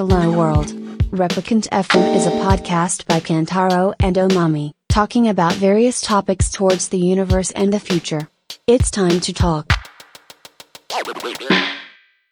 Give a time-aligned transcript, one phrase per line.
[0.00, 0.68] Hello World.
[1.10, 6.98] Replicant FM is a podcast by Kantaro and Omami, talking about various topics towards the
[6.98, 8.28] universe and the future.
[8.66, 9.72] It's time to talk.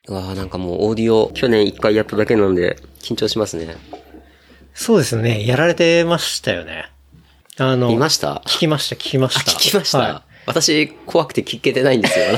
[0.07, 3.77] うわーなんかもうオーディオ、去年一回やっただけなんで、緊張しますね。
[4.75, 5.47] そうですね。
[5.47, 6.91] やられてましたよね。
[7.57, 9.53] あの、見ました聞きました、聞きまあ、した。
[9.53, 12.26] 聞きました、は 私、怖くて聞けてないんですよ。
[12.26, 12.30] い。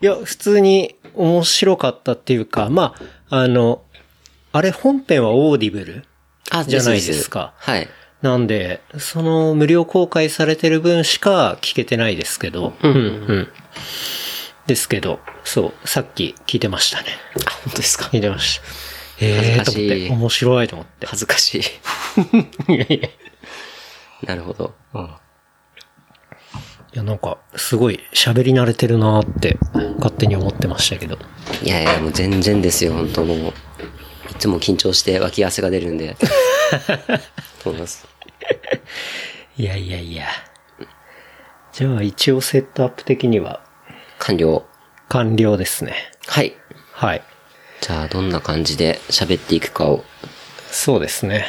[0.04, 2.94] いや、普通に面白かったっていうか、ま
[3.30, 3.82] あ、あの、
[4.52, 6.04] あれ本編は Audible
[6.50, 7.88] あじゃないですかはい。
[8.22, 13.48] なんで、その無料公開されてる分しか聞けてないですけど、うん、うん。
[14.66, 17.06] ですけど、そう、さっき聞いてましたね。
[17.46, 18.06] あ、本当ですか？
[18.06, 18.66] 聞いてました。
[19.20, 21.06] ええー、と思って、面白いと思って。
[21.06, 21.62] 恥ずかしい。
[24.26, 24.74] なるほど。
[26.92, 29.58] や、なんか、すごい喋り慣れてるなーって、
[29.96, 31.18] 勝手に思ってましたけど。
[31.62, 33.52] いやいや、もう全然ですよ、本当もう。
[34.30, 36.16] いつも緊張して脇汗が出るんで。
[37.62, 38.06] そうなんです。
[39.56, 40.26] いやいやいや。
[41.72, 43.60] じゃあ、一応セットアップ的には
[44.18, 44.64] 完了。
[45.08, 45.94] 完了ですね。
[46.26, 46.54] はい。
[46.92, 47.22] はい。
[47.80, 50.04] じゃあ、どんな感じで喋っていくかを。
[50.70, 51.46] そうですね。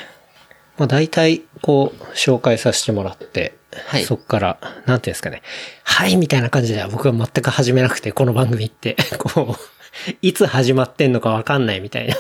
[0.78, 5.42] まあ大体、こう、紹介させてもらって、はいそっから、なんていうんですかね。
[5.84, 12.16] はい、みたいな感じでは僕は全く始めなくて、この番組って、 こう、いつ始まってんのかわかんないみたいな、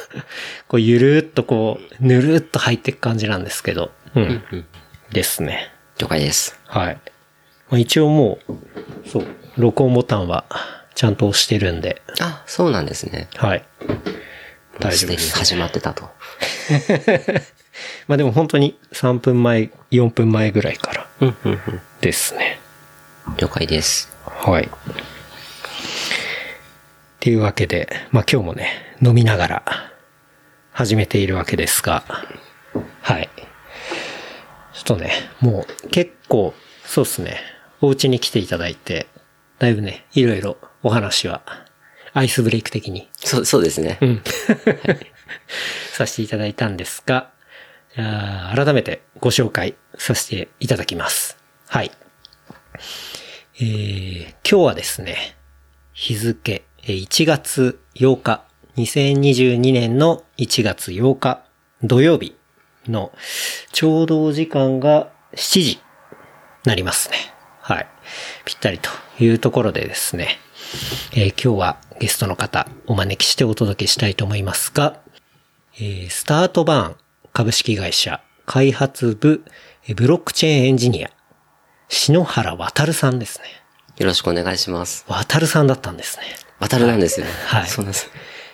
[0.67, 4.66] こう、ゆるーっとこう、ぬるーっと入っていく感じなんですけど、うん。
[5.11, 5.72] ですね。
[5.97, 6.59] 了解です。
[6.66, 7.00] はい。
[7.70, 9.27] まあ、一応もう、そう、
[9.58, 10.45] 録音ボタンは、
[10.95, 13.30] ちゃんと押してるんで、あ、そうなんですね。
[13.38, 13.66] はい。
[14.80, 15.38] 大丈夫です。
[15.38, 16.09] 始まってたと。
[18.08, 21.60] まあでも本当に3分前、4分前ぐらいからうん、うん、うん。
[22.02, 22.60] ですね。
[23.38, 24.12] 了解です。
[24.26, 24.66] はい。
[24.66, 24.70] っ
[27.20, 29.64] ていうわけで、まあ今日もね、飲みながら
[30.72, 32.04] 始めているわけですが、
[33.02, 33.30] はい。
[34.73, 36.54] ちょっとね、もう結構、
[36.86, 37.42] そうですね、
[37.82, 39.08] お家に来ていただいて、
[39.60, 41.42] だいぶね、いろいろお話は、
[42.14, 43.98] アイスブレイク的にそう、そうですね。
[44.02, 44.22] うん。
[45.92, 47.32] させていただいたんですが、
[47.98, 51.38] あ改めてご紹介させていただきます。
[51.67, 51.92] はい。
[53.55, 55.36] えー、今日はですね、
[55.94, 58.44] 日付、1月8日、
[58.77, 61.44] 2022年の1月8日
[61.83, 62.36] 土曜日
[62.88, 63.11] の
[63.73, 65.80] ちょうど時間が7時
[66.66, 67.17] なりますね。
[67.61, 67.88] はい。
[68.45, 68.89] ぴったりと
[69.20, 70.38] いうところでですね、
[71.14, 75.00] えー今日はゲストの方お招きしてお届けしたいと思いますが、
[75.76, 76.95] えースタートバーン
[77.34, 79.44] 株式会社開発部
[79.88, 81.10] えーブロックチェーンエンジニア、
[81.88, 83.45] 篠原渡さんですね。
[83.98, 85.06] よろしくお願いします。
[85.08, 86.23] 渡さんだったんですね。
[86.60, 87.26] 渡るなんですよ。
[87.48, 88.10] はいそうです。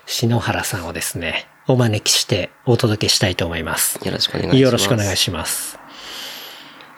[0.06, 4.00] 篠原さんをですね、お招きしてお届けしたいと思います。
[4.06, 4.62] よろしくお願いします。
[4.62, 5.80] よろしくお願いします。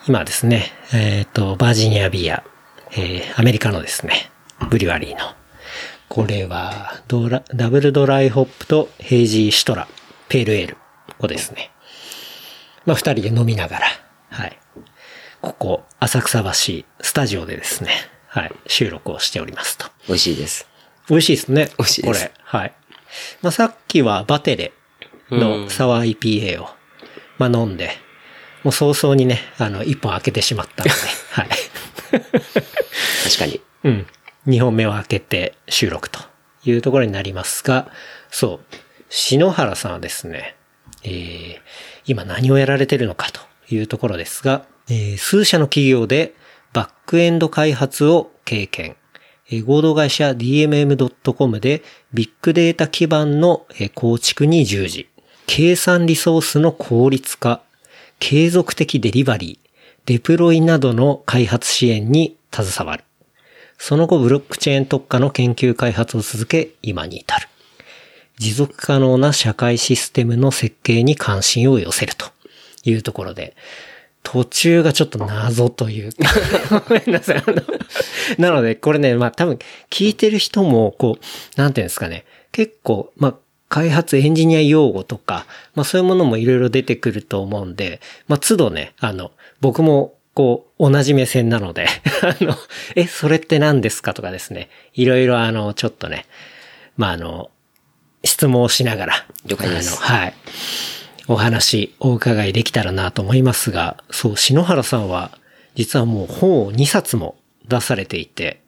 [0.07, 2.43] 今ですね、えっ、と、バージニアビア、
[2.91, 4.29] えーアメリカのですね、
[4.69, 5.19] ブリュワリーの、
[6.09, 9.87] これはドラ、ダブルドライホップとヘイジーシトラ、
[10.29, 10.77] ペールエール
[11.19, 11.71] をですね、
[12.85, 13.87] まあ、二人で飲みながら、
[14.29, 14.57] はい。
[15.41, 16.51] ここ、浅草橋
[17.01, 17.91] スタジオでですね、
[18.27, 19.87] はい、収録をしておりますと。
[20.07, 20.67] 美味しいです。
[21.09, 21.69] 美味しいですね。
[21.77, 22.33] 美味しいですこれ。
[22.43, 22.73] はい。
[23.41, 24.73] まあ、さっきはバテレ
[25.31, 26.69] のサワー IPA を、
[27.37, 27.91] まあ、飲んで、
[28.63, 30.91] もう早々にね、あの、一本開けてしまったので、
[31.31, 31.49] はい。
[33.23, 33.61] 確かに。
[33.85, 34.07] うん。
[34.45, 36.19] 二本目を開けて収録と
[36.65, 37.89] いうところになりますが、
[38.29, 38.75] そう。
[39.09, 40.56] 篠原さんはですね、
[41.03, 41.57] えー、
[42.05, 43.41] 今何をやられてるのかと
[43.73, 46.33] いうところですが、えー数社の企業で
[46.73, 48.95] バックエンド開発を経験。
[49.49, 53.65] えー合同会社 DMM.com でビッグデータ基盤の
[53.95, 55.09] 構築に従事。
[55.45, 57.61] 計算リソースの効率化。
[58.19, 59.67] 継続的デリバリー。
[60.05, 63.03] デプロイなどの開発支援に携わる。
[63.77, 67.46] その後、ブロックチェーン特化の研究開発を続け、今に至る。
[68.37, 72.37] 持続可能な社会システムの設計に関心を寄せると。
[72.89, 73.55] いうところで、
[74.23, 77.37] 途中がちょっと謎というか、 ごめんなさい。
[77.37, 77.61] あの
[78.37, 83.35] なので、これね、まあ多分聞いてる人も、こう、なんていうんですかね、結構、まあ
[83.69, 85.45] 開発エンジニア用語とか、
[85.75, 89.31] まあそういうものもいろいろ出てくると思うんで、まあ都度ね、あの、
[89.61, 91.87] 僕もこう、同じ目線なので、
[92.21, 92.57] あの、
[92.95, 96.25] え、それって何ですかとかですね、いろいろあの、ちょっとね、
[96.95, 97.49] まああの、
[98.27, 99.13] 質問をしながら、
[99.45, 100.33] 了解ですはい。
[101.27, 105.31] お話、お伺いできたらなと思いますが、そう、篠原さんは、
[105.75, 107.35] 実はもう本を2冊も
[107.67, 108.61] 出されていて、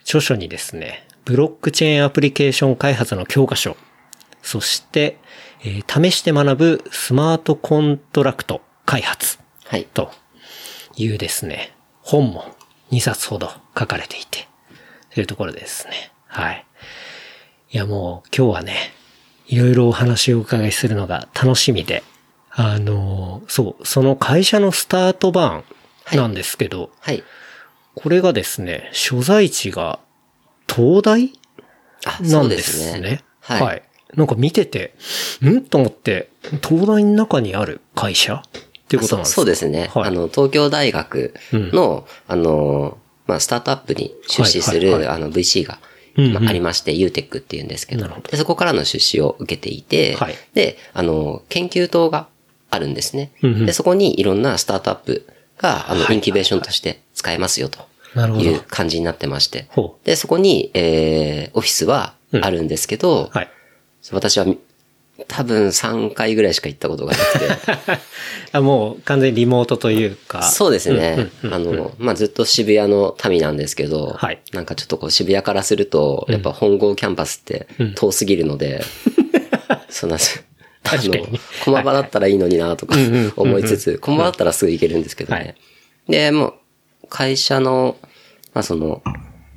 [0.00, 3.76] 著書にですね、ブロックチェーンアプリケーション開発の教科書
[4.42, 5.18] そして、
[5.64, 9.84] えー試して学ぶスマートコントラクト開発はい。
[9.84, 10.10] と
[10.96, 12.44] いうですね、本も
[12.90, 14.48] 2冊ほど書かれていて、
[15.14, 16.12] というところでですね。
[16.26, 16.66] はい。
[17.70, 18.92] いやもう今日はね、
[19.52, 22.02] いろいろお話をお伺いするのが楽しみで、
[22.50, 25.64] あのーそう、その会社のスタート版
[26.14, 27.22] なんですけど、はい。
[27.94, 29.98] これがですね、所在地が
[30.66, 31.32] 東大
[32.06, 33.00] あ、なんでそうですすね。
[33.00, 33.22] ね。
[33.40, 33.62] はい。
[33.62, 33.82] はい。
[34.16, 34.94] なんか見てて、
[35.44, 35.60] ん？
[35.64, 36.30] と思って、
[36.66, 38.36] 東大の中にある会社？
[38.36, 38.42] っ
[38.88, 39.34] ていうことなんですか？
[39.36, 39.90] そうですね。
[39.92, 42.96] はいあの、東京大学の、あの、
[43.26, 48.08] まあ、スタートアップに出資する、はいはいはいあの、VC が、うんうんまあ、ありまして、UTEC って言うんですけど。
[48.30, 50.34] で、そこからの出資を受けていて、はい。
[50.54, 52.28] で、あの、研究棟が
[52.70, 53.32] あるんですね。
[53.42, 53.66] うんうん。
[53.66, 55.26] で、そこにいろんなスタートアップ
[55.58, 56.14] が、あの、はい。
[56.16, 57.90] インキュベーションとして使えますよと。
[58.14, 59.66] いう感じになってまして。
[59.70, 63.50] ほで、そこに、えー、オフィスはあるんですけど、はい。
[64.10, 64.46] 私は
[65.28, 67.98] 多分3回ぐらいしか行ったことがなくて、
[68.52, 70.42] あもう完全にリモートというか。
[70.42, 71.30] そうですね。
[71.50, 74.40] あの、まあ、ずっと渋谷の民なんですけど、はい。
[74.52, 78.84] なんかちょっとこう渋谷からすると、やっぱ本郷キャンパスって遠すぎるので、
[79.88, 82.96] そんな、あの駒場だったらいいのになとか
[83.36, 85.44] 思いつつ、駒場だったらすぐ行けるんですけどはい。
[85.44, 85.54] ね。
[86.08, 86.54] で、もう、
[87.08, 87.96] 会社の、
[88.54, 89.02] まあ、その、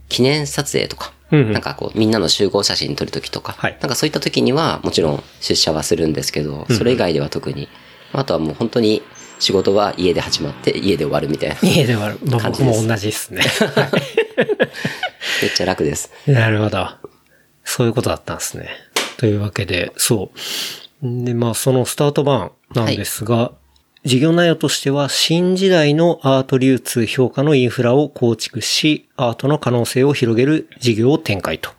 [0.09, 7.67] 記念撮影とか、うんうんなんかこう、みんなの集合写真撮るときとか、はいなんかそういったときには、もちろん出社はするんですけど、それ以外では特に、
[8.13, 9.01] あとはもう本当に
[9.39, 11.55] 仕事は家で始まって家で終わるみたいな。
[11.61, 13.43] 家では、まあ感じです僕も同じですね。
[15.41, 16.11] めっちゃ楽です。
[16.27, 16.87] なるほど。
[17.63, 18.69] そういうことだったんですね。
[19.17, 21.25] というわけで、そう。
[21.25, 23.51] で、まあ、そのスタート版なんですが、
[24.05, 31.71] 事業内容としては、新時代のアート流通評価のインフラを構築し、アートの可能性を広げる事業を展開と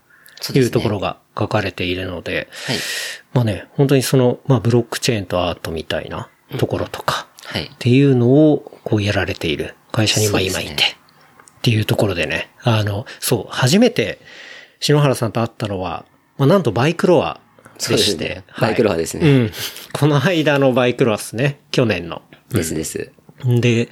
[0.52, 2.76] いうところが書かれているので、はい。
[3.32, 6.28] まあね、本当にその、まあ、ブロックチェーンとアートみたいな
[6.58, 7.70] ところとか、はいっ。
[7.78, 10.76] ていうのを、こうやられている会社にまあ今いて、っ
[11.62, 14.18] ていうところでね、あの、そう、初めて
[14.80, 16.04] 篠原さんと会ったのは、
[16.38, 17.40] まあなんとバイクロア
[17.78, 19.52] でして、ねバイクロアですねはいうん。
[19.92, 22.22] この間のバイクロアですね、去年の。
[22.50, 23.12] ですです。
[23.44, 23.88] で、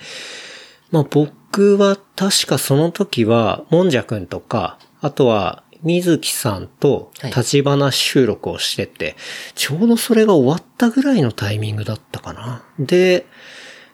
[0.90, 9.16] まあ僕は確かその時は、もんじゃくんとか、あとは、水木さんとはい立ち話収録をしてて、
[9.54, 12.64] ちょうどそれが終わったぐらいのタイミングだったかな。
[12.78, 13.26] で、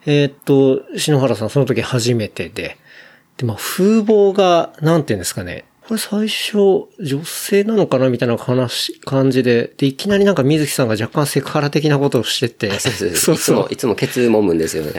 [0.06, 2.78] えーっと、篠原さんその時初めてで、
[3.37, 13.16] で、まあ風貌が、なんていうんですかね、これ最初、女性なのかなみたいな話、感じで、で、いきなりなんか水木さんが若干セクハラ的なことをしてて、そうです。
[13.16, 14.92] そう いつもそ、ういつもケツ揉むんですよね。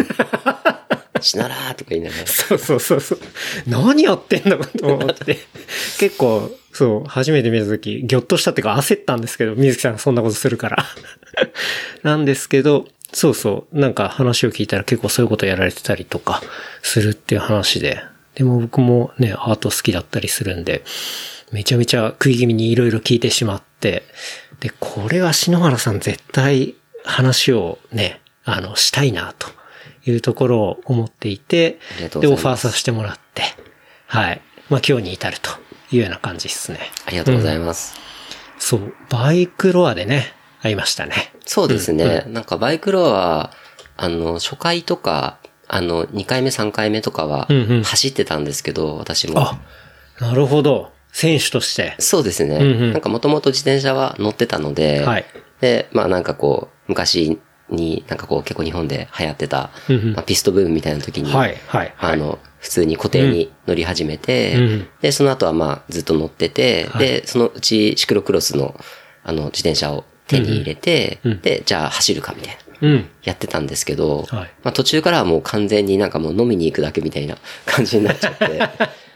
[1.22, 2.28] しならーとか言いながら。
[2.28, 3.20] そうそうそうそう。
[3.68, 5.40] 何やってんだかと思って。
[5.98, 10.86] 結構、そう、初めて見たとき、ぎょっとしたっていうか焦ったんですけど、水木さんがそんなことするから。
[12.04, 16.44] なんですけど、そうそう、なんか話を聞いたら結構そういうことやられてたりとか
[16.82, 18.11] するっていう話で。
[18.42, 20.84] でも僕もね、アート好きだったりするんで、
[21.52, 24.02] めちゃめちゃ食い気味にいろいろ聞いてしまって、
[24.62, 26.74] で、これは篠原さん絶対
[27.04, 29.48] 話をね、あの、したいな、と
[30.10, 33.44] いうところを思っていていますオファーさせてもらって、
[34.08, 34.42] はい。
[34.70, 35.52] まあ今日に至ると
[35.92, 36.80] いうような感じですね。
[37.06, 37.94] ありがとうございます。
[38.58, 40.34] そう、バイクロアでね、
[40.64, 41.32] 会いましたね。
[41.46, 42.24] そうですね。
[42.26, 43.52] なんかバイクロアは、
[43.98, 45.38] あの、初回とか、
[45.74, 49.40] あの、2回目、3回目とかはうんうん、走ってたんですけど、私も。
[49.40, 49.60] あ、
[50.20, 50.92] なるほど。
[51.14, 51.96] 選手として。
[51.98, 52.58] そうですね。
[52.58, 55.26] うんうんなんかもともと自転車は乗ってたので、はい
[55.62, 62.14] で、まあなんかこう、昔になんかこう結構日本で流行ってた、うんうんまあ、ピストブームみたいな時に、はい、はい、はい。
[62.14, 68.76] あの、普通に固定に乗り始めて、うんで、その後はまあずっと乗ってて、はいで、そのうちシクロクロスの
[69.24, 72.61] あの自転車を手に入れて、うんうんで、じゃあ走るかみたいな。
[72.61, 72.61] うん。
[73.24, 78.60] やってたんですけど、はいまあ途中からはもう完全になんかもう飲みに行くだけみたいな 感じになっちゃって、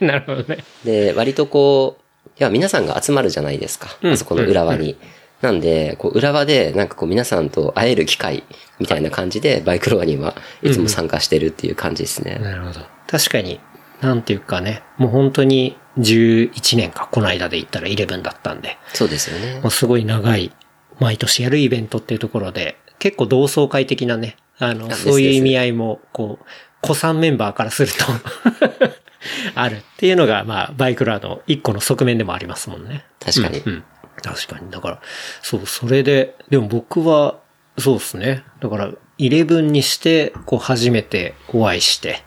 [0.04, 0.64] なるほどね。
[0.84, 3.96] で、割とこう、いや、皆さんが集まるじゃないですか。
[4.02, 4.96] うんあそこの裏輪に。
[5.42, 8.42] なんで、こう、裏輪で、なんかこう、皆さんと会える機会
[8.78, 12.38] みたいな感じで、バイクロアにはいつも参加してるっていう感じですね。
[12.42, 12.80] なるほど。
[13.06, 13.60] 確かに、
[14.00, 19.70] なんていうかね、もう本当に11年か、この間で言ったら11だったんで、そうですよねまあ、。
[19.70, 20.52] すごい長い、
[21.00, 26.44] 毎年やるイベントっていうところで、結構同窓会的なね、あの、そういう意味合いも、こう、
[26.80, 28.04] 子さんメンバーからすると、
[29.54, 33.04] あるっていうのが、まあ、バイクラーの一個の側面でもありますもんね。
[33.20, 33.72] 確かにうん。
[33.72, 33.84] うん
[34.22, 34.70] 確かに。
[34.70, 35.00] だから、
[35.42, 37.38] そう、それで、でも僕は、
[37.78, 38.44] そうですね。
[38.60, 42.22] だから、11にして、こう、初めてお会いして、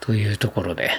[0.00, 0.90] というところで、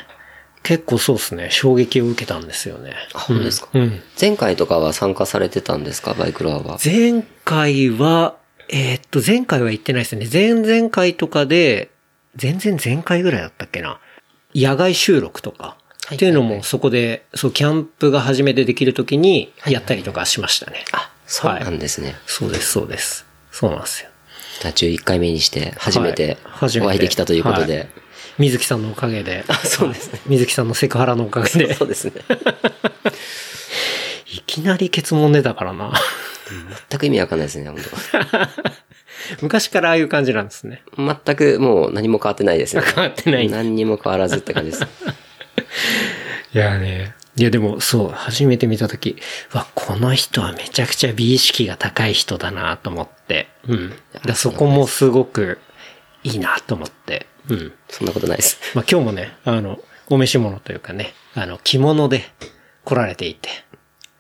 [0.62, 2.94] 結構そうですね、衝撃を受けたんですよね。
[3.16, 4.02] あ、本当ですか、うん。
[4.22, 6.14] 前回とかは参加されてたんですか？
[6.14, 6.78] バイクロアは。
[6.86, 8.36] 前回は、
[8.70, 10.28] えーっと、前回は行ってないですね。
[10.32, 11.90] 前々回とかで、
[12.40, 14.00] 前々前回ぐらいだったっけな。
[14.56, 15.64] 野外収録とか。
[15.64, 15.76] は
[16.14, 20.84] いっていうのもそこで、そう、キャンプが初めてできるときにやったりとかしましたね。
[20.92, 22.16] あ、そうなんですね。
[22.26, 23.28] そうです、そうです。
[23.52, 24.10] そうなんですよ。
[24.60, 27.78] じゃあ11回目にして初めてはい初めてお会いできたということで。
[27.78, 27.90] はい
[28.40, 29.44] 水木さんのおかげで。
[29.50, 30.22] あ、そうですね。
[30.26, 31.74] 水木さんのセクハラのおかげで。
[31.74, 32.14] そうですね。
[34.32, 35.94] いきなり結問出たからな。
[36.90, 37.78] 全く意味わかんないですね、本
[39.42, 40.82] 昔からああいう感じなんですね。
[40.96, 42.82] 当全くもう何も変わってないですね。
[42.84, 44.88] 変わってない何にも変わらずって感じです。
[46.54, 47.14] いやね。
[47.36, 49.18] いやでもそう、初めて見たとき、
[49.54, 53.48] わ、この人はめちゃくちゃ美意識が高い人だなと思って。
[53.68, 53.94] うん。
[54.26, 55.60] だそこもすごく
[56.24, 57.28] いいなと思って。
[57.50, 57.74] うん。
[57.88, 58.60] そんなことないです。
[58.74, 62.26] まあ今日もね、あの、お召し物というかね、あの、着物で
[62.84, 63.50] 来られていて。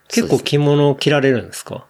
[0.09, 1.85] 結構着物を着られるんですか？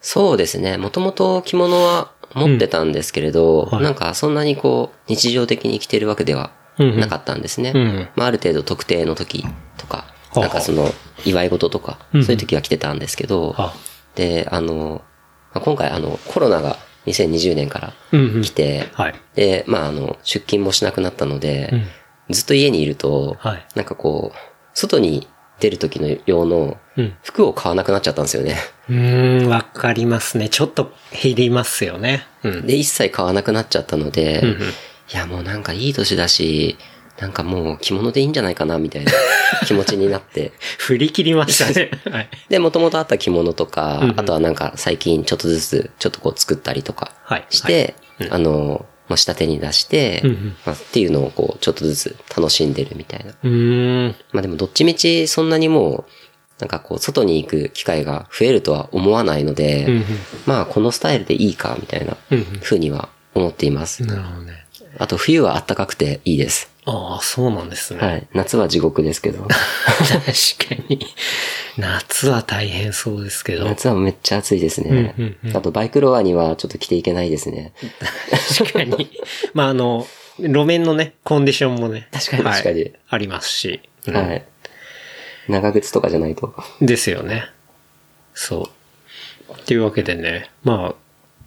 [0.00, 0.76] そうですね。
[0.78, 3.82] もともと着物は持ってたんですけれど、はい。
[3.84, 7.72] なんかそんなにこう、日常的に着てるわけではなかったんですね。
[7.74, 8.08] うんうん。
[8.16, 9.44] まあある程度特定の時
[9.78, 10.04] とか、は
[10.36, 10.40] あ。
[10.40, 10.90] なんかその、
[11.24, 12.26] 祝い事とか、うんうん。
[12.26, 13.72] そういう時は着てたんですけど、あ。
[14.16, 15.02] で、あの、
[15.54, 18.42] まあ今回あの、コロナが2020年からうんうん。
[18.42, 19.14] 来て、はい。
[19.36, 22.34] で、まああの、出勤もしなくなったので、うん。
[22.34, 23.66] ずっと家にいると、はい。
[23.76, 24.38] なんかこう、
[24.74, 25.28] 外に
[25.60, 26.76] 出る時の用のうん
[27.22, 28.56] 服を買わなくなっちゃったんですよね。
[28.88, 30.48] うーん、わかりますね。
[30.48, 32.26] ちょっと減りますよね。
[32.42, 32.66] うん。
[32.66, 34.58] で、一切買わなくなっちゃったので、うんうん
[35.12, 36.78] いやもうなんかいい年だし、
[37.18, 39.12] なんかもう着物でいいんじゃないかなみたいな
[39.66, 40.52] 気持ちになって。
[40.78, 41.90] 振り切りましたね。
[42.10, 42.28] はい。
[42.48, 47.94] で、もともとあった着物とか、うんうんあとはなんか最近ちょっとずつちょっとこう作ったりとかはいして、
[48.30, 53.32] あの、まあ、下手に出して、うんうんまあ、っていうのをこうちょっとずつ楽しんでるみたいな。
[53.32, 54.14] うーん。
[54.32, 56.12] まあでもどっちみちそんなにもう、
[56.62, 60.04] なんかこう外に行く機会が増えるとは思わないので、うんうん
[60.46, 64.06] まあこのスタイルでいいかみたいなうんうには思っています。
[64.06, 64.64] なるほどね。
[64.96, 66.70] あと冬は暖かくていいです。
[66.84, 68.00] ああ、そうなんですね。
[68.00, 68.28] はい。
[68.32, 69.42] 夏は地獄ですけど。
[69.98, 71.04] 確かに。
[71.78, 73.64] 夏は大変そうですけど。
[73.64, 74.90] 夏はめっちゃ暑いですね。
[74.90, 77.72] うんうんうんあとバイクロアにはちょっと着ていけないですね。
[78.56, 79.10] 確かに。
[79.52, 80.06] まあ、あの、
[80.38, 82.08] 路面のね、コンディションもね。
[82.12, 83.80] 確かに確かにはいありますし。
[84.06, 84.44] うんはい。
[85.48, 86.54] 長靴とかじゃないと。
[86.80, 87.50] ですよね。
[88.34, 88.70] そ
[89.48, 89.52] う。
[89.52, 90.94] っていうわけでね、まあ、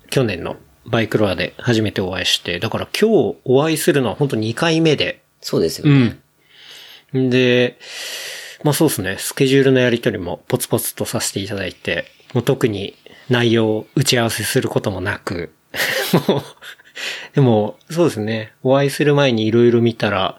[0.09, 6.19] 去年のバイクロアで初めてお会いして、だから今日お会いするのは本当2回目で、そうですよね。
[7.13, 7.29] うん。
[7.29, 7.77] で、
[8.63, 12.95] まあそうですね、スケジュールのやりとりもポツポツとさせていただいて、もう特に
[13.29, 15.51] 内容を打ち合わせすることもなく、
[16.27, 16.43] もう、
[17.33, 20.37] でも、そうですね、お会いする前にいろいろ見たら、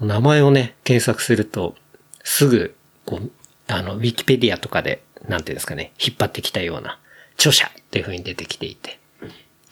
[0.00, 1.74] 名前をね、検索すると、
[2.24, 3.30] すぐ、こう、
[3.68, 6.98] あの、ウィキペディアとかで、なんていうんですかね、引っ張ってきたような、
[7.34, 8.98] 著者っていう風に出てきていて、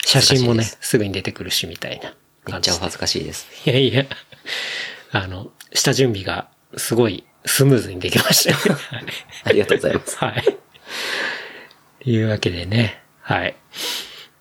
[0.04, 3.49] 写真もね、すすぐに出てくるし、みたいなめっ感じでちゃお恥ずかしいです。
[3.68, 4.04] いやいや、
[5.12, 8.76] あの、下準備がすごいスムーズにできましたね。
[9.44, 10.16] ありがとうございます。
[10.18, 10.44] はい。
[12.02, 13.54] というわけでね、はい。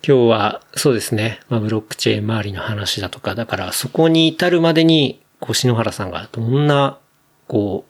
[0.06, 6.98] 今日は、そうですね、まあ、ブロックチェーン周りの話だとか、だからそこに至るまでに、こう、篠原さんがどんな、
[7.48, 7.89] こう、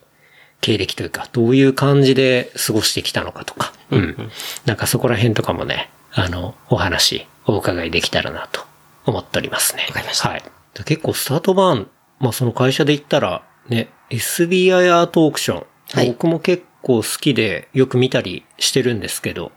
[0.61, 4.31] 経歴というか、どういう感じで過ごしてきたのかとか、うん。
[4.65, 8.61] なんかそこら辺とかもね、あの、お話、お伺いできたらなと
[9.05, 9.85] 思っておりますね。
[9.87, 10.43] わかりましたはい。
[10.73, 11.89] で結構スタートバーン、
[12.19, 15.65] まあその会社で言ったら、ね、SBI アートオークション。
[15.91, 19.51] はい僕も結構好きでよく見たりしてるんですけど、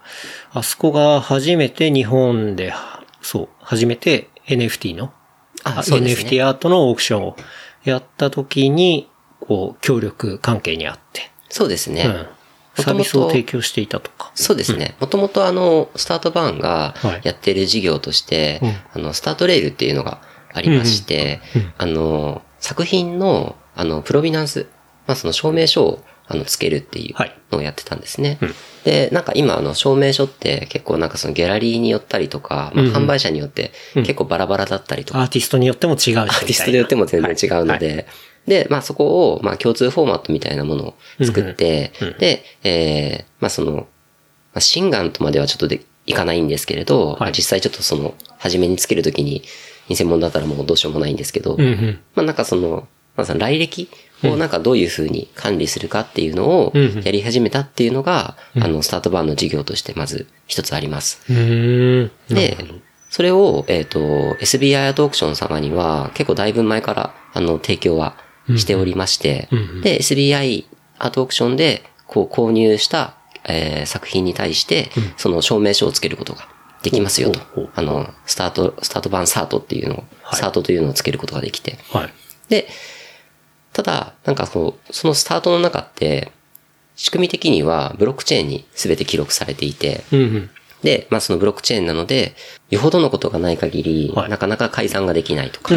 [0.52, 2.72] あそこが初めて日本で、
[3.20, 5.12] そう、初めて NFT の、ね
[5.64, 7.36] NFT アートのオークションを
[7.84, 9.08] やった時に、
[9.46, 12.04] こう、協力関係にあって、そうですね。
[12.06, 12.26] うん。
[12.82, 14.30] サービスを提供していたとか。
[14.34, 14.94] そうですね。
[14.98, 17.20] もともとあの、スタートバーンがはい。
[17.22, 19.02] やってる事業として、うん。
[19.02, 20.22] あの、スタートレールっていうのが
[20.54, 21.60] ありまして、うん。
[21.60, 21.72] うん。
[21.76, 24.66] あの、作品の、あの、プロビナンス、
[25.06, 27.36] まあその証明書を、あの、つけるっていうはい。
[27.50, 28.38] のをやってたんですね。
[28.40, 28.54] うん。
[28.84, 32.94] で、なんか今、あの、証明書って結構なんかそのギャラリーによったりとか、まあうんうん。
[32.94, 34.02] 販売者によってうん。
[34.04, 36.16] 結構バラバラだったりとか、アーティストによっても違うし。
[36.16, 37.96] アーティストによっても全然違うので、はい。
[37.96, 38.06] はい
[38.46, 43.84] で、まあそこを、まあ共通フォーマットみたいなものを作って、うんうんうんで、えー、まあその、ま
[44.54, 49.42] あ、心眼とまではちょっとでいかないんですけれど、まあ実際ちょっとその、初めにつけるときに、
[49.88, 52.00] 偽物だったらもうどうしようもないんですけど、うんうん。
[52.14, 53.88] まあなんかその、まあその来歴
[54.24, 61.22] をなんかどういうふうに管理するかっていうのをうんうんやり始めたっていうのが、あの、スタートバーンの事業としてまず一つあります。
[61.28, 62.10] うーん。
[62.28, 62.56] で、
[63.10, 64.00] それを、えっ、と、
[64.40, 68.16] SBI アートオークション様には結構だいぶ前から、あの、提供は
[68.56, 70.64] しておりまして、うんうんで、SBI
[70.98, 76.48] アートオークションで、こう購入した、えー作品に対して、その証明書をつけることが
[76.82, 77.70] できますよとほうほう。
[77.74, 81.78] あの、スタート、スタート版サートっていうのを、はいサートというのをつけることができて。
[81.90, 82.12] はい。
[82.48, 82.68] で、
[83.72, 86.32] ただ、なんかこう、そのスタートの中って、
[86.96, 90.50] 仕組み的にはブロックチェーンに全て記録されていて、うんうん。
[90.82, 92.34] で、まあそのブロックチェーンなので、
[92.70, 94.30] よほどのことがない限り、はい。
[94.30, 95.74] なかなか改ざんができないとか、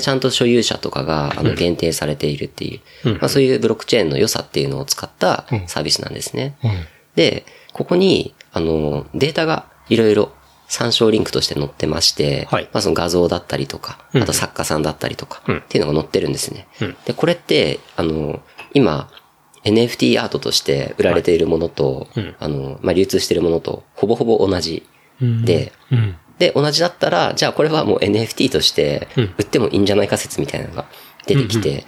[0.00, 6.56] ちゃんと所有者とかが、あの、限定されているっていう、まあそういうブロックチェーンの良さっていうのを使ったサービスなんですね。
[7.16, 10.32] で、ここに、あの、データがいろいろ
[10.68, 12.68] 参照リンクとして載ってまして、はい。
[12.72, 16.68] まあその画像だったりとか、あと作家さんだったりとか、っていうのが載ってるんですね。
[17.04, 18.40] で、これって、あの、
[18.72, 19.10] 今、
[19.64, 24.82] NFT アートとして売られているものと、あの、まあ、流通しているものと、ほぼほぼ同じ。
[25.20, 26.16] で、うん。
[26.38, 30.86] で、同じだったら、じゃあこれはもう NFT として売ってもいいんじゃないか説みたいなのが
[31.26, 31.84] 出てきて、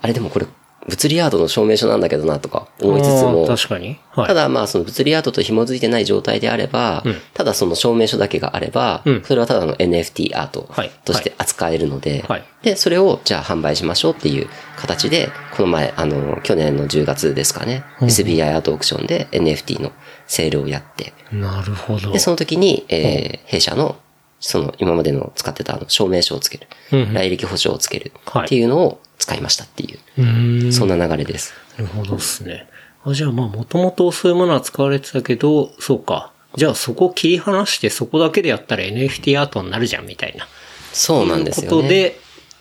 [0.00, 0.46] あれでもこれ
[0.88, 3.98] 物理アートの証明書なんだけどなとか思いつつも、確かに。
[4.10, 4.26] はい。
[4.26, 9.22] ただまあその物理アートと紐づいてない状態であれば、ただその証明書だけがあれば、うん。
[9.24, 10.90] それはただの NFT アートはい。
[11.04, 12.44] として扱えるので、はい。
[12.62, 19.92] で、それをじゃあ販売しましょうっていう形で、この前、あの、去年の10月ですかね、SBI アートオークションで NFT の
[20.26, 22.12] セールをやって、なるほど。
[22.12, 23.96] で、その時に、えー弊社の、
[24.40, 30.72] その今までの使ってたあの証明書をつける、うん来歴保証をつけるはいっていうのを使いましたっていう、うーん。
[30.72, 31.54] そんな流れです。
[31.78, 32.66] なるほどですね。
[33.04, 36.32] あじゃあまあもともとそういうものは使われてたけど、そうか。
[36.56, 40.48] じゃあそこを切り離してそこだけでやったら NFT アートになるじゃんみたいな。
[40.92, 41.70] そうなんですよね。
[41.70, 42.18] ことで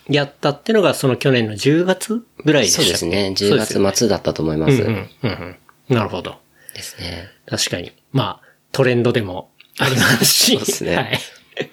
[0.07, 3.33] やったってのがその去年の10月ぐらいでしたそうですね。
[3.35, 4.73] 10そうですよね月末だったと思います。
[4.73, 5.57] うんうんうん
[5.89, 5.95] うん。
[5.95, 6.35] なるほど。
[6.75, 7.27] ですね。
[7.47, 7.91] 確かに。
[8.11, 10.57] まあ、トレンドでもありますし。
[10.57, 11.05] そうですねはい。
[11.15, 11.67] っ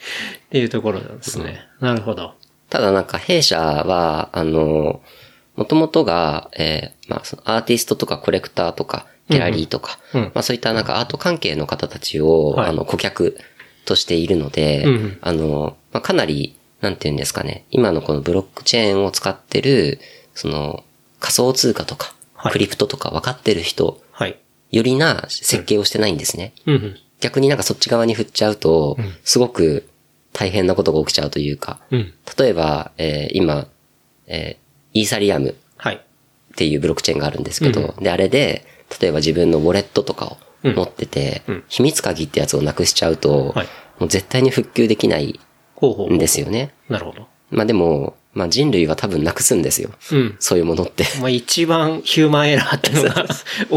[0.50, 1.60] ていうところなんですね。
[1.80, 2.34] なるほど。
[2.70, 5.00] ただなんか弊社は、あの、
[5.56, 13.38] もともとが、えーまあそのアーティストとかコレクターとか、ギャラリーとか、うんまあそういったなんかアート関係の方たちを、はいあの、顧客
[13.84, 19.98] としているので、うんうんあの、まあかなり、なんていうんですかね、今のこのブロックチェーンを使ってる、
[20.34, 20.84] その、
[21.18, 24.38] 仮想通貨とか、はいクリプトとか分かってる人はい。
[24.70, 26.52] よりな設計をしてないんですね。
[26.66, 26.96] うんうん。
[27.20, 29.88] 逆になんかそっち側に振っちゃうと、すごく
[30.38, 32.14] 大変なことが起きちゃうというか、うん。
[32.38, 33.66] 例えば、えー今、
[34.28, 35.96] えーイーサリアムはい。
[35.96, 36.00] っ
[36.56, 38.64] ていうブロックチェーンがあるんですけど、で、あれで、
[39.00, 40.26] 例えば自分のウォレットとか
[40.64, 43.66] を持ってて、うん秘密鍵ってやつをなくしちゃうと、はい
[43.98, 45.40] もう絶対に復旧できない
[45.74, 46.72] ほうほうほうんですよね。
[46.88, 47.26] なるほど。
[47.50, 49.90] まあでも、まあ人類は多分なくすんですよ。
[50.12, 50.36] うん。
[50.38, 51.04] そういうものって。
[51.20, 53.26] まあ一番ヒューマンエラーっていうのが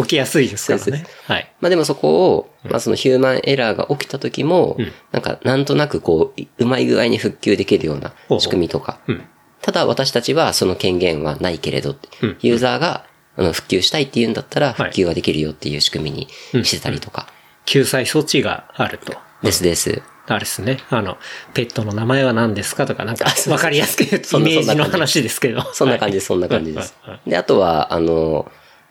[0.03, 0.93] 起きやすいですからそう。
[1.25, 1.53] はい。
[1.61, 9.23] まあでもそこを、まあそのヒューマンエラーが起きた時も、うんなんかなんとなくこう、うまい具合に復旧できるような仕組みとか、うん。
[9.61, 13.05] ただ私たちはその権限はないけれどうんユーザーが
[13.37, 17.27] あの復旧したいっていうんだったらはい復旧ができるよっていう仕組みにしてたりとか。
[17.65, 19.15] 救済措置があると。
[19.43, 20.01] ですです。
[20.27, 20.79] あれですね。
[20.89, 21.17] あの、
[21.53, 25.61] ペットの名前は何ですかとか、なんか、わかりやすく言うとそんなイメージの話ですけど。
[25.73, 26.95] そんな感じです、そんな感じです。
[27.25, 28.49] で、あとは、あの、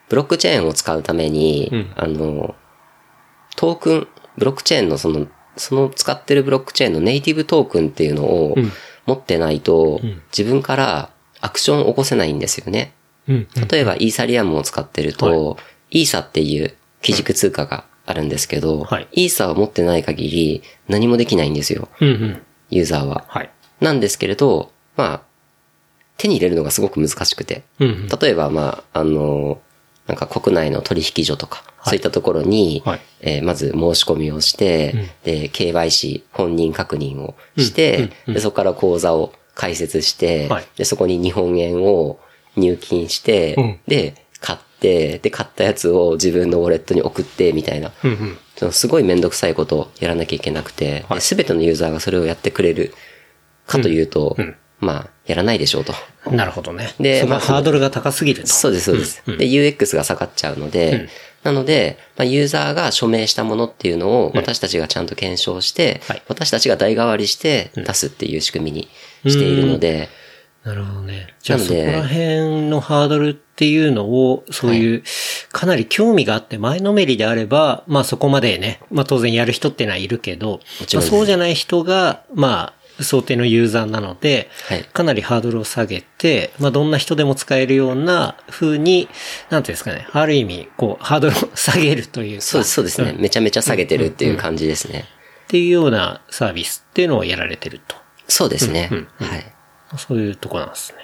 [0.08, 2.54] ブロックチェーンを使うために、うんあの、
[3.56, 8.72] トークン、ブロックチェーンのその、その使ってるブロックチェーンのネイティブトークンっていうのをうん
[9.06, 12.92] 持ってないと、ん自分からアクションを起こせないんですよね。
[13.28, 13.48] うん。
[13.68, 15.56] 例えばイーサリアムを使ってると、
[15.90, 22.42] イーサっていう基軸通貨があるんですけど、はいイーサを持ってない限り何もできないんですよ、うんうん。
[22.70, 23.24] ユーザーは。
[23.28, 23.50] はい。
[23.80, 25.20] なんですけれど、まあ、
[26.16, 27.62] 手に入れるのがすごく難しくて。
[27.78, 28.08] うんうん。
[28.08, 29.60] 例えば、まあ、あの、
[30.06, 42.18] なんか国内の取引所とか、そういったところに、はいえーまず申し込みをして、で、KYC、本人確認をして、で、そこから口座を開設して、はいで、そこに日本円を
[42.56, 44.14] 入金して、うんで、
[44.80, 48.38] で、買ったやつを自分のウォレットに送って、みたいな、うんうん。
[48.56, 52.94] そのすごいめんどくさいことをやらなきゃいけなくて、すべてのユーザーがそれをやってくれる
[53.66, 55.92] かというと、うんうんまあ、やらないでしょうと。
[56.30, 56.94] なるほどね。
[56.98, 58.48] でまあハードルが高すぎると。
[58.48, 59.22] そうです、そうです。
[59.26, 61.08] で、UX が下がっちゃうので、
[61.42, 68.88] なので、まあ、ユーザーが署名したものっていうのを私たちがちゃんと検証して、はい私たちが代替わりして出すっていう仕組みに
[69.26, 70.08] しているので、
[70.64, 71.34] なるほどね。
[71.40, 75.02] じゃあそこら辺のハードルっていうのを、そういう、
[75.52, 80.60] かなり興味があって前のめりであれば、まあそこまでね、まあ当然やる人ってのはいるけど、
[80.92, 89.08] まあそうじゃない人が、まあ、想定のユーザーなので、はいかなりハードルを下げて、まあどんな人でも使えるような風に、
[89.48, 93.14] なんていうんですかね、ある意味、こう、ハードルを下げるというかそうです、そうですね。
[93.18, 95.06] めちゃめちゃ下げてるっていう感じですね。
[95.44, 97.96] っていうようなサービスっていうのをやられてると。
[98.28, 98.88] そうですね。
[98.92, 99.52] うんうんはい。
[99.96, 100.98] そういうとこなんですね。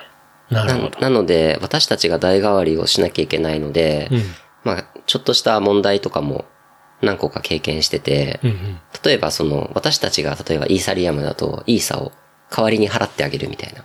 [0.50, 1.00] なるほど。
[1.00, 4.22] なので、私たちが代替わりをしなきゃいけないので、うん。
[4.64, 6.44] まあ、ちょっとした問題とかも
[7.02, 8.80] 何個か経験してて、うんうん。
[9.04, 12.12] 例えばその、私たちが例えばイーサリアムだと、イーサを
[12.50, 13.84] 代わりに払ってあげるみたいな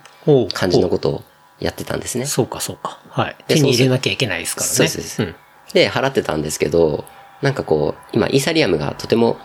[0.52, 1.24] 感じのことを
[1.58, 2.26] やってたんですね。
[2.26, 3.00] そうか、そうか。
[3.08, 3.36] はい。
[3.48, 4.72] で手に入れなきゃいけないですからね。
[4.72, 5.34] そうですそうん。
[5.72, 7.04] で、払ってたんですけど、
[7.40, 9.38] なんかこう、今イーサリアムがとても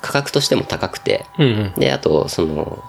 [0.00, 1.80] 価格としても高くて、うんうん。
[1.80, 2.84] で、あと、その、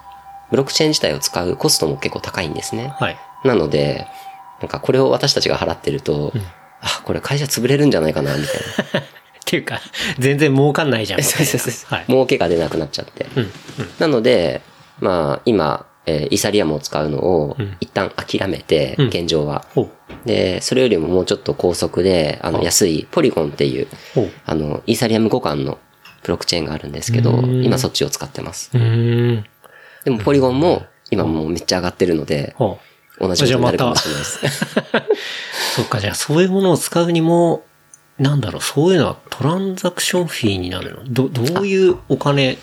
[0.52, 2.94] ブロックチェーン自体を使うコストも結構高いんですね。
[3.00, 3.18] はい。
[3.44, 4.08] なので、
[4.62, 6.32] なんかこれを私たちが払ってると、
[6.82, 8.56] あ、これ会社潰れるんじゃないかな、みたい
[8.94, 9.00] な。
[9.02, 9.04] っ
[9.46, 9.80] ていうか、
[10.18, 11.24] 全然儲かんないじゃん。
[11.24, 11.94] そうそうそう。
[11.94, 12.06] はい。
[12.08, 13.28] 儲けが出なくなっちゃって。
[13.36, 13.44] うん。
[13.44, 13.52] うん。
[14.00, 14.62] なので、
[15.00, 19.66] まあ、今、えーイーサリアムを使うのをん一旦諦めて、うん現状は。
[19.74, 20.28] ほう。
[20.28, 23.88] で、それよりももうちょっと高速で、あの、あ安いポリゴンっていう。
[24.46, 25.80] あの、イーサリアム互換の
[26.24, 28.70] ブロックチェーンがあるんですけど、うん今そっちを使ってます。
[28.74, 29.46] うーん。
[30.06, 32.56] でもポリゴンも今もうめっちゃ上がってるので。
[33.18, 34.66] 同じことになるかもしれないです。
[35.76, 37.64] そっか、じゃあそういうものを使うにも、
[38.20, 41.04] なんだろう、そういうのはトランザクションフィーになるの？
[41.06, 42.58] ど、どういうお金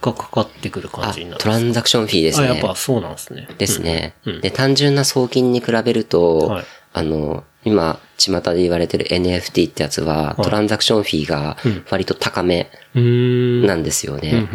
[0.00, 2.48] がかかってくる感あじになるトランザクションフィーですあ、ね。
[2.48, 3.48] やっぱそうなんですね。
[3.58, 4.14] ですね。
[4.24, 6.64] うんうんで、単純な送金に比べると、はい
[6.94, 11.56] あの、今、巷で言われてる NFT ってやつは、いトランザクションフィーが
[11.90, 12.70] 割と高め。
[12.94, 14.46] なんですよね。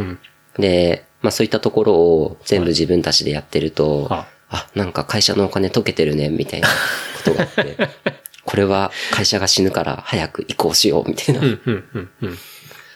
[0.59, 6.73] で、まあそういったところを全部自分たちでやってると、はあ、なんか会社のお金溶けてるね、みたいなこ
[7.25, 7.75] とがあって、
[8.45, 11.41] これは会社が死ぬから早く移行しよう、みたいな。
[11.41, 12.37] うん、うん、うん、うん。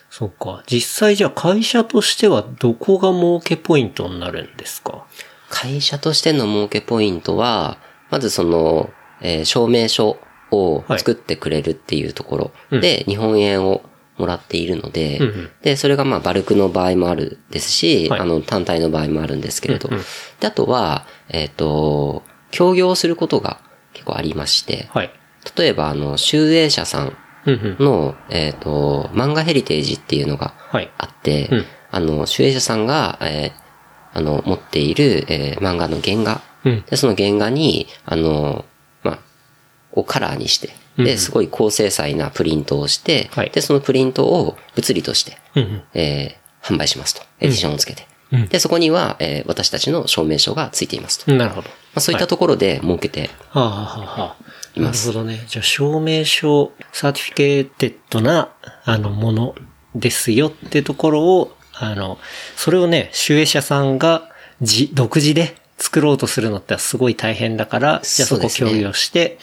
[0.09, 0.63] そっか。
[0.65, 5.03] 実際じゃあ会社としてはどこが儲けポイントになるんですか？
[5.49, 7.77] 会社としての儲けポイントは、
[8.09, 8.89] まずその、
[9.21, 10.17] えー証明書
[10.51, 13.81] を作ってくれるっていうところで、日本円を
[14.17, 20.03] もらっているので、うんうんで、それがまあバルクの場合もあるですし、はいあの単体の場合もあるんですけれど、うんうん
[20.39, 23.59] であとは、えっ、と、協業することが
[23.93, 25.11] 結構ありまして、はい。
[25.55, 27.85] 例えばあの、集英社さんうん、うん。
[27.85, 30.91] の、えっ、と、漫画ヘリテージっていうのがはい。
[30.97, 33.61] あって、うんあの、集英社さんが、えー
[34.13, 36.41] あの、持っている、えー漫画の原画。
[36.65, 36.83] うん。
[36.85, 38.65] で、その原画に、あの、
[39.03, 39.19] まあ、
[39.93, 45.83] をカラーにして、で、すごい高精細なプリントをして、はいで、そのプリントを物理として、うん、うん。
[45.93, 47.23] えー販売しますと。
[47.39, 48.03] エディションをつけて。
[48.31, 51.31] うんで、そこには、えー私たちの証明書がついていますと。
[51.31, 51.69] まなるほど。
[51.95, 54.35] あ、そういったところで儲けて、はあ、はあは
[54.77, 55.43] あ、なるほどね。
[55.47, 58.49] じゃあ、証明書、サーティフィケーテッドな、
[58.85, 59.55] あの、もの
[59.95, 62.19] ですよってところを、あの、
[62.55, 64.29] それをね、集英社さんが、
[64.61, 69.39] じ、独自で作ろうとするのってすごい大変だから、じゃあそこ共有して、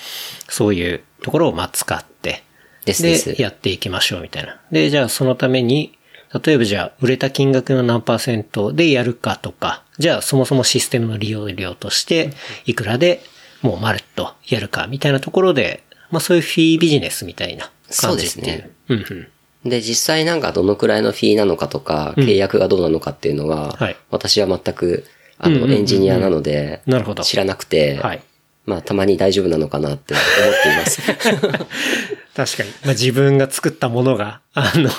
[0.48, 2.44] そういうところをまあ使って、
[2.84, 4.60] でやっていきましょうみたいな。
[4.72, 5.98] で、じゃあそのために、
[6.44, 12.30] 例えばじゃあ、売れた金額の何パーセントでやるかとか、じゃあそもそもシステムの利用料として、
[12.66, 13.22] いくらで
[13.62, 18.44] もうまるっとやるかみたいなところで、まあそういうフィービジネスみたいな感じっていう。
[18.44, 18.70] そうですね。
[18.88, 19.28] うん
[19.64, 19.70] うん。
[19.70, 25.04] で、実際なんかどのくらいのフィーなのかとか、契約がどうなのかっていうのは、はい私は全く、
[25.38, 28.22] あの、うんうんうんうんエンジニアなので、なるほど知らなくて、はい。
[28.68, 31.02] まあ、たまに大丈夫なのかなって思っています。
[32.36, 32.70] 確かに。
[32.84, 34.90] まあ自分が作ったものが、あの、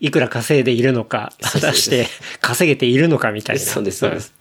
[0.00, 2.08] いくら稼いでいるのか、果たして
[2.42, 3.62] 稼げているのかみたいな。
[3.62, 4.32] そうですそうですん。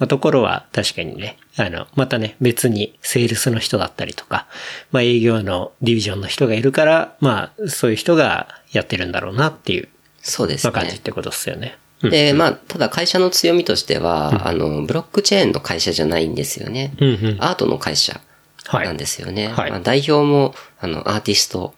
[0.00, 4.46] まあ、ところは確かにね、あの、またね、別にセールスの人だったりとか、
[4.90, 9.88] まあ営業のディビジョンの人がいるから、まあそういう人がやってるんだろうなっていう、
[10.20, 10.98] そうですまあ感じっね。
[10.98, 11.78] てことですよね。
[12.06, 12.10] うん。
[12.10, 16.94] で、まあ、ただ会社の強みとしては、あの、ブロックチェーンの会社じゃないんですよね。
[17.00, 18.20] うんうんアートの会社
[18.66, 18.86] はい。
[18.86, 19.48] なんですよね。
[19.48, 21.74] はいまあ、代表も、あの、アーティスト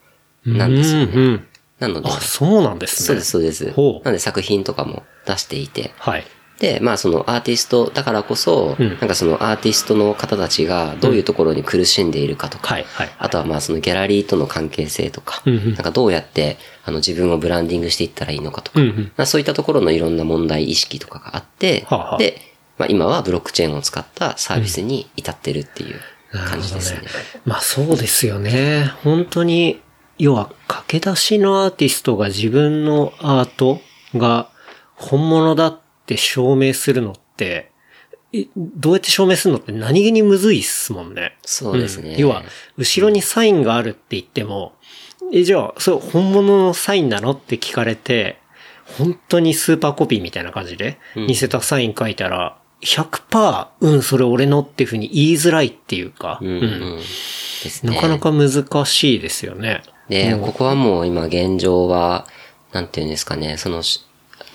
[0.47, 1.45] なんですよね。
[1.79, 3.07] なのであ、、そうなんですね。
[3.07, 3.67] そうです、そうです。
[3.67, 6.25] なので作品とかも出していて、はい。
[6.59, 22.41] で、まあそのアーティストだからこそ、うんなんかそのアーティストの方たちがどういうところに苦しんでいるかとか、はいはいあとはまあそのギャラリーとの関係性とか、うんうんなんかどうやってあの自分をブランディングしていったらいいのかとか、うんうんまあそういったところのいろんな問題意識とかがあって、はあはあで、
[22.77, 26.01] まあ今はブロックチェーンを使ったサービスに至ってるっていう
[26.33, 27.01] 感じですね。
[27.03, 27.07] ね。
[27.45, 28.93] まあそうですよね。
[29.05, 29.81] 本当に、
[30.19, 33.81] 要は駆け出しのアーティストが自分のアート
[34.17, 34.51] が
[34.97, 37.71] 本物だって証明するのって、
[38.33, 41.37] いどうやって証明するのって何気にむずいっすもんね。
[41.45, 42.43] そうですねん要は、
[42.77, 44.73] 後ろにサインがあるって言っても、
[45.33, 48.39] え、じゃあ、それ本物のサインなのって聞かれて、
[48.97, 56.97] 本当にスーパーコピーみたいな感じで、似せたサイン書いたら、100%、うん、それ俺のっていうふうに言いづらいっていうか、うん、うん。
[56.99, 57.03] ね。
[57.83, 59.83] なかなか難しいですよね。
[60.09, 62.27] で、ここはもう今現状は、
[62.73, 64.07] なんていうんですかね、そのし、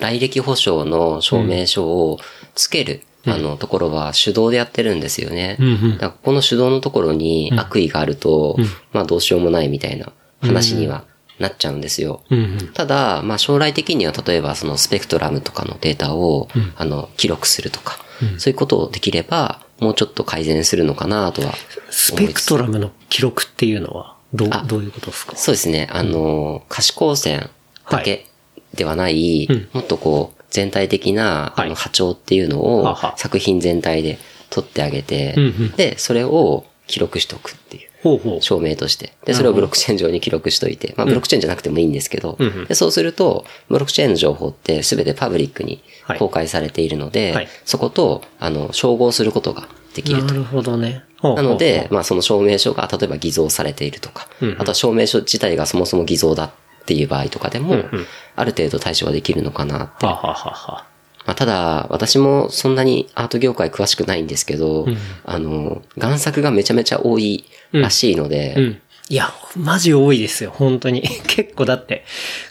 [0.03, 2.19] 来歴保証の証明書を
[2.53, 5.55] つけるあの、ところは手動でやってるんですよね。
[5.59, 5.91] うんうん。
[5.93, 8.57] だからこの手動のところに悪意があると、
[8.91, 10.11] まあどうしようもないみたいな
[10.41, 11.05] 話には
[11.39, 12.21] なっちゃうんですよ。
[12.29, 12.73] うんうん。
[12.73, 17.97] ただ、まあ将来的には例えばそのスペクトラムとかのデータを、あの、記録するとか、
[18.37, 21.53] そういうことをできれば、もうちょっと改善するのかなとは
[21.89, 25.37] スペクトラムの記録っていうのは、どう、あどういうことですか？
[25.37, 25.87] そうですね。
[25.91, 27.49] あの、可視光線
[27.89, 28.27] だけ
[28.73, 29.69] ではない、うん。
[29.73, 31.65] もっとこう、全体的な、はい。
[31.67, 33.17] あの波長っていうのをはは。
[33.17, 35.71] 作品全体で撮ってあげて、うんうん。
[35.71, 37.89] で、それを記録しておくっていう。
[38.03, 38.41] ほうほう。
[38.41, 39.13] 証明として。
[39.25, 42.65] で、それをブロックチェーン上に記録しといて、まあブロックチェーンじゃなくてもいいんですけど、うんうん。
[42.65, 46.19] でそうすると、ブロックチェーンの情報って全てパブリックにはい。
[46.19, 47.47] 公開されているので、はい。
[47.63, 50.33] そこと、あの、照合することができるとな。
[50.33, 51.03] るほどね。
[51.21, 54.61] なので、、まあその証明書が例えば偽造されているとか、うんうん。
[54.61, 56.45] あとは証明書自体がそもそも偽造だ
[56.83, 58.05] っていう場合とかでも、うんうん
[58.35, 60.05] ある程度対処はできるのかなって。
[60.05, 60.93] はあはあは
[61.25, 68.81] まあ、ただ、私もそんなにアート業界詳しくないんですけど、んあの、贋作がめちゃめちゃ多いらしいので、うん。
[69.09, 71.01] いや、マジ多いですよ、本当に。
[71.27, 72.03] 結構だって、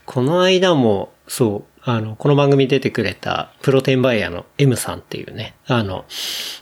[0.06, 6.04] この間も、そう、あの、この番組に出てくれた、プロテンバイヤーの M さんっていうね、あの、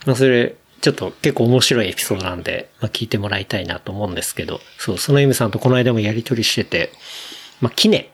[0.06, 6.92] まあ、それ、ちょっと結構面白いエピソードなんで、まあ、聞いてもらいたいなと思うんですけど、そう、その M さんとこの間もやりとりしてて、
[7.60, 8.10] まあ、キネ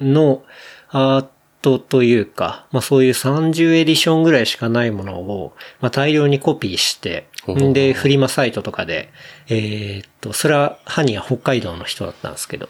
[0.00, 0.42] の
[0.90, 1.26] アー
[1.62, 7.28] トというか、まあそういう30エディションぐらいしかないものを、まあ大量にコピーして、
[7.72, 9.10] で、フリマサイトとかで、
[9.48, 12.68] えーっと、それは犯人は北海道の人だったんですけど、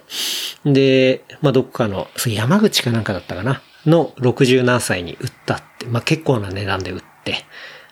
[0.65, 7.45] で、まあどっかの、山口かなんかだったかな、の60何歳に売ったって、まあ結構な値段で売って、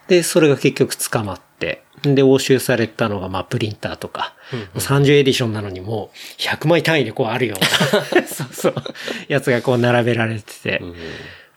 [0.09, 4.35] で、それが結局捕まって、で、押収されたのが、まあ、プリンターとか、
[4.75, 8.75] 30エディションなのにもう、100枚単位でこうあるような、 そうそう、
[9.29, 10.83] やつがこう並べられてて、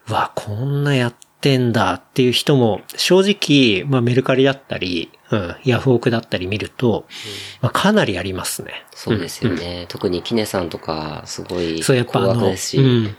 [0.07, 7.05] うわ、こんなやってんだっていう人も、正直、まあ、メルカリだったり、うん、ヤフオクだったり見ると、
[7.61, 8.85] まあ、かなりありますね。
[8.95, 9.85] そうですよね。
[9.89, 13.15] 特にキネさんとか、すごいそう、やっぱあの、うん。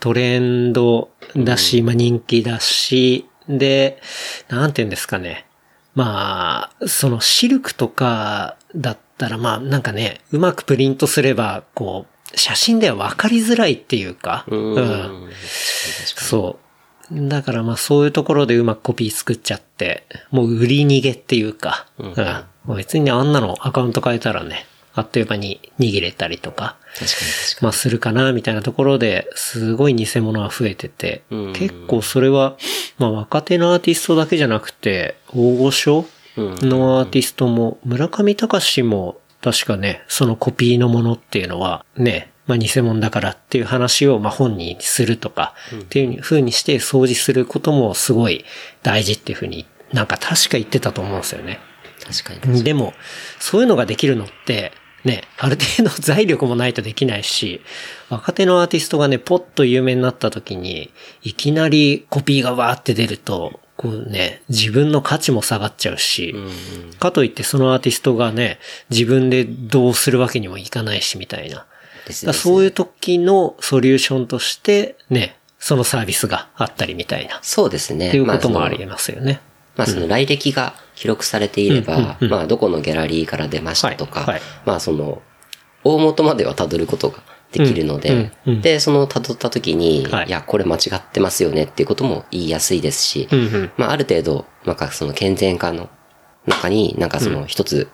[0.00, 4.00] トレンドだし、まあ人気だし、で、
[4.48, 5.46] なんて言うんですかね。
[5.94, 14.74] まあ、そのシルクとかだったら、まあなんかね、うまくプリントすれば、こう、写真では分かりづらいっていうか、うん。
[14.74, 15.28] うん
[16.16, 16.58] そ
[17.10, 17.28] う。
[17.28, 22.14] だからまあそういうところでうまくコピー作っちゃって、もう売り逃げっていうか、うん。
[22.64, 32.56] もう別にね、あんなのアカウント変えたらね、あっという間に逃げれたりとか、確かに確かまあするかな、みたいなところで、すごい偽物は増えてて、うん結構それは、
[32.98, 36.06] まあ若手のアーティストだけじゃなくて、大御所
[36.36, 48.46] のアーティストも、村上隆も確かね、そのコピーのものっていうのは、ね、まあ偽物だからっていう話をまあ本人にするとか、っていう風にして掃除することもすごい
[48.82, 51.60] 大事っていう風になんか確か言ってたと思うんですよね。
[52.02, 52.62] 確かに。
[52.62, 52.94] でも、
[53.38, 54.72] そういうのができるのって、
[55.06, 57.62] ね、ある程度財力もないとできないし、
[58.10, 60.90] 若手のアーティストがね、ポッと有名になった時に、
[61.22, 66.34] いきなりコピーがわーって出ると、こうね、自分の価値も下がっちゃうし、
[66.98, 68.58] かといってそのアーティストがね、
[68.90, 71.66] 自分でどうするわけにもいかないし、みたいな。
[72.04, 77.36] ですですだからそういう時のソリューションとして、ね、そのサービスがあったりみたいな。
[77.36, 78.10] っそうですね。
[78.10, 79.40] ていうこともありえますよね。
[79.76, 85.22] まあその来歴が記録されていれば、うんうんうんまあどこのギャラリーから出ましたとか、はいはいまあその、
[85.84, 95.88] 大元までは辿ることができるので、うんうんうんで、その辿った時に、はいい、や、これ間違ってますよねっていうことも言いやすいですし、うんうんまあある程度、なんかその健全化の
[96.46, 97.88] 中になんかその一つ、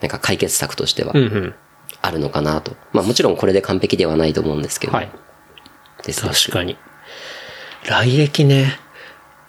[0.00, 1.54] なんか解決策としてはうんうん。
[2.00, 2.76] あるのかなと。
[2.92, 5.10] まあもちろんこれで完璧ではないと思うんですけど、はい。
[6.04, 6.76] ですね確かに。
[7.88, 8.78] 来歴ね。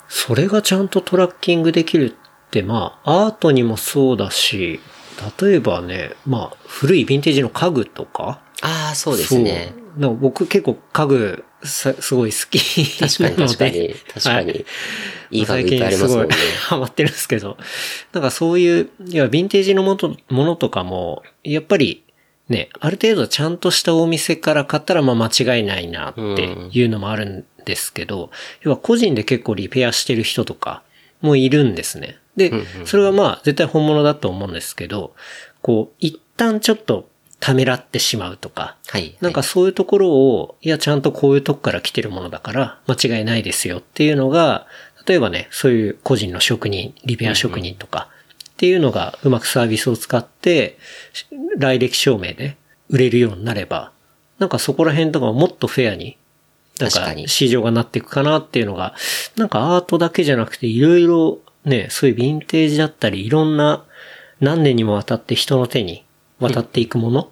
[0.07, 2.15] それがちゃんとトラッキングできる
[2.59, 4.79] って、まあ、アートにもそうだし、
[5.41, 8.39] 例えばね、まあ、古いヴィンテージの家具とか。
[8.61, 9.73] ああ、そうですね。
[9.97, 12.59] 僕結構家具さすごい好き
[12.99, 14.51] 確かになので確かに、確かに。
[14.51, 14.65] はい
[15.31, 16.37] いい家具いっぱいありますもんね最近。
[16.37, 17.57] すごいハマってるんですけど。
[18.13, 22.03] なんかそういう、いや、ヴィンテージのもとものとかも、やっぱり、
[22.47, 26.21] ね、ある程度ちゃんとしたお店から買ったらまあ間違いないなって
[26.71, 28.29] いうのもあるんですけど、
[28.61, 30.83] 要は個人で結構リペアしてる人とか
[31.21, 32.17] もいるんですね。
[32.35, 32.51] で、
[32.85, 35.15] それはまあ絶対本物だと思うんですけど、
[35.61, 39.17] こう、一旦ちょっとためらってしまうとか、はい。
[39.21, 44.67] なんかそういうところを、いや、ちゃんとこういうとこから来てるものだから、間違いないですよっていうのが、
[45.05, 48.09] 例えばね、そういう個人の職人、リペア職人とか、
[48.49, 50.77] っていうのがうまくサービスを使って、
[51.13, 52.57] し来歴証明で
[52.89, 53.91] 売れるようになれば、
[54.39, 56.17] なんかそこら辺とかももっとフェアに
[56.79, 58.95] なんか確かに市場がなっていくかなっていうのが、
[59.35, 63.83] なんかアートだけじゃなくていろいろね、そういうヴィンテージだったり、いろんな
[64.39, 66.05] 何年にもわたって人の手に
[66.39, 67.29] 渡っていくもの。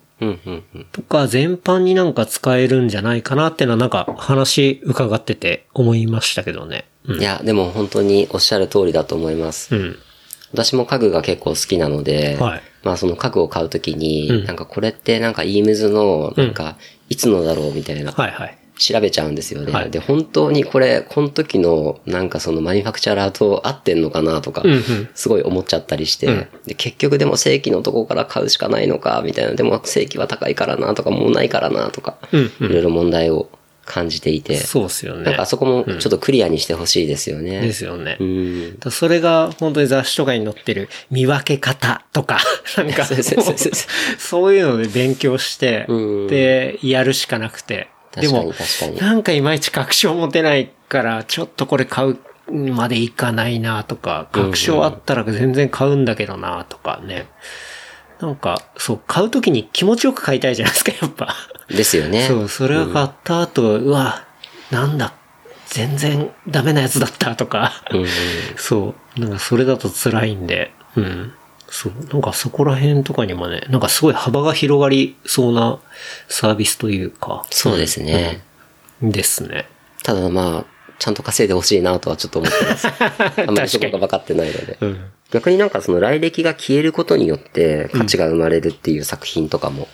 [0.93, 6.85] とか全般になんか使えるんじゃないかなっていうのはなんか話伺ってて思いましたけどね。
[7.05, 7.19] うん。
[7.19, 9.75] いや、でも本当におっしゃる通りだと思います。
[9.75, 9.99] うん。
[10.53, 16.77] 私も家具が結構好きなので、はいまあその家具を買うときに、うんなんかこれってなんかイームズの、なんか、
[17.09, 18.57] いつのだろうみたいな、はいはい。
[18.83, 19.71] 調べちゃうんですよね。
[19.71, 33.49] はいで、本当にこれ、この時の、なんかそのマニファクチャラーと合ってんのかなとかうんうん、すごい思っちゃったりして、うんで、結局でも正規のとこから買うしかないのか、みたいな、でも正規は高いからなとか、もうないからなとか、うんうんいろいろ問題を
[33.85, 35.23] 感じていて、そうっすよね。
[35.23, 37.61] なんかあそこもちょっとクリアにしてほしいですよね。
[37.61, 38.17] ですよね。
[38.19, 38.79] うん。
[38.79, 42.39] だそれが本当に雑誌とかに載ってる見分け方とか、
[42.77, 47.87] なんかそういうので勉強してうん、で、やるしかなくて。
[48.21, 48.53] でも
[48.99, 52.17] なんかいまいち確証持てないから、ちょっとこれ買う
[52.51, 57.27] までいかないなとか、確証あったら全然買うんだけどなとかね。
[58.19, 61.35] なんか、そう、買うときに気持ちよく買いたいじゃないですか、やっぱ。
[61.69, 62.27] ですよね。
[62.27, 64.25] そう、それが買った後、うわ、
[64.71, 65.13] なんだ、
[65.67, 67.73] 全然ダメなやつだったとか。
[67.91, 68.05] うん
[68.55, 69.19] そう。
[69.19, 71.33] なんかそれだと辛いんで、うん。
[71.73, 71.93] そう。
[72.13, 75.79] なんかそこら辺とかにもね、なんかすごい幅が広がりそうな
[76.27, 77.45] サービスというか。
[77.49, 78.43] そうですね。
[79.01, 79.11] うん。
[79.11, 79.67] ですね。
[80.03, 82.87] ただまあ、ちゃんと稼いでほしいなとはちょっと思ってます。
[83.41, 84.77] あんまりそこが分かってないので。
[84.81, 85.05] うん。
[85.31, 89.87] 逆になんかその来歴が消えることによって価値が生まれるっていう作品とかも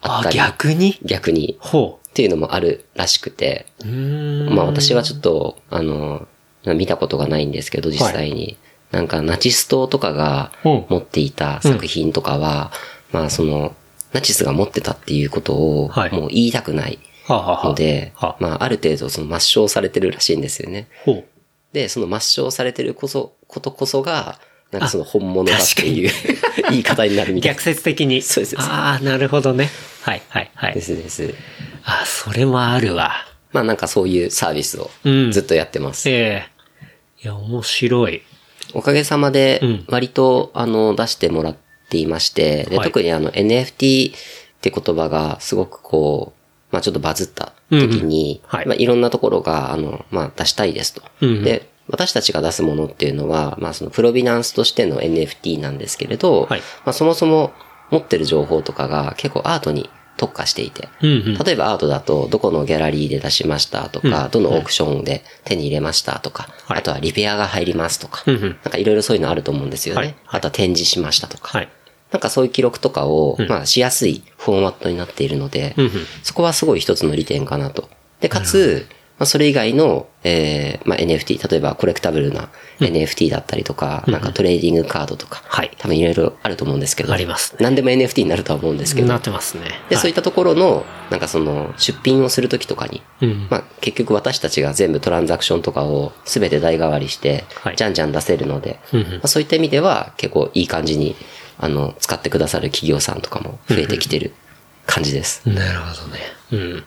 [0.00, 0.98] ああっ、たり、逆に？
[1.04, 3.66] 逆にほっていうのもあるらしくて。
[3.84, 6.26] まあ私はちょっと、あの、
[6.64, 8.56] 見たことがないんですけど、実際に。
[8.92, 12.70] なんかナチス党とかがうん持っていた作品とかは、
[13.10, 13.74] まあその、
[14.12, 20.88] ナチスが持ってたっていうことをはいもう言いたくないので、はあ、まあある程度その抹消されてるらしいんですよね。
[21.72, 24.38] で、その抹消されてるこそ、ことこそが、
[24.70, 26.10] なんかその本物だっていう
[26.70, 27.54] 言い方になるみたいな。
[27.54, 28.20] 逆説的に。
[28.22, 29.68] そうですああ、なるほどね。
[30.02, 30.82] はい、はい、はでい。
[30.82, 31.34] すです。
[31.84, 33.12] あ、それもあるわ。
[33.52, 36.08] まあなんかそういうサービスをうんずっとやってます。
[36.10, 36.52] ええ
[37.24, 38.22] いや、面白い。
[38.74, 41.56] おかげさまでうん、割と、あの、出してもらっ
[41.88, 42.86] ていまして、ではい。
[42.86, 44.14] 特にあの、NFT っ
[44.60, 48.66] て言葉がすごくこう、まあちょっとバズった時に、い。
[48.66, 51.02] まあいろんなところが、あの、まあ出したいですと。
[51.20, 56.60] で、私たちが出すものっていうのは、まあそのプロビナンスとしての NFT なんですけれど、はい。
[56.84, 57.52] まあそもそも
[57.90, 59.90] 持ってる情報とかが結構アートに
[60.22, 61.34] 特化していて、うんうん。
[61.34, 70.00] 例えばアートだと、どこのギャラリーで出しましたとか、どのオークションで手に入れましたとか、はいあとはリペアが入りますとか、うんうんなんかいろいろそういうのあると思うんですよね。
[70.00, 71.58] はいあとは展示しましたとか。
[71.58, 71.68] はい。
[72.12, 75.90] なんかそういう記録とかを、まあしやすいフォーマットになっているので、うんうん
[76.22, 77.88] そこはすごい一つの利点かなと。
[78.20, 78.86] で、かつ、
[79.22, 82.48] まあそれ以外の、えーまあ NFT、例えばコレクタブルな
[82.80, 85.70] NFT だったりとか、なんかトレーディングカードとか、はい。
[85.78, 87.58] 多分いろいろあると思うんですけど、ありますね。
[87.60, 89.62] 何でも NFT になるとは思うんですけど、なってますね。
[89.88, 89.96] で、はい。
[89.98, 93.46] そういったところの、なんかその、出品をするときとかに、うん。
[93.48, 99.06] まあ結局私たちが全部トランザクションとかを全て代替わりしてはい、じゃんじゃん出せるので、うんうん。
[99.06, 101.14] まあ、そういった意味では結構いい感じに、
[101.58, 104.32] あの、使ってくださる企業さんとかも増えてきてる
[104.86, 105.48] 感じです。
[105.48, 106.18] なるほどね。
[106.50, 106.84] うん。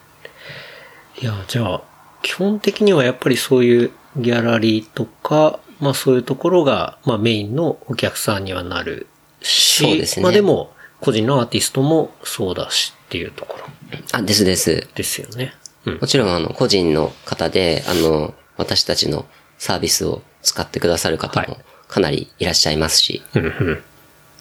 [1.22, 9.06] いや、じゃあ、基本的にはやっぱりそういうギャラリーとか、まあそういうところが、まあメインのお客さんにはなる
[9.42, 13.64] し、そうですねまあでも、個人のアーティストもそうだしっていうところ
[14.12, 14.88] あ、ですです。
[14.94, 15.54] ですよね。
[15.84, 15.98] うん。
[15.98, 19.26] もちろんあの、個人の方で、あの、私たちの
[19.58, 23.82] サービスを使ってくださる方もはいかなりいらっしゃいますし、うんうん。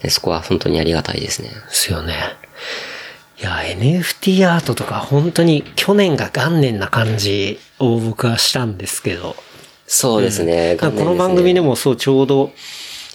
[0.01, 1.49] でそこは本当にありがたいですね。
[1.49, 2.15] ですよね。
[3.39, 9.35] いや、NFT アートとか本当に去年が元年な感じを僕はしたんですけど、
[9.87, 10.69] そうですね。
[10.69, 12.51] なんかこの番組でも、もそうちょうど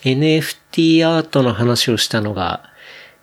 [0.02, 2.70] NFT アートの話をしたのが、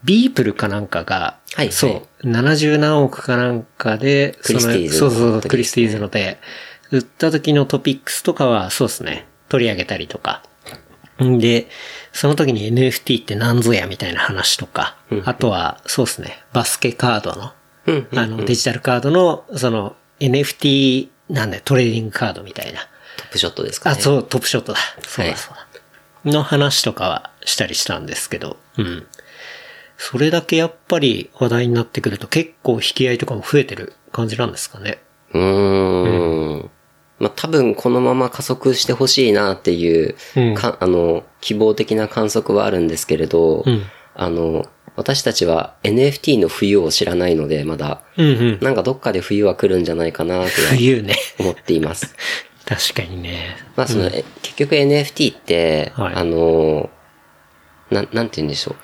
[0.03, 6.39] Beeple かなんかが、はいそう、70何億かなんかで、クリスティーズそうそう、クリスティーズので、
[6.91, 10.43] 売った時のトピックスとかは、そうですね、取り上げたりとか。
[11.23, 11.67] んで、
[12.17, 17.51] その時に NFT って何ぞやみたいな話とか、あとは、そうですね、バスケカードの、
[17.85, 22.79] うんあの、デジタルカードの、その、NFT なんだよ、トレーディングカードみたいな。
[23.17, 24.01] トップショットですかあ、ね。
[24.01, 24.79] そう、トップショットだ。
[25.07, 25.55] そうはいだそう
[26.25, 26.31] だ。
[26.31, 29.05] の話とかはしたりしたんですけど、うん。
[29.97, 34.97] それだけやっぱり話題になってくると結構引き合いとかも増えてる感じなんですかね。
[35.33, 36.71] うーん。
[37.19, 43.83] まあ、多分このまま加速してほしいなっていう、うんかあの、希望的な観測はあるんですけれど、うん
[44.19, 44.65] あの、
[44.95, 48.59] 私たちは NFT の冬を知らないので、まだ、うんうん。
[48.61, 51.15] なんかどっかで冬は来るんじゃないかなとは冬ね。
[51.39, 52.15] 思っています。
[52.65, 53.55] 確かにね。
[53.75, 56.89] まあその、え結局 NFT って、はいあの、
[57.91, 58.75] な、なんて言うんでしょう。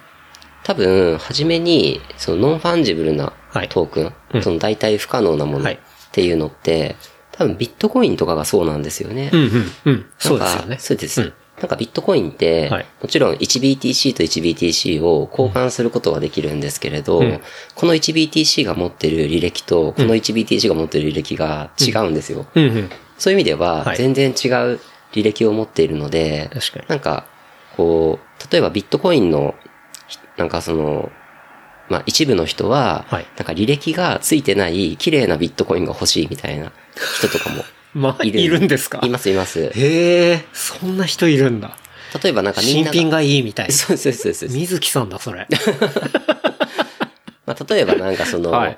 [0.64, 5.78] 多分、初めに、その non-fungible なはい token、うんその代替不可能なものはいっ
[6.12, 6.96] ていうのって、
[7.34, 9.30] 多分ビットコインとかがそうなんですよね。
[9.34, 10.06] うんうんうん。
[10.18, 10.78] そうですよね。
[10.80, 11.22] そうです。
[11.22, 17.42] うんなんかビットコインって、はいもちろん 1BTC と 1BTC を交換することはできるんですけれど、うん
[17.76, 22.48] この 1BTC が持ってる履歴と、この 1BTC が持ってる履歴が違うんですよ。
[22.56, 22.90] うんうん。
[23.18, 24.80] そういう意味ではは、い全然違う
[25.14, 27.26] 履歴を持っているので、確かになんか、
[27.78, 29.56] こう、例えばビットコインの、
[30.08, 31.12] ひなんかその、
[31.88, 36.72] まあ一部の人は、はいなんか履歴がついてない綺麗なビットコインが欲しいみたいな
[37.18, 37.64] 人とかも
[37.94, 38.60] まあ、いいる。
[38.60, 39.00] るんですか？
[39.04, 39.72] いますいます。
[39.76, 41.78] へえ、そんな人いるんだ。
[42.24, 42.92] 例えばなんかみんなが。
[42.94, 43.74] 新品がいいみたいな。
[43.74, 44.50] そうそうそうそう。
[44.50, 45.48] 水木さんだ、それ。
[47.46, 48.78] まあ、例えばなんかその、はい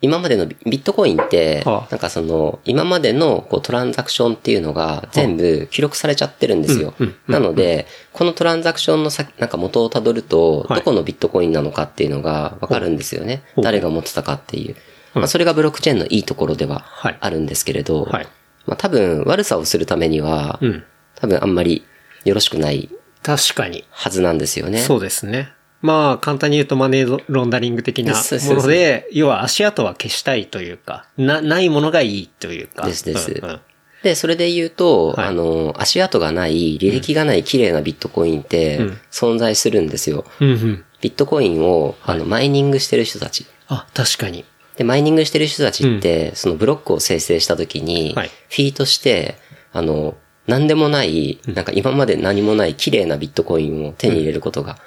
[0.00, 6.94] 今までのビビットコインって、はあなんかその、今までのこうトランザクションっていうのが全部記録されちゃってるんですよ。
[7.26, 13.42] なので、このトランザクションの先、なんか元をたどると、はいどこのビットコインなのかっていうのがわかるんですよね。
[13.60, 14.76] 誰が持ってたかっていう。
[15.18, 18.28] うんまあ、それがブロックチェーンのいいところでははいあるんですけれど、はい
[18.66, 20.84] まあ、多分悪さをするためには、うん。
[21.16, 21.84] 多分あんまり
[22.24, 22.90] よろしくない
[23.22, 23.84] 確かに。
[23.90, 24.78] はずなんですよね。
[24.78, 25.52] そうですね。
[25.80, 28.20] まあ、簡単に言うとマネーロンダリング的なも
[28.54, 32.86] ので、要は足跡は消したいというか、な、ないものがいいというか。
[32.86, 33.60] ですですうんうん
[34.02, 40.24] で、それで言うと、はいあの、足跡がない、履歴がない綺麗なビットコインってうん存在するんですよ。
[40.40, 40.84] うんうん。
[41.00, 43.46] ビットコインを、あの、マイニングしてる人たち。
[43.66, 44.44] あ、確かに。
[44.78, 49.36] で、マイニングしてる人たちって、そのブロックを生成した時に、はいフィートして、
[49.72, 50.16] あの、
[50.46, 54.78] 何でもない、なんか今まで何もない綺麗なビットコインを手に入れることが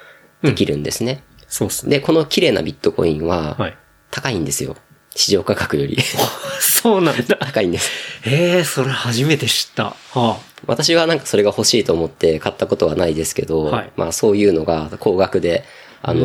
[0.42, 1.22] できるんですね。
[1.46, 1.98] そうですね。
[1.98, 3.76] で、この綺麗なビットコインははい、
[4.10, 4.76] 高いんですよ。
[5.14, 5.98] 市場価格より。
[6.58, 7.36] そうなんだ。
[7.36, 7.90] 高いんです。
[8.24, 9.94] ええそれ初めて知った。
[10.14, 15.64] は私はなんかそれが欲しいと思って買ったことはないですけど、はいまあそういうのが高額で、
[16.02, 16.24] あの、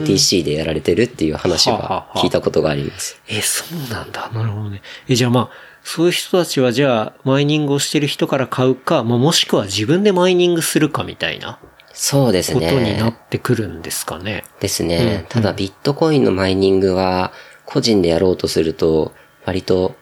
[0.00, 3.20] OTC でやられてるっていう話は聞いたことがあります。
[3.28, 4.30] え、そうなんだ。
[4.32, 4.82] なるほどね。
[5.08, 5.50] え、じゃあまあ、
[5.84, 11.58] そういう人たちはじゃあ、マイニングをしてる人から買うか、まあ、もしくは自分でマイニングするかみたいな
[11.92, 13.18] そうですことになっね。
[13.28, 14.44] てくるんですかね。
[14.60, 15.26] ですうんね。
[15.28, 17.32] ただビットコインのマイニングは
[17.66, 19.12] 個人でやろうとすると、
[19.44, 19.94] 割と、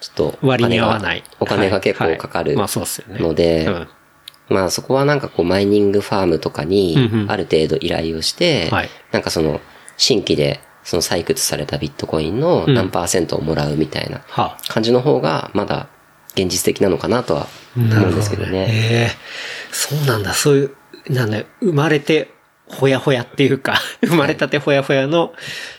[0.00, 1.24] ちょっとお割に金が合わない。
[1.40, 3.20] お金が結はい構かかるまあそうですよね。
[3.20, 3.88] のでうん
[4.48, 6.96] まあそこはなんかこうマイニングファームとかに
[7.28, 8.90] ある程度依頼をして、はい。
[9.12, 9.60] なんかその
[9.96, 15.88] 新規でその採掘されたビットコインの何パーセントをもらうみたいなは感じの方がまだ
[16.34, 18.66] 現実的なのかなとはあ、思うんですけどね。
[18.70, 20.32] ええそうなんだ。
[20.32, 22.32] そういう、なんだ、生まれて、
[22.68, 25.32] ほやほやっていうか、 生まれたてほやほやの、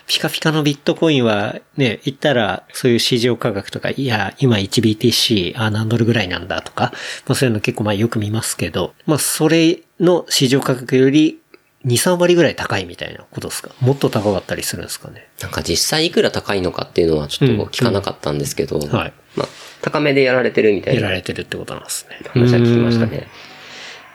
[0.07, 6.91] ピカピカのビットコインは、ね、言ったら、そういう市場価格とか、いや、今 1BTC、あ、何ドルぐらいなんだとか、
[7.27, 11.37] まあそういうの結構まあよく見ますけど、まあそれの市場価格より、
[11.85, 13.69] 2、3割ぐらい高いみたいなことですか？
[13.79, 15.27] もっと高かったりするんですかね？
[15.41, 19.13] なんか実際いくら高いのかっていうのはちょっと聞かなかったんですけど、はい。
[19.37, 19.47] まあ
[19.81, 22.19] 高めでやられてるみたいやらなれてるってことなんですね。
[22.33, 23.27] 話は聞きましたね。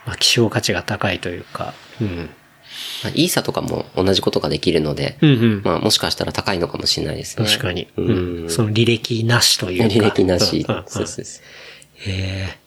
[0.05, 1.73] まあ希少価値が高いというか、
[2.03, 2.29] うん。
[3.05, 5.63] まあ、イーサとかも同じことができるので、うんうん。
[5.65, 7.47] まあもしかしたら高いのかもしれないですね。
[7.47, 7.87] 確かに。
[7.97, 8.51] ううんん。
[8.51, 9.95] その履歴なしというか。
[9.95, 10.65] 履歴なし。
[10.67, 11.25] そうそうそう
[12.11, 12.13] へ
[12.51, 12.59] え。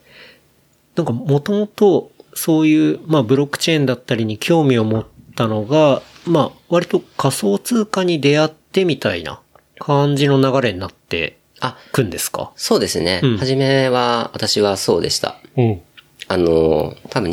[0.95, 9.39] なんかもともとそういう、まあブロックチェーンだったりに興味を持ったのが、まあ割と仮想通貨に出会ってみたいな
[9.79, 12.51] 感じの流れになってあ、くんですか？
[12.55, 13.21] そうですね。
[13.23, 15.37] うんはじめは、私はそうでした。
[15.55, 15.81] うん。
[16.27, 17.31] あの、多分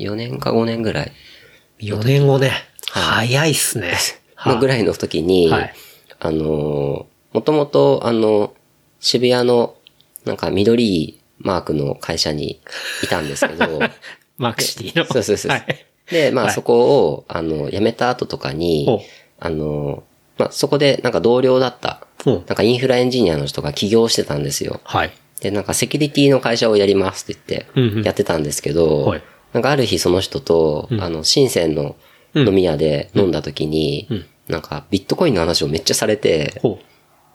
[0.00, 1.12] 2014年か5年ぐらい
[1.80, 2.50] 4年後ね。
[2.90, 3.92] はい早いっすね。
[4.46, 4.48] い。
[4.48, 5.74] のぐらいの時に、はい
[6.18, 8.52] あの、もともと、あの、
[9.00, 9.74] 渋谷の、
[10.24, 12.60] なんか緑マークの会社に
[13.02, 13.80] いたんですけど、
[14.36, 15.06] マークシティの。
[15.06, 15.50] そうそうそう。
[15.52, 15.86] はい。
[16.10, 18.86] で、まあはいそこを、あの、辞めた後とかに
[19.38, 20.02] あの、
[20.36, 24.80] まあそこでなんか同僚だった、なんかインフラエンジニアの人が起業してたんですよ。
[24.84, 25.12] はい。
[25.40, 29.22] で、なんかセキュリティの会社をやりますってうんうん言って、やってたんですけど、はい
[29.52, 31.96] なんかある日その人と、うんあの、深センの
[32.34, 36.80] 飲み屋で飲んだ時に、うんなんかビットコインの話をめっちゃされて、ほ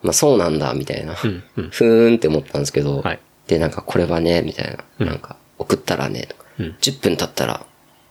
[0.03, 1.13] まあそうなんだ、みたいな。
[1.13, 4.83] ふーんって思ったんですけど、はいで、なんかこれはね、みたいな。
[4.99, 6.27] うんなんか、送ったらね、
[6.59, 7.65] うん10分経ったら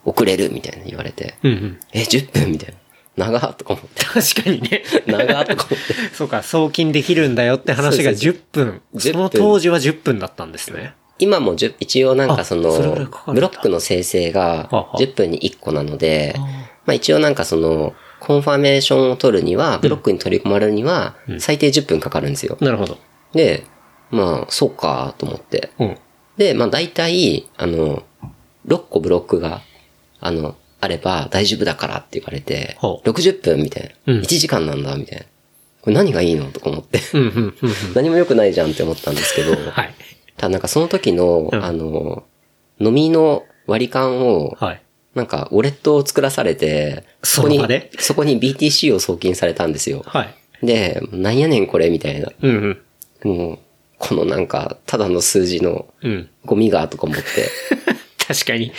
[0.04, 1.48] 送れる、みたいな言われて、う。
[1.48, 1.80] うんうん。
[1.92, 2.74] え、10分みたい
[3.16, 3.26] な。
[3.30, 4.04] 長っとか思って。
[4.04, 4.82] 確かにね。
[5.06, 5.94] 長っとか思って。
[6.14, 8.82] そうか、送金できるんだよって話がそうそう10分。
[8.94, 10.94] 10その当時は10分だったんですね。
[11.18, 12.70] 今も10一応なんかその
[13.26, 16.40] ブロックの生成がはあはあ10分に1個なのであ、
[16.86, 22.56] まあ一応なんかその、コンファメーションを取るには、ブロックに取り込まれるには、最低10分かかるんですよ。
[22.60, 22.98] なるほど。
[23.32, 23.64] で、
[24.10, 25.70] まあ、そうか、と思って。
[25.78, 25.98] うん。
[26.36, 28.02] で、まあ大体、あの、
[28.66, 29.60] 6個ブロックが、
[30.20, 34.14] あの、あれば大丈夫だからって言われて、ほう60分みたいな。
[34.14, 35.24] うん1時間なんだ、みたいな。
[35.80, 37.00] これ何がいいのとか思って。
[37.94, 39.94] 何も良くないじゃんって思ったんですけど、はい。
[40.36, 42.24] ただなんかその時の、うんあの、
[42.80, 44.82] 飲みの割り勘を、はい。
[45.14, 50.02] なんか、ウォレットを作らされて、そこにの場で、そこに BTC を送金されたんですよ。
[50.06, 50.66] はい。
[50.66, 52.32] で、なんやねんこれみたいな。
[52.42, 52.78] うん、
[53.22, 53.36] うん。
[53.36, 53.58] もう、
[53.98, 56.28] このなんか、ただの数字のうん。
[56.44, 57.22] ゴミがとか思って。
[58.26, 58.72] 確かに、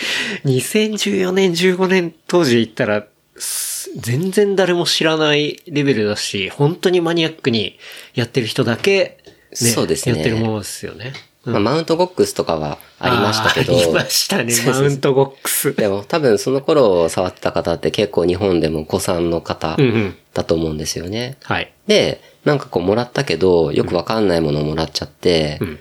[0.44, 7.78] 2014年、15年当時言ったら、す全然誰も知らないレベルだし、本当にマニアックに
[8.14, 9.20] やってる人だけ、
[9.54, 11.14] そうですねやってるものですよね。
[11.46, 13.78] まあ、マウントゴックスとかはありましたけど。
[13.78, 15.76] ありましたね、 マウントゴックス。
[15.76, 20.16] でも多分その頃触ってた方って結構日本でも子さんの方うんうん。
[20.34, 21.38] だと思うんですよね。
[21.44, 21.72] はい。
[21.88, 25.80] で、なんかこうもらったけど、よくわかんないものをもらっちゃって、うん。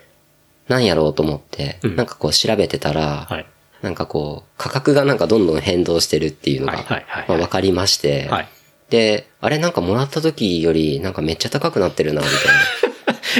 [0.68, 3.46] なんやろうと思って、うんなんかこう調べてたら、はい。
[3.82, 6.84] なんかこう、価格がなんかどんどん変動してるっていうのが、
[7.28, 8.48] まあわかりまして、はい。
[8.90, 12.52] で、あれなんかもらった時よりなんかめっちゃ高くなってるな、みたいな。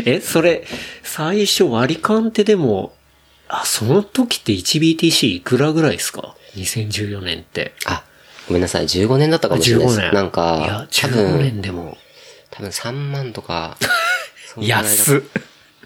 [0.04, 0.64] え、それ、
[1.02, 2.94] 最初割り勘ってでも、
[3.48, 7.74] あ、その時って 1BTC いくらぐらいですか ?2014 年って。
[7.86, 8.04] あ、
[8.48, 9.98] ごめんなさい、15年だったかもしれないです。
[10.00, 10.14] 15年。
[10.14, 11.96] なんいやか、、多15分、年でも、
[12.50, 13.76] 多分3万とか、
[14.60, 15.22] 安っ。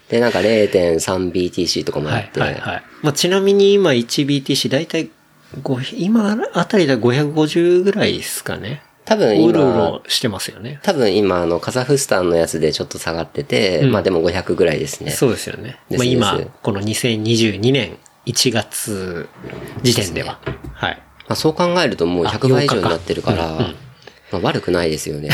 [0.09, 2.83] で、なんか 0.3BTC とかもあはいって、はいはい。
[3.01, 5.09] まあ、ちなみに今 1BTC だいたい
[5.61, 8.81] 5今あたりで550ぐらいですかね。
[9.09, 10.79] 多分うろう今、ろしてますよね。
[10.83, 15.09] 多分今、あの、カザフスタンのやつでちょっと下がってて、うんまあでも500ぐらいですね。
[15.09, 15.79] そうですよね。
[15.89, 17.97] まあ今この2022年
[18.27, 19.27] 1月
[19.81, 20.39] 時点では。
[20.73, 21.01] はい。
[21.27, 23.75] まあそう考えるともうあ100倍以上になってるから、うんうん
[24.31, 25.29] まあ悪くないですよね。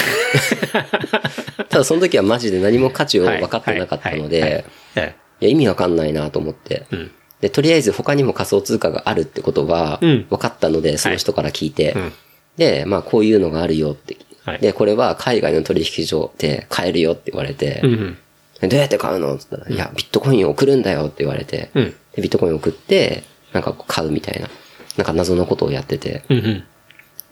[1.67, 4.65] ただその時はマジで何も価値を分かってなかったのはいはいで、
[4.95, 6.85] はいいや意味わかんないなと思って。
[6.91, 7.11] うん。
[7.41, 12.13] で、とりあえず他にも仮想通貨があるってことはうん分かったので、その人から聞いて、うん
[12.57, 14.17] で、まあこういうのがあるよって。
[14.43, 18.17] はいで、これは海外の取引所で買えるよって言われて、うんうん。
[18.61, 24.49] でどうやって買うのって言ったら、いや、ビットコインを送るんだよって言われて、うんでビットコインを送って、なんか買うみたいな、
[24.97, 26.63] なんか謎のことをやってて、うんうん。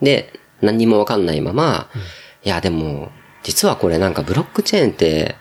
[0.01, 1.89] で、何にもわかんないまま、
[2.43, 3.11] いや、でも、
[3.43, 5.35] 実はこれなんかブロックチェーンって、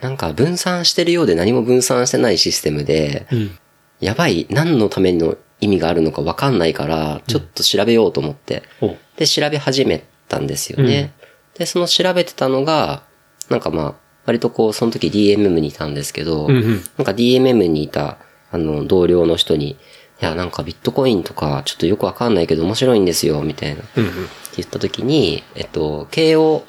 [0.00, 3.58] なんか分散してるようで何も分散してないシステムで、うん。
[4.00, 11.12] やばい、何のための意味があるのかわかんないから、ちょっと調べようと思って、おで、調べ始めたんですよね。
[11.58, 13.02] で、その調べてたのが、
[13.48, 13.94] なんかまあ、
[14.26, 18.18] 割とこう、その時 DMM にいたんですけど、うんうんなんか DMM にいた、
[18.50, 19.76] あの、同僚の人に、い
[20.20, 23.82] や、なんかビットコインとか、ちょっとよくわかんないけど面白いんですよ、みたいな。
[23.82, 24.12] ってうんうん。
[24.56, 26.64] 言った時に、えっと、慶応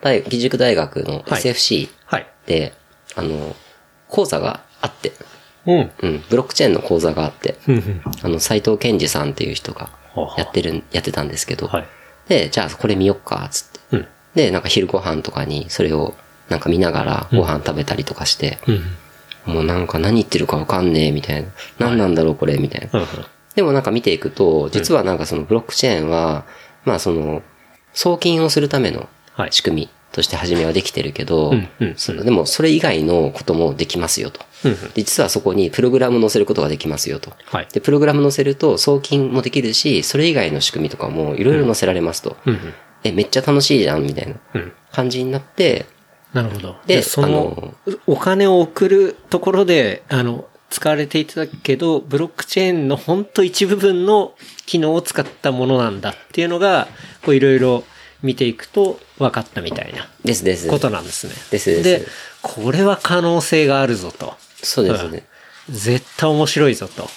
[0.00, 2.26] 大、義塾大学のはい SFC はい。
[2.46, 2.72] で、
[3.14, 3.54] あの、
[4.08, 5.12] 講座があって、
[5.68, 5.90] うん。
[6.02, 7.56] うん、ブロックチェーンの講座があって。
[8.22, 9.90] あの、斎藤健二さんっていう人が
[10.36, 11.86] やってる、やってたんですけど、はい。
[12.28, 13.96] で、じゃあこれ見よっか、つって。
[13.96, 14.06] うん。
[14.34, 16.14] で、なんか昼ご飯とかにそれを
[16.48, 19.54] なんか見ながらご飯食べたりとかして、うん。
[19.54, 21.48] もうなんか何言ってるかわかんねえ、みたいな。
[21.78, 23.00] 何なんだろうこれ、みたいな。
[23.00, 23.06] うん。
[23.54, 26.44] でもなんか見ていくと、実はなんかそのブロックチェーンは、
[26.84, 27.42] まあその、
[27.92, 31.52] 送金をするためのはい仕組みとして初めはできてるけど
[32.24, 34.40] でもそれ以外のこともできますよと。
[34.64, 34.74] うん。
[34.74, 37.32] で実はそこにプログラム載せることができますよと。
[37.46, 37.68] はい。
[37.72, 42.36] で、プログラム載せると送金もできるし、それ以外の仕組みとかもいろいろ載せられますと。
[42.46, 42.74] うんうん。
[43.04, 44.72] え、めっちゃ楽しいじゃん、みたいなうん。
[44.92, 45.86] 感じになって、
[46.32, 46.76] なるほど。
[46.86, 47.74] でで、その、
[48.06, 54.34] お金を送るところで、あの、使われていたけど、ブロックチェーンのほんと一部分の
[54.66, 56.88] 機能を使ったものなんだっていうのが、
[57.24, 57.84] こういろいろ
[58.22, 60.68] 見ていくと分かったみたいなですです。
[60.68, 61.32] ことなんですね。
[61.50, 62.06] ですですで、
[62.42, 64.34] これは可能性があるぞと。
[64.62, 65.24] そうですね。
[65.70, 67.08] 絶対面白いぞと。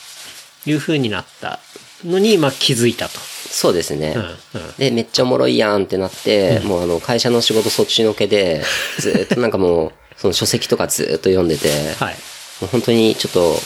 [0.66, 1.60] いう風になった
[2.06, 3.20] のに、まあ気づいたと。
[3.20, 4.14] そうですね。
[4.16, 4.38] うんうん
[4.78, 8.64] で、めっちゃおもろいやんってなって、もうあの、会社の仕事そっちのけで、
[9.00, 11.70] ずーっとなんかもう、その書籍とかずーっと読んでて、
[12.00, 12.16] はい。
[12.62, 13.60] もう本当にちょっと、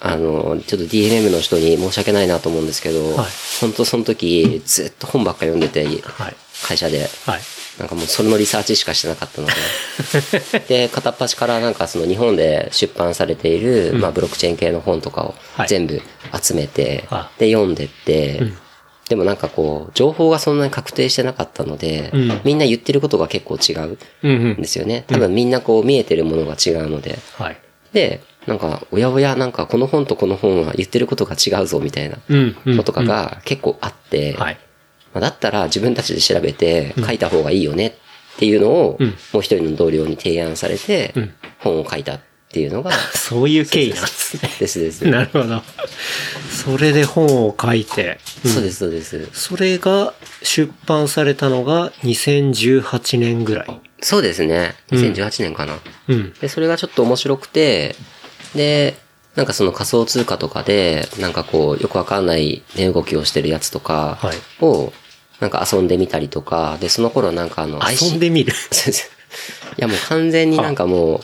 [0.00, 3.26] あの、ちょっと DMM の人に申し訳ないなと思うんですけど、はい
[3.60, 5.88] 本当その時、ずっと本ばっか読んでて、は
[6.28, 6.36] い。
[6.66, 7.08] 会社で。
[7.26, 7.40] はい。
[7.78, 9.54] なんかもうそれのリサーチしかしてなかったので。
[10.68, 16.00] で、片っ端からなんかその日本で出版されている、まあブロックチェーン系の本とかをはい全部
[16.42, 18.56] 集めて、あで、読んでって、ん
[19.08, 24.56] でもなんかこう、情報がそんなに確定してなかったので、うんみんな言ってることが結構違うんうんうん。
[24.56, 25.04] ですよね。
[25.06, 27.18] 多分みんなこう見えてるものが違うので。
[27.38, 27.56] はい。
[27.92, 32.56] で、なんか、おやおや、なんかこの本とこの本は言ってることが違うぞみたいなうん。
[32.66, 32.76] うん。
[32.76, 34.36] のとかが結構あって、
[35.20, 37.92] だったら自分たちで調べて書いた方がいいよねっ
[38.38, 38.98] ていうのを、
[39.32, 41.12] もう一人の同僚に提案されて、
[41.58, 44.50] 本を書いたっていうのが、そういう経緯なんですね。
[44.58, 45.02] ですです。
[45.10, 45.62] なるほど。
[46.50, 49.28] それで本を書いて、そうです、そうです。
[49.34, 53.80] それが出版されたのが2018年ぐらい。
[54.00, 54.76] そうですね。
[54.92, 55.78] 2018年かな。
[56.08, 56.32] うん。
[56.40, 57.96] で、それがちょっと面白くて、
[58.54, 58.96] で、
[59.36, 64.92] なんかその仮想通貨とかで、なんかこう、よくわかんない値動きをしてるやつとかはいを、
[65.40, 68.52] なんか遊んでみたりとか、で、その頃なんかあの、遊んでみる？
[69.78, 71.20] いやもう完全になんかもう、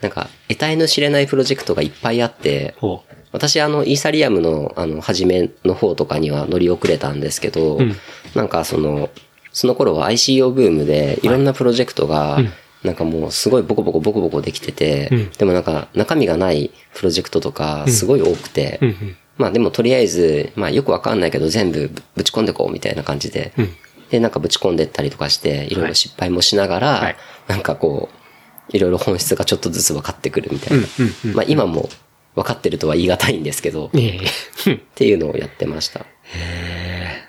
[0.00, 7.96] なんか、得体の知れないプロジェクトがいっぱいあって、ほ私あの、イーサリアムの、あの、初めの方とかには乗り遅れたんですけど、ん
[8.34, 9.10] なんかその、
[9.52, 12.38] その頃は ICO ブームで、いろんなプロジェクトが、
[12.84, 18.84] なんかもうすごいボコボコボコボコできてて、うんでもなんか中身がないプロジェクトとかすごい多くて、う。
[18.84, 19.16] うんうん。
[19.36, 23.68] まあでもとりあえず、まあよくわかんないけど全部ぶぶち込んでこうみたいな感じで、ん。
[24.10, 27.16] で、なんかぶち込んでったりとかして、いろいろ失敗もしながら、はい。
[27.48, 30.84] なんかこう、いろいろ本質がちょっとずつ分かってくるみたいな。
[30.98, 31.88] うんうんまあ今も
[32.34, 34.18] 分かってるとは言い難いんですけど、っえ
[34.66, 34.80] え。
[34.94, 36.04] ていうのをやってました。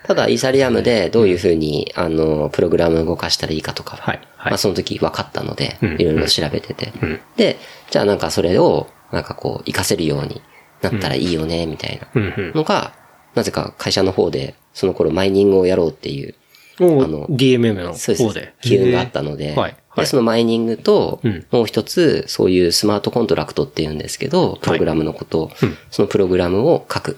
[0.06, 4.20] ただ、イーサリアムでどういうふうに、あの、プログラムを動かしたらいいかとか、はい。
[4.36, 4.50] はい。
[4.50, 7.20] まあその時分かったのでうん、いろいろ調べてて、ん。
[7.36, 7.56] で、
[7.90, 10.42] じゃあなんかそれを、なんかこう、活かせるように
[10.90, 12.08] なったらいいよね、みたいな。
[12.54, 12.92] のが、
[13.34, 16.34] なぜか会社の方で、その頃マイニングをやろうっていう、
[16.80, 18.52] おあの DMM のそう方で。。
[18.60, 20.06] 機運があったので、で、い。
[20.06, 25.50] そのマイニングとうん、もう一つ、そういうスマートコントラクトっていうんですけど、プログラムのことを、
[25.90, 27.14] そのプログラムを書くっ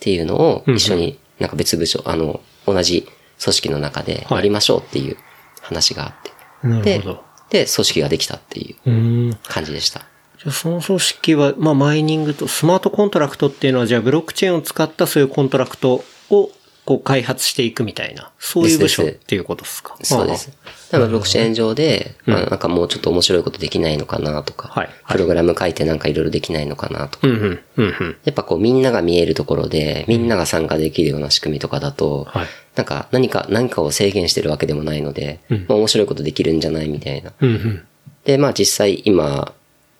[0.00, 3.08] ていうのを一緒になんか別部署、あの、同じ
[3.42, 5.16] 組織の中でやりましょうっていう
[5.60, 7.00] 話があって。
[7.00, 7.02] で
[7.50, 9.36] で、組織ができたっていう。
[9.48, 10.06] 感じでした。
[10.50, 16.50] その組織は、まあマイニングとスマートコントラクトっていうのは、じゃあブロックチェーンを使ったそういうコントラクトを
[16.88, 20.50] こう開発していくみたいな、そういう部署っていうことですかそうです。
[20.90, 27.60] だからブロックチェーン上で、まあなんかもうちょっと面白いことできないのかなとか、はいプログラム書いてなんかいろいろできないのかなとか、うんうん。
[27.76, 28.16] うんうん。
[28.24, 37.32] やっぱこうみんなが見えるところで、みんなが参加できるような仕組みとかだと、はいなんか何か、何かを制限してるわけでもないので、まあ面白いことできるんじゃないみたいな。
[37.40, 37.86] うんうん。
[38.24, 39.52] で、まあ実際今、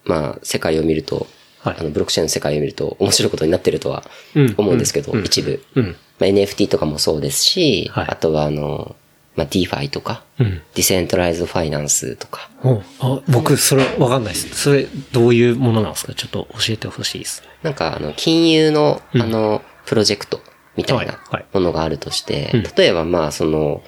[0.08, 1.26] まあ世界を見ると、
[1.60, 1.76] はい。
[1.78, 4.02] あのブロックチェーンの世界を見ると面白いことになってるとは
[4.34, 4.54] うん。
[4.58, 5.24] 思うんですけど、うん。
[5.24, 5.62] 一部。
[5.76, 5.96] うん。
[6.18, 8.06] まあ、NFT とかもそうですし、はい。
[8.08, 8.96] あとはあの、
[9.36, 10.50] まあ DeFi とか、うん。
[10.50, 14.48] ディセントライズファイナンスとか、おあ、僕、それわかんないです。
[14.54, 16.14] それ、どういうものなんですか？
[16.14, 17.48] ちょっと教えてほしいですね。
[17.62, 20.40] なんかあの、金融のあの、プロジェクト
[20.76, 21.06] みたいはい。
[21.06, 21.44] なはい。
[21.52, 23.82] ものがあるとしてうん、例えばまあその、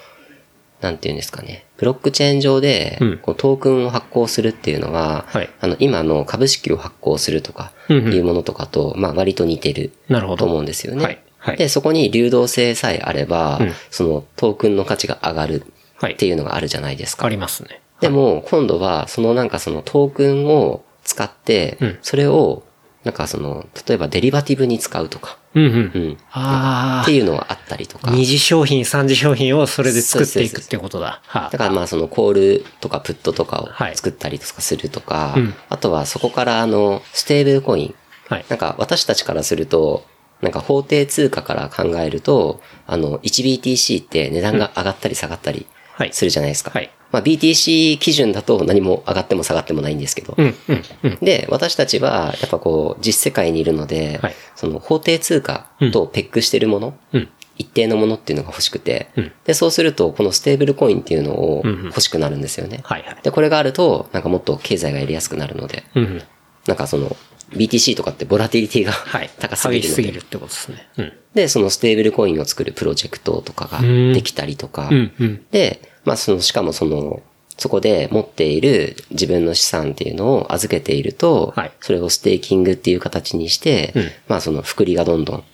[0.80, 5.48] なんていうんですかね、ブロックチェーン上でうん、こうトークンを発行するっていうのは、はい。
[5.60, 10.40] あの、今の株式を発行するとか、いうものとかと、まあ割と似てるなるほど。
[10.40, 11.02] と思うんですよね。
[11.02, 11.22] はい。
[11.38, 11.56] はい。
[11.56, 13.72] で、そこに流動性さえあれば、うん。
[13.90, 15.64] そのトークンの価値が上がる
[15.94, 16.12] はい。
[16.12, 17.24] っていうのがあるじゃないですか。
[17.24, 17.80] ありますね。
[18.00, 22.62] でも、今度は、そのなんかそのトークンを使ってうん、それを、
[23.04, 25.72] なんかその、例えばデリバティブに使うとか、うんうん。
[25.72, 26.18] うん。
[26.30, 28.10] あっていうのがあったりとか。
[28.10, 31.20] 二次商品、三次商品をそれで作っていくってことだ。
[31.26, 37.94] はだからまあそのコールとかプットとかはいを作ったりとかするとか、うんあとはそこからあの、ステーブルコイン。
[38.28, 38.44] はい。
[38.48, 40.04] なんか私たちからすると、
[40.40, 46.70] なんか法定通貨から考えると、あの、1BTC って値段が上がったり下がったりはいするじゃないですか。
[46.70, 50.34] はいまあ BTC 基準だと何も上がっても下がってもないんですけど。
[50.36, 51.18] うん、うん、うん。
[51.20, 57.28] で、私たちは、やっぱこう、実世界にいるので、はいその法定通貨とペックしてるもの、うん。
[57.56, 62.80] 一定のものっていうのが欲しくて、うんで、そうすると、このステーブルコインっていうのをうんうん欲しくなるんですよね。
[62.84, 63.18] はいはい。
[63.22, 66.22] で、これがあると、なんかもっと経済がやりやすくなるので、うんうん。
[66.66, 67.16] なんかその、
[67.52, 69.30] BTC とかってボラティリティがはい。
[69.38, 70.88] 高すぎるので、ぎるってことですね。
[70.98, 71.12] うん。
[71.34, 75.44] で、そのステーブルコインを作るプロジェクトとかがうんできたりとか、うん、うん。
[75.50, 77.22] で、まあその、しかもその、
[77.58, 81.72] そこで持っている自分の資産っていうのを預けていると、はい。
[81.80, 84.10] それをステーキングっていう形にして、うん。
[84.28, 85.44] まあその、福利がどんどん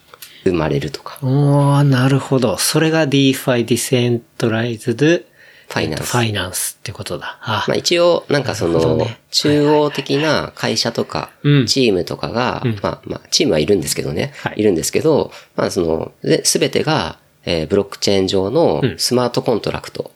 [0.45, 2.59] 生まれるとか、おー、なるほど。
[2.59, 5.25] それが DeFi Decentralized
[5.69, 6.01] ファイナンス。
[6.01, 7.39] えっとファイナンスってことだ。
[7.43, 7.65] あ。
[7.67, 14.33] まあ一応、なんかその中央的な会社とかうん、チームとかが、まあまあ、チームはいるんですけどね。
[14.43, 14.61] は、い。
[14.61, 16.13] いるんですけど、まあその、
[16.45, 18.95] すべてが、えーブロックチェーン上のうん。
[18.99, 20.05] スマートコントラクト。
[20.05, 20.13] はい。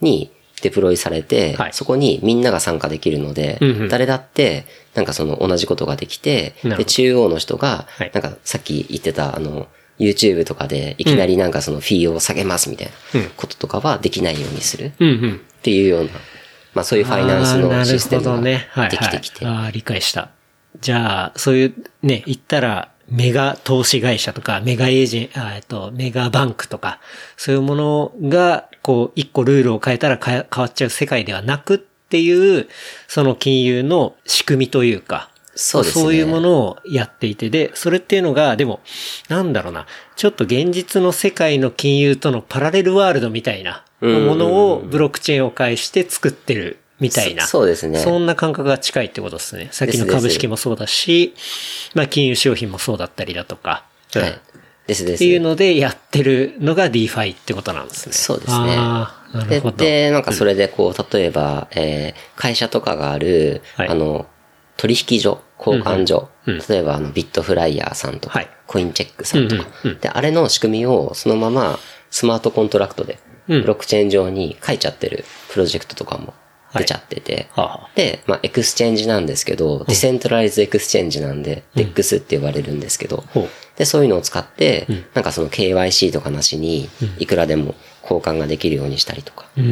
[0.00, 0.30] に
[0.62, 14.86] デプロイされてはい、そこにみんなが参加できるのでうんうん、誰だって、なんかその同じことができてで、中央の人がはい、なんかさっき言ってた、あの、YouTube とかでいきなりなんかそのフィーを下げますみたいなこととかはできないようにする。
[14.86, 14.92] っ
[15.62, 16.10] ていうような、
[16.74, 18.40] まあそういうファイナンスのシステムが
[18.88, 19.44] できてきて。
[19.44, 20.30] はい、ああ、理解した。
[20.80, 27.00] じゃあ、そういう、ね、言ったら、メガ投資会社とか、メガエージェン、あえっと、メガバンクとか、
[27.36, 32.68] そういうものが、こう、一個ルールを変えたら変わっちゃう世界ではなくっていう、
[33.08, 36.02] その金融の仕組みというか、そうですね。
[36.02, 38.80] そういうものをやっていて、で、それっていうのが、でも、
[39.28, 47.44] なんだろうな、ちょっと現実の世界の金融とのパラレルワールドみたいなものをブロックチェーンを介して作ってるみたいな。
[47.44, 47.98] そそうですね。
[47.98, 49.68] そんな感覚が近いってことですね。
[49.72, 51.34] さっきの株式もそうだし、
[51.94, 53.84] まあ金融商品もそうだったりだとか。
[54.14, 54.40] はい。
[54.86, 55.14] ですです。
[55.16, 58.12] っていうのでやってるのが DeFi ってことなんですね。
[58.12, 58.76] そうですね。
[58.76, 59.14] な
[59.48, 59.76] るほど。
[59.76, 64.26] で、でなんかそれでこう、例えば、えー、会社とかがある、はいあの、
[64.76, 71.78] 取引所、交換所、うんうん例えばあの、 bitFlyer さんとか、はい Coincheck さんとか、うんうんうんで、あれの仕組みをそのまま
[72.10, 73.18] スマートコントラクトで、
[73.48, 76.34] うんブロックチェーン上に書いちゃってるプロジェクトとかも
[76.74, 77.90] 出ちゃってて、はあはあ。
[77.94, 83.48] で、まあ、 exchange なんですけど、 decentralized exchange なんで、DEX って呼ばれるんですけど、ほう。
[83.76, 89.46] で、そういうのを使って、なんかその KYC とかなしに、いくらでも交換ができるようにしたりとか。
[89.56, 89.62] で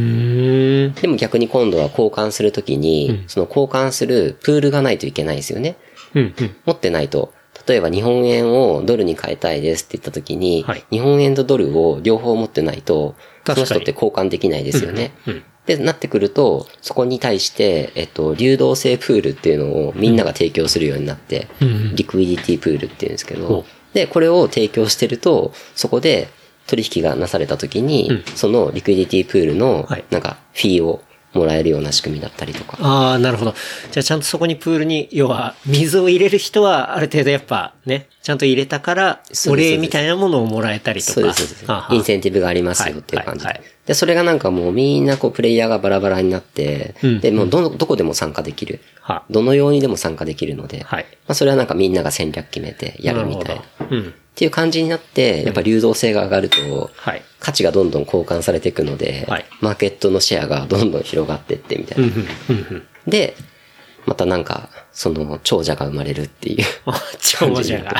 [1.06, 5.76] も逆に今度は交換するときに、その交換するプールがないといけないですよね。
[6.14, 6.56] うん、うん。
[6.64, 7.32] 持ってないと、
[7.66, 15.12] 例えば日本円をドルに変えたいですって言ったときに、はい日本円とドルを両方持ってないと、その人って交換できないですよね。
[15.26, 26.28] うんうんで、なってくると、そこに対して、えっと、流動性プールっていうのをみんなが提供するようになって、うんリクイディティプールっていうんですけど、で、これを提供してると、そこで
[26.66, 31.02] 取引がなされた時に、そのリクイディティプールのはい、なんか、フィーを
[31.34, 32.78] もらえるような仕組みだったりとか。
[32.80, 33.54] ああ、なるほど。
[33.90, 41.12] じゃあちゃんとそこにプールに、要は、水を入れる人はある程度やっぱね、ちゃんと入れたから、お礼みたいなものをもらえたりとか。
[41.14, 41.92] そうです、そうですはあは。
[41.92, 43.62] あインセンティブがありますよっていう感じで。
[43.86, 48.80] で、それがなんかもうみんなこうプレイヤーがバラバラになって、うんで、もうどの、どこでも参加できる。
[49.00, 53.62] はどのようにでも参加できるので、はいまあそれはなんかみんなが戦略決めてやるみたいな。
[53.62, 53.64] っ
[54.34, 57.22] ていう感じになって、やっぱ流動性が上がると、はい。
[57.40, 62.12] 価値がどんどん交換されていくので、はいマーケットのシェアがどんどん広がっていってみたいな。
[63.06, 63.34] で、
[64.08, 66.64] またなんか、その長者が生まれるっていう
[67.20, 67.92] 長者が。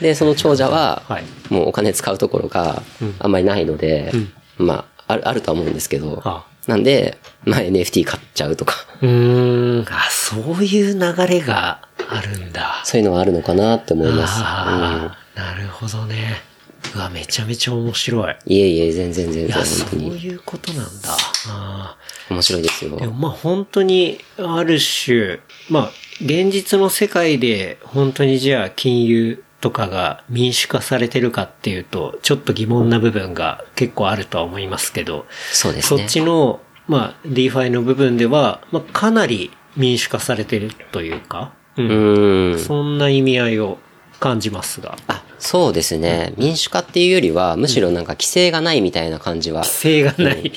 [0.00, 2.82] で、その長者ははい、もうお金使うところが
[3.18, 4.12] あんまりないので、
[4.56, 9.86] まあ、ある、あるとは思うんですけど、はなんで、まあ NFT 買っちゃうとか、うーん。
[9.92, 12.80] あ、そういう流れがあるんだ。
[12.84, 14.40] そういうのはあるのかなって思います。
[14.40, 16.53] ああ、なるほどね。
[16.94, 18.32] うわ、めちゃめちゃ面白い。
[18.32, 21.16] うん、いえいえ、全然全然、いや、そういうことなんだ。
[21.48, 21.96] あ
[22.30, 23.00] 面白いですよあ。。
[23.00, 36.00] でもまあ本当に、ある種、まあ、現実の世界で本当にじゃあ金融とかが民主化されてるかっていうと、ちょっと疑問な部分が結構あるとは思いますけど、そうですね。
[36.00, 42.58] そっちの、まあ、DeFi の部分では、まあ、かなり民主化されてるというか、ううーん。
[42.58, 43.78] そんな意味合いを
[44.20, 44.96] 感じますが。
[45.08, 46.32] あ、そうですね。
[46.36, 49.62] 民主化っていうよりは、むしろなんか規制がないみたいな感じは。
[49.62, 50.52] 規制がない。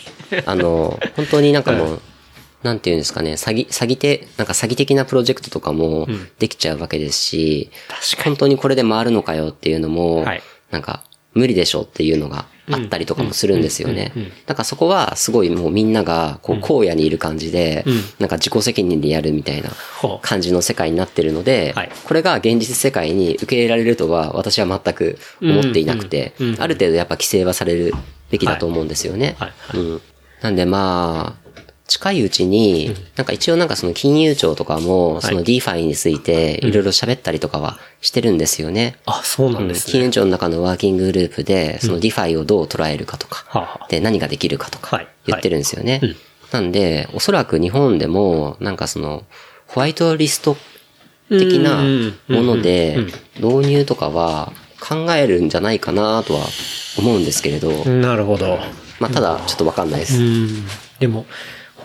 [0.46, 2.02] あの、本当になんかもう、
[2.64, 6.08] なんていうんですかね、詐欺、詐欺て、なんか詐欺的なプロジェクトとかも
[6.40, 7.70] できちゃうわけですし、
[8.24, 10.44] 本当にこれで回るのかよっていうのも、はい。
[10.72, 11.04] なんか
[11.34, 14.12] 無理でしょっていうのがあったりとかもするんですよね。
[14.46, 17.86] だからそこはすごいもうみんながこう荒野にいる感じで、
[18.20, 19.70] なんか自己責任でやるみたいな
[20.22, 21.92] 感じの世界になってるので、はい。
[22.06, 27.94] これが現実世界に受け入れられるとは私は全く思っていなくて、ある程度やっぱ規制はされる
[28.30, 29.38] べきだと思うんですよね。
[30.42, 31.47] なんでまあ、
[31.88, 38.98] 近いうちに、なんか一応なんかその金融庁とかも、その DeFi についていろいろ喋ったりとかはしてるんですよね。
[39.06, 39.92] あ、そうなんですね。
[39.94, 46.16] 金融庁の中のワーキンググループで、その DeFi をどう捉えるかとか、で何ができるかとかはい言ってるんですよねうん。
[46.52, 49.24] なんで、おそらく日本でも、なんかその、
[49.68, 50.58] ホワイトリスト
[51.30, 51.84] 的な
[52.28, 52.98] もので、
[53.36, 56.46] 導入とかは考えるんじゃないかなとは
[56.98, 58.60] 思うんですけれど、なるほど。
[59.00, 60.22] まあただちょっとわかんないです。
[60.22, 60.66] うん。
[61.00, 61.26] でも、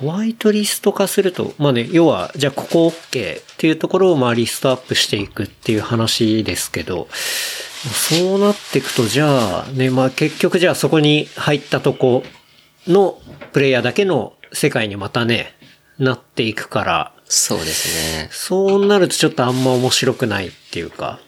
[0.03, 12.25] ホワイトリスト化すると、まあね、要は、じゃあここ OK っていうところをまあリストアップしていくっていう話ですけど、そうなっていくと、じゃあね、まあ結局じゃあそこに入ったとこ
[12.89, 13.21] の
[13.53, 15.55] プレイヤーだけの世界にまたね、
[16.01, 18.29] なっていくから、そうですね。
[18.33, 21.21] そうなるとちょっとあんま面白くないっていうか。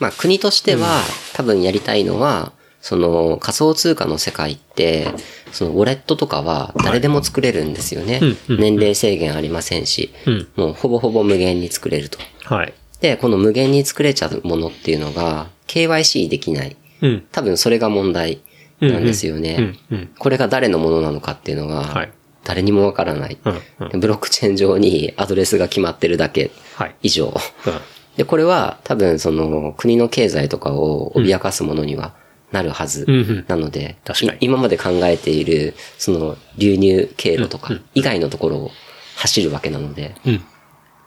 [0.00, 0.88] まあ国としては、
[1.34, 2.50] 多分やりたいのは、
[2.88, 5.08] その仮想通貨の世界って、
[5.52, 8.18] そのウォレットとかは誰でも作れるんですよね。
[8.48, 12.18] 年齢制限ありませんし、うんもうほぼほぼ無限に作れると。
[12.44, 12.72] はい。
[13.02, 16.78] で、この無限に作れちゃうものっていうのが、KYC できない。
[17.02, 17.26] うん。
[17.30, 18.40] 多分それが問題
[18.80, 19.74] なんですよね。
[20.18, 22.12] これが誰のものなのかっていうのが、はい
[22.44, 23.60] 誰にもわからない、うん
[23.90, 26.94] うんブロックチェーン上にアドレスが決まってるだけはい。
[27.02, 27.26] 以上。
[27.26, 27.72] うん
[28.16, 32.14] で、これは多分その国の経済とかを脅かすものには
[32.52, 38.70] なるはずうんうんなので、確かにい今まで考えているその流入経路とか以外のところを
[39.16, 40.42] 走るわけなので、うん。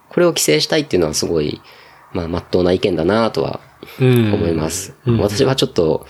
[0.10, 1.62] これを規制したいっていうのはすごい、
[2.12, 3.62] まあ、まっとうな意見だなとは
[4.00, 4.34] うん。
[4.34, 4.94] 思います。
[5.06, 6.06] うん私はちょっと、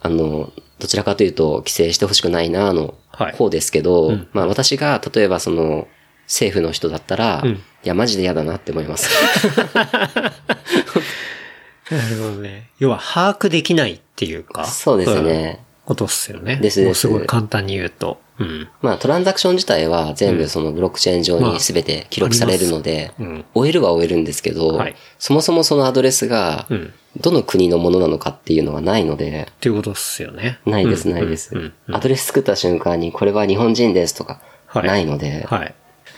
[0.00, 5.86] あの、どちらかというと規制してほしくないなのはい方ですけど、うんまあ私が例えばその
[6.24, 9.10] 政府の人だったら、うんいやマジで嫌だなって思います。
[11.90, 12.33] なるほどね。
[12.84, 14.64] 要は把握できないっていうか。
[14.64, 15.60] そうですね。
[15.60, 15.64] うん。
[15.86, 16.56] ことっすよね。
[16.56, 18.20] ですですもうすごい簡単に言うと。
[18.38, 18.68] うん。
[18.80, 26.92] まあトランザクション自体は全部そのブロックチェーン上に全て記録されるので、うん終えるは終えるんですけど、はいそもそもそのアドレスがうん。
[27.16, 30.58] どの国のものなのかっていうのはないので、っていうことっすよね。
[30.66, 31.52] ないです、うんないです、
[31.92, 35.74] アドレス作った瞬間にこれは日本人ですとか、はいないので、はい。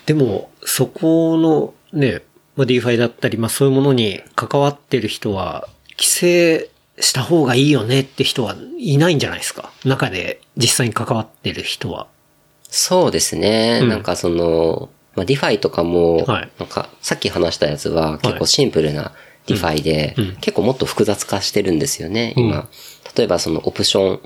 [0.06, 2.22] でも、そこのね、
[2.56, 5.68] まあ、DeFi だったり、まあそういうものに関わってる人は、
[5.98, 9.70] 規制した方がいいよねって人はいないんじゃないですか？
[9.84, 12.06] 中で実際に関わってる人は。
[12.68, 13.80] そうですね。
[13.82, 13.88] うん。
[13.88, 16.50] なんかその、まあ、 DeFi とかも、はい。
[16.58, 19.12] なんかさっき話したやつは結構シンプルな
[19.46, 20.24] DeFi で、うん。
[20.24, 20.36] うん。
[20.36, 22.68] 結構もっと複雑化してるんですよね、今。
[23.16, 24.20] 例えばそのオプション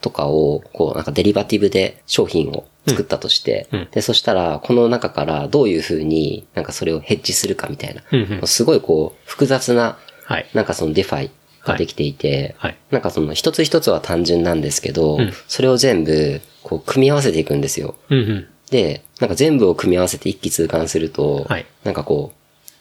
[0.00, 3.80] とかを、こうなんかデリバティブで商品を作ったとして、うん。
[3.80, 3.88] うん。
[3.90, 8.46] で、そしたらこの中からどういうふうになんかそれをヘッジするかみたいな、うんうん。
[8.46, 9.98] すごいこう複雑な
[10.28, 10.46] はい。
[10.52, 11.30] なんかその DeFi
[11.64, 12.76] ができていて、はい。
[12.90, 17.96] なんかその一つ一つは単純なんですけど、うんそれを全部こう組み合わせていくんですよ。
[18.10, 18.48] うんうん。
[18.70, 22.32] で、なんか全部を組み合わせて一気通貫すると、はいなんかこ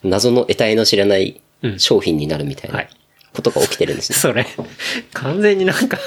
[0.03, 2.89] う、謎の得体の知らないうん商品になるみたいはない
[3.33, 4.17] ことが起きてるんですね。
[4.19, 4.45] それ、
[5.13, 5.97] 完全になんか、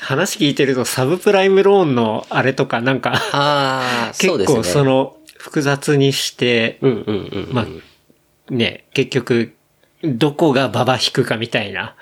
[0.00, 4.56] 話聞いてるとサブプライムローンのあれとかなんか、ああ、そう結ですね。
[4.58, 7.54] 構その複雑にして、うんうんうんうん。
[7.54, 9.52] まあ、ね、結局、
[10.06, 11.94] どこがババ引くかみたいな、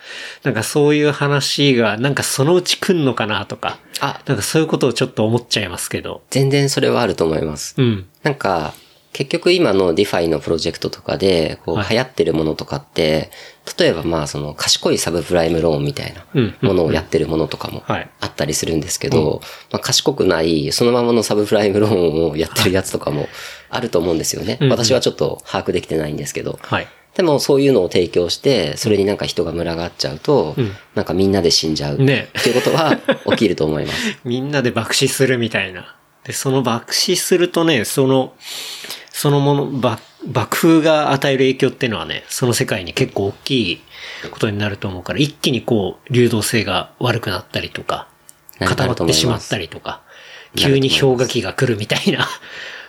[0.43, 6.23] なんかそういう話が、なんかそのうち来んのかなとか、あ、なんかそういうことをちょっと思っちゃいますけど。
[6.31, 7.75] 全然それはあると思います。
[7.79, 8.07] うん。
[8.23, 8.75] なんか、
[9.15, 13.31] 結局今の DeFi のプロジェクトとかで、こうはい流行ってるものとかって、
[13.79, 19.41] 例えばまあその賢いサブプライムローンみたいなうんものをやってるものとかもはいあったりするんですけど、
[19.71, 23.29] まあ賢くない、そのままのサブプライムローンをやってるやつとかも
[23.71, 24.59] あると思うんですよね。
[24.61, 26.59] うんうん私はちょっと把握できてないんですけど。
[26.61, 26.89] はい。
[27.15, 31.99] でもそういうのを提供して、それになんか人が群がっちゃうと、うんなんかみんなで死んじゃう。
[31.99, 32.97] ねっていうことは
[33.31, 34.19] 起きると思います。
[34.25, 35.97] みんなで爆死するみたいな。
[36.25, 38.35] で、その爆死するとね、その、
[39.11, 43.83] そのもの、爆爆風が与える影響っていうのはね、その世界に結構大きい
[44.31, 48.09] ことになると思うから、一気にこう、流動性が悪くなったりとか、
[48.59, 50.01] 固まってしまったりとか、
[50.57, 52.27] 急に氷河期が来るみたいな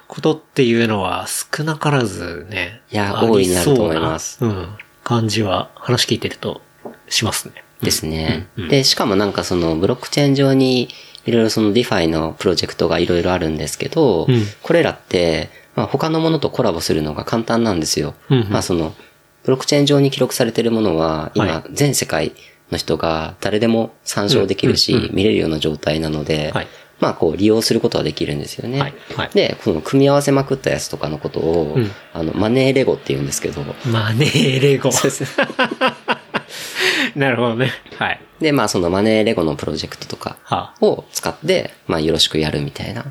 [0.08, 2.82] ことっていうのは少なからずね。
[2.91, 4.68] いやありそう大いになると思いますうん。
[5.03, 6.62] 感じは話聞いてると
[7.10, 7.64] しますね。
[7.82, 8.47] ですね。
[8.70, 10.89] で、しかもなんかそのブロックチェーン上に
[11.26, 18.16] いろいろその DeFi のプロジェクトがいろいろあるんですけど、うんこれらって、まあ、他のものとコラボするのが簡単なんですよ。
[18.30, 18.93] うんうんまあその、
[19.43, 22.34] ブロックチェーン上に記録されているものは、今、はい全世界
[22.72, 26.68] の人が誰でも参照できるし、うんうんうん見れるような状態なので、はい
[27.00, 28.80] まあこう利用することはできるんですよね。
[28.80, 34.91] はいはいで、この組み合わせまくったやつとかのことを、うんあの、マネーレゴって言うんですけど、マネーレゴ。
[34.91, 35.26] そうです
[37.16, 37.72] なるほどね。
[37.98, 38.20] はい。
[38.39, 43.06] で、まあその money lego のプロジェクトとかはを使って、まあよろしくやるみたいな。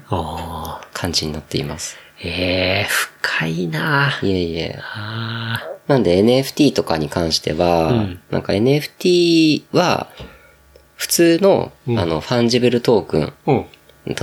[0.92, 1.96] 感じになっています。
[2.22, 4.78] ええ深いないえいえ。
[4.80, 10.08] あなんで NFT とかに関しては、うんなんか NFT は、
[10.96, 13.32] 普通の、うんあの、 fungible token、あ。
[13.46, 13.66] うん。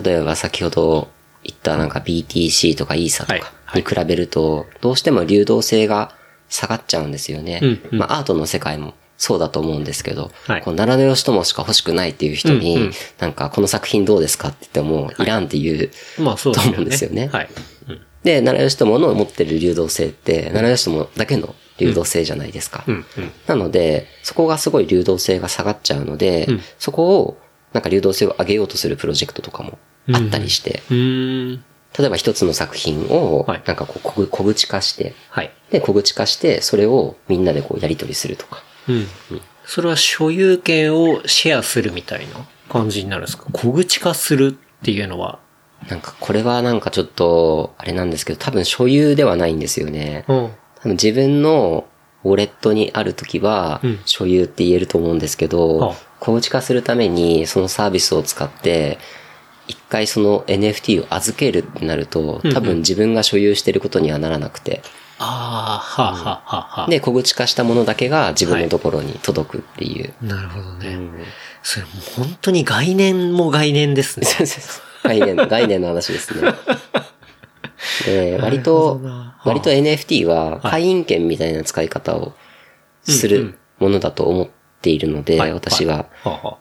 [0.03, 1.09] 例えば先ほど
[1.43, 6.13] 言ったなんか BTC とか イーサ とはいかはいに比べると、どうしても流動性が
[6.49, 7.59] 下がっちゃうんですよね。
[7.61, 16.74] うんうんまあアートの世界もそうだと思うんですけど、はいこう、奈良のよしともしか欲しくないっていう人に、うんうんなんかこの作品どうですかって言っても、いらんっていう、まあそうですよね。
[16.74, 17.49] と思うんですよねはい。
[17.88, 18.01] うん。
[18.24, 22.86] で、奈良よしともの持ってる流動性って、奈良よしともだけの流動性じゃないですか。
[23.47, 27.38] なので、そこがすごい流動性が下がっちゃうので、うんそこを、
[27.73, 29.77] なんか流動性を上げようとするプロジェクトとかも
[30.13, 30.82] あったりして。
[30.89, 35.51] 例えば一つの作品をはい、なんかこう小ぐ、小口化して、はい。
[35.71, 38.63] で、小口化して、それをみんなでこうやり取りするとか。
[38.88, 39.07] うん。
[39.65, 43.45] それは所有権をシェアするみたいな感じになるんですか？
[43.51, 45.39] 小口化するっていうのは。
[45.89, 50.25] なんかこれはなんかちょっと、あれなんですけど、多分所有ではないんですよね。
[50.27, 50.51] うん。
[50.86, 51.88] 自分の
[52.23, 58.99] ウォレットにあるときはうん、所有って言えると思うんですけど、あ小口化するためにそのサービスを使って、
[59.67, 64.84] 一回その NFT を預けるってなると多分自分が所有してることにはならなくて、
[65.23, 66.89] ああ、はあ、はあ、はあ、はあ。
[66.89, 70.13] で、小口化したものだけが自分のところに届くっていう。
[70.21, 70.97] なるほどね。
[71.61, 74.27] それもう本当に概念も概念ですね。
[75.03, 76.53] 概念、概念の話ですね。
[78.05, 79.01] で、割と、
[79.43, 82.34] 割と NFT は会員権みたいな使い方を
[83.03, 84.47] するものだと思っ
[84.82, 86.07] ているので、私は。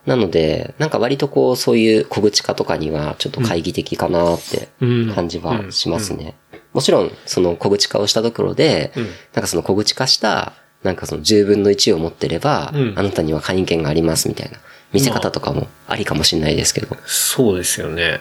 [0.06, 4.68] なので、なんか割とこう、そういう小口化とかにはちょっと懐疑的かなって
[5.14, 6.36] 感じはしますね。
[6.72, 8.92] もちろん、その小口化をしたところで、
[9.34, 10.52] なんかその小口化した、
[10.82, 14.58] なんかその10分の1を持ってれば、あなたには会員権がありますみたいな
[14.92, 16.96] 見せ方とかもありかもしれないですけど。
[17.06, 18.20] そうですよね。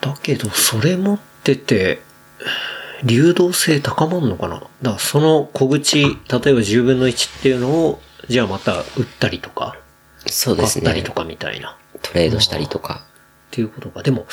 [0.00, 2.00] だけど、それ持ってて、
[3.04, 4.56] 流動性高まんのかな？
[4.56, 9.76] だからその小口、例えば10分の1っていうのを、じゃあまた売ったりとか、
[10.26, 10.84] そうですね。
[10.84, 11.76] 買ったりとかみたいな。
[12.02, 13.02] トレードしたりとか。
[13.48, 14.02] っていうことか。
[14.02, 14.26] でも、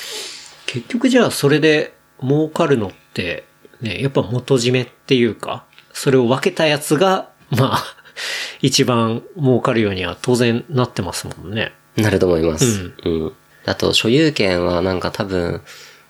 [0.66, 3.46] 結局じゃあそれで儲かるのって、
[3.82, 7.84] ね、やっぱ元締めっていうか、それを分けたやつが、まあ、
[8.62, 11.74] 一番儲かるようには当然なってますもんね。
[11.96, 12.94] なると思います。
[13.04, 13.34] うん。
[13.66, 15.62] あと、所有権はなんか多分、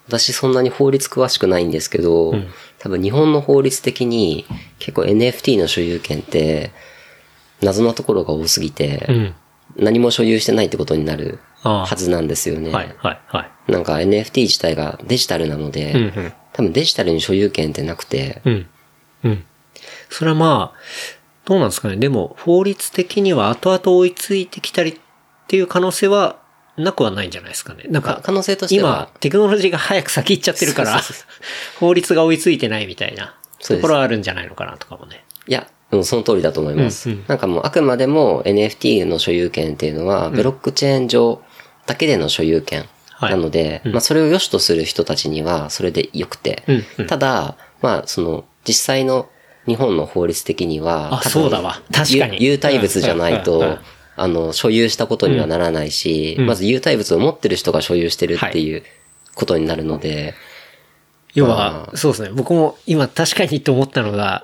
[0.07, 2.33] 私そんなに法律詳しくないんですけど、
[2.79, 4.45] 多分日本の法律的に
[4.79, 6.71] 結構 NFT の所有権って
[7.61, 9.35] 謎なところが多すぎて、うん。
[9.75, 12.71] 何も所有してないってことになるはずなんですよね。
[12.71, 13.71] はい、はい、はい。
[13.71, 18.67] なんか NFT 自体がデジタルなので、うんうん多分デジタルに所有権ってなくて、うん。
[19.25, 19.45] うん。
[20.09, 20.79] それはまあ、
[21.45, 21.97] どうなんですかね。
[21.97, 24.95] でも、法律的には後々追いついてきたりっ
[25.47, 26.39] ていう可能性は
[26.77, 27.85] なくはないんじゃないですかね。
[27.89, 29.09] なんか、か可能性としては。
[29.11, 31.01] 今、テクノロジーが早く先行っちゃってるから
[31.79, 35.23] 法律が追いついてないみたいなところはあるんじゃないのかなとかもね。
[35.47, 37.09] いや、うん、その通りだと思います。
[37.09, 37.25] うんうん。
[37.27, 41.41] なんかもうあくまでも NFT の所有権っていうのは、ブロックチェーン上
[41.85, 47.07] だけでの所有権はいなので、まあそれを良しとする人たちにはそれで良くて、うんうん。
[47.07, 49.29] ただ、まあその実際の
[49.65, 51.81] 日本の法律的には、そうだわ。
[51.91, 52.37] 確かに。
[52.43, 53.79] 有有体物じゃないと、
[54.17, 58.83] あの、所有したことにはならないし、うんまず有体物を持ってる人が所有してるっていう
[59.35, 60.33] ことになるので、
[61.33, 62.29] 要は、そうですね。
[62.33, 64.43] 僕も今確かにと思ったのが、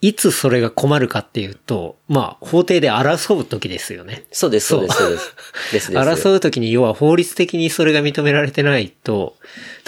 [0.00, 4.24] いつそれが困るかっていうと、まあ、法廷で争う時ですよね。
[4.30, 5.34] そうです、そうです、そうです。
[5.72, 5.98] ですです。
[5.98, 9.34] 争う時に要は法律的にそれが認められてないと、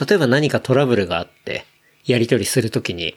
[0.04, 1.64] 例えば何かトラブルがあって、
[2.04, 3.14] やり取りするときに、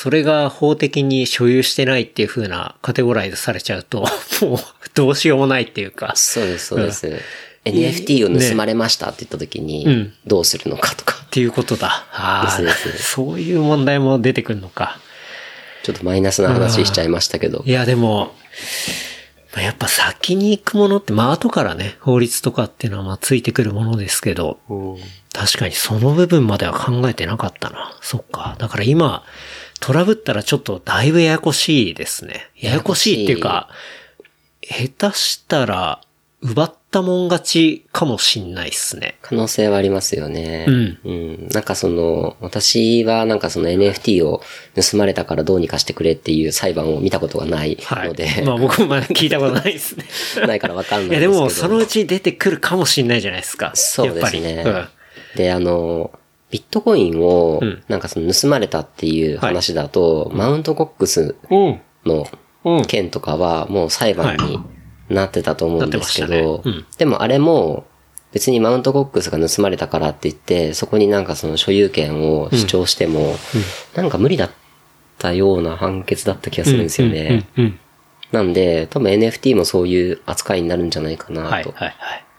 [0.00, 4.06] それが法的に所有してないっていう風なカテゴライズされちゃうと、
[4.42, 4.58] もう
[4.94, 6.12] どうしようもないっていうか。
[6.14, 7.20] そうです、そうです。
[7.64, 12.06] NFT を盗まれましたって言った時にうん、どうするのかとか、っていうことだ。
[12.12, 15.00] ああですですそういう問題も出てくるのか。
[15.82, 17.72] ちょっとマイナスな話しちゃいましたけどい。
[17.72, 18.36] や、でも、
[19.52, 24.60] まあやっぱ先に行くものって、まあ後からね、法律とかっていうのはまあついてくるものですけど、
[25.32, 27.98] 確かにその部分までは考えてなかったな。
[28.00, 28.54] そっか。
[28.60, 29.24] だから今、
[29.80, 32.50] トラブったらちょっとだいぶややこしいですね。
[32.56, 33.68] ややこしいっていうか、
[34.62, 36.00] 下手したら、
[36.40, 39.16] 奪ったもん勝ちかもしんないっすね。
[39.22, 40.66] 可能性はありますよね。
[40.68, 41.48] うんうん。
[41.48, 44.40] なんかその、私はなんかその NFT を
[44.76, 48.08] 盗まれたからどうにかしてくれっていう裁判を見たことがないはい。
[48.08, 50.04] ので、まあ僕もまだ聞いたことないですね。
[50.46, 51.32] ないからわかんないいやですけど。
[51.32, 53.72] でも、そのうち出てくるかもしんないじゃないですか。
[53.74, 54.62] そうですね。
[54.64, 54.88] うん
[55.34, 56.17] で、あの、
[56.50, 61.80] ビットコインをうん、なんかその盗まれたっていう話だと、マウントコックスうん。
[62.06, 62.26] の
[62.64, 62.84] うん。
[62.86, 64.60] 件とかはもう裁判に
[65.08, 66.62] なってたと思うんですけど、
[66.96, 67.86] でもあれも
[68.32, 73.34] 別にマウントコックスが盗まれたからって言って、そこになんかその所有権を主張しても、
[73.94, 74.50] なんか無理だっ
[75.18, 77.46] たような判決だった気がするんですよね。
[78.32, 81.74] なんで、多分 NFT もそういう扱いになるんじゃないかなと。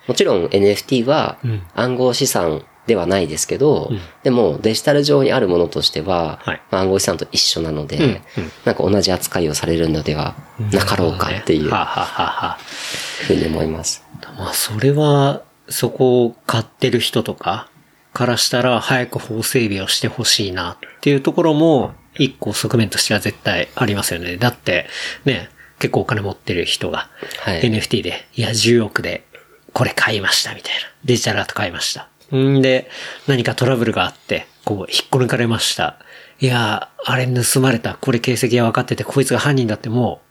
[0.07, 1.61] もちろん NFT はうん。
[1.73, 3.91] 暗号資産ではないですけど、
[4.23, 8.21] でもデジタル上にあるものとしては、はいまあ暗号資産と一緒なので、うんうん
[8.65, 10.35] なんか同じ扱いをされるのでは
[10.73, 14.03] なかろうかっていうふうに思います。
[14.37, 17.69] まあ、それは、そこを買ってる人とか
[18.13, 24.37] からしたら、早く法整備をしてほしいなっていうところも、一個側面としては絶対ありますよね。
[24.37, 24.87] だって、
[25.25, 27.09] ね、結構お金持ってる人が、
[27.39, 29.25] はい NFT で、いや、10億で、
[29.73, 30.79] これ買いましたみたいな。
[31.05, 32.09] デジタルアート買いました。
[32.35, 32.89] んで、
[33.27, 35.97] 何かトラブルがあって、こう、引っこ抜かれました。
[36.39, 37.95] いや、あれ盗まれた。
[37.95, 40.21] これ形跡が分かってて、こいつが犯人だっても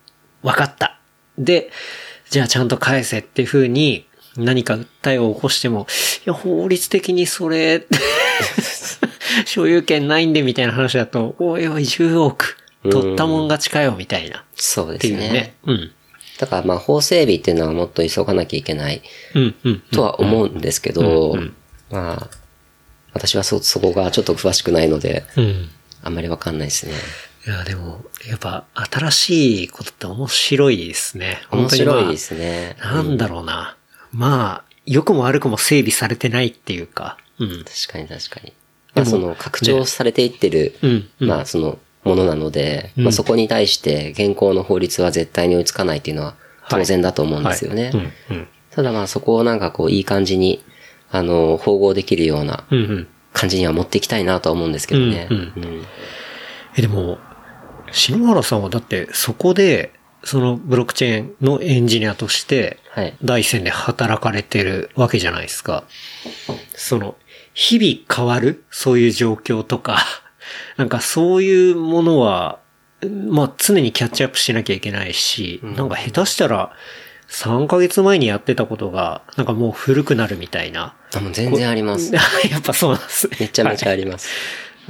[0.42, 0.98] う、分かった。
[1.38, 1.70] で、
[2.30, 5.86] じゃあちゃんと返せっていう風に、何か訴えを起こしても、
[6.24, 7.86] いや、法律的にそれ、
[9.44, 12.56] 所有権ないんでみたいな話だと、おいおい、10億、
[12.90, 14.44] 取ったもん勝ちかよ、みたいな。
[14.54, 15.16] そうですね。
[15.16, 15.54] ね。
[15.66, 15.90] うん。
[16.38, 19.02] だからまあ法整備っていうのはもっと急がなきゃいけない
[19.34, 19.80] うん、うん。
[19.90, 21.54] とは思うんですけど、うんうん
[21.90, 22.28] まあ、
[23.14, 25.68] 私はそ、そこがちょっと詳しくないので、うん。
[26.02, 26.92] あんまりわかんないですね。
[27.46, 31.40] いいや、でも、やっぱ、新しいことって面白いですね。
[31.50, 32.76] 面白い本当にまあですね。
[32.80, 33.76] なんだろうな。
[34.12, 37.18] まあ、良くも悪くも整備されてないっていうか。
[37.38, 37.64] うん。
[37.64, 38.52] 確かに確かに。
[38.94, 46.34] まあその拡張されていってる、うんうんまあそのものなので、まあそこに対して現行の法律は絶対に追いつかないっていうのは
[46.68, 47.90] 当然だと思うんですよね。
[48.30, 48.48] うん、うん。
[48.70, 50.62] ただまあそこをなんかこういい感じに、
[51.10, 52.64] あの、統合できるような。
[53.32, 55.28] 感じには持っていきたいなとは思うんですけどね。
[56.76, 57.18] え、でも、
[57.92, 59.92] 篠原さんはだってそこで、
[60.24, 63.16] そのブロックチェーンのエンジニアとして、はい。
[63.22, 65.84] 第一線で働かれてるわけじゃないですか。
[66.74, 67.16] その、
[67.54, 68.64] 日々変わる？
[68.70, 69.98] そういう状況とか、
[70.76, 72.58] なんかそういうものは、
[73.28, 76.72] まあ常にキャッチアップしなきゃいけないし、なんか下手したら
[77.28, 80.94] 3ヶ月前にやってたことが、なんかもう古くなるみたいな。
[81.14, 82.12] あ、もう全然あります。
[82.14, 82.20] や
[82.58, 83.36] っぱそうなんですね。
[83.40, 84.28] めちゃめちゃあります。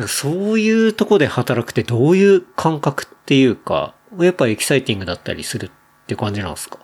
[0.07, 5.70] そういうとこで働くってどういう感覚っていうか、やっぱエキサイティングだったりするっ
[6.07, 6.78] て感じなんですか？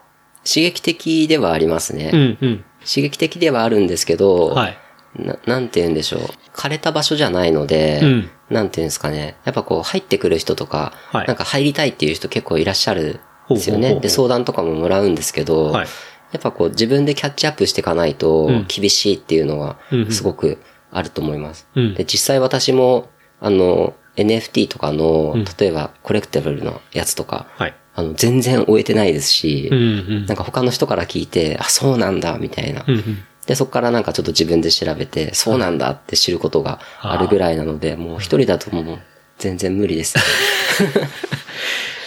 [0.47, 2.11] 刺激的ではありますね。
[2.13, 2.65] うんうん。
[2.87, 4.79] 刺激的ではあるんですけど、はい。
[5.17, 6.21] ななんて言うんでしょう。
[6.55, 9.37] 枯れた場所じゃないので、うんなんて言うんですかね。
[9.45, 13.95] やっぱこう入ってくる人とか、はいなんか入りたいっていう人結構いらっしゃるんですよね。
[13.99, 15.87] うで、相談とかももらうんですけど、はい
[16.33, 20.59] やっぱこう自分でキャッチアップしていかないとん厳しいっていうのはうんうんすごく
[20.91, 21.69] あると思います。
[21.77, 23.09] うんで、実際私も、
[23.41, 27.75] あの、NFT とかのうん、例えばコレクティブルのやつとか、はい。
[27.97, 29.83] あの、全然終えてないですし、うんう
[30.21, 30.27] ん。
[30.27, 32.85] なんか他の人から聞いて、あ、そうなんだ、みたいな。
[32.87, 33.25] うんうん。
[33.47, 38.99] で、そこからなんかちょっと自分で調べて、そうなんだって知ることがあるぐらいなので、もう一人だともう
[39.39, 40.17] 全然無理です。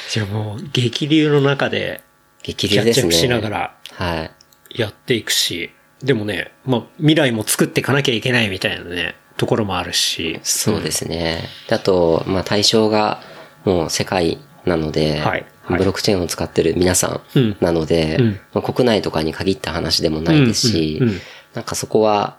[0.10, 2.02] じゃあもう、激流の中で、
[2.44, 3.12] 激流ですね。
[3.12, 4.32] しながらはい。
[4.70, 5.72] やっていくし、
[6.04, 10.40] でもね、まあ、未来も作っていかなきゃいけないみたいなね、ところもあるし。
[10.44, 11.50] そうですね。
[11.68, 13.22] であと、まあ対象が
[13.66, 21.22] もう世界なので、はいはいブロックチェーンを使ってる皆さうんんなので、うんまあ、国内とかに限った話でもないですし、うんうんうん
[21.54, 22.38] なんかそこは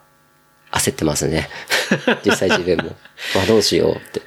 [0.70, 1.48] 焦ってますね。
[2.24, 2.94] 実際自分も。
[3.34, 4.22] まあどうしようって。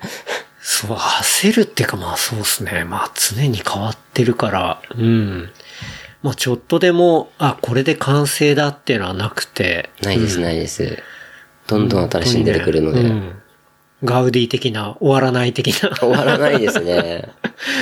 [0.74, 2.86] そう、焦るっていうかまあそうですね。
[2.86, 5.50] まあ常に変わってるから、うん。
[6.24, 9.90] まあちょっとでも、あ、これで完成だっていうのはなくて。
[10.02, 11.04] ないです、ないです。
[11.68, 13.02] どんどん新しいの出てくるので。
[13.02, 13.36] うん
[14.04, 15.92] ガウディ的な、終わらない的な。
[16.00, 17.30] 終わらないですね。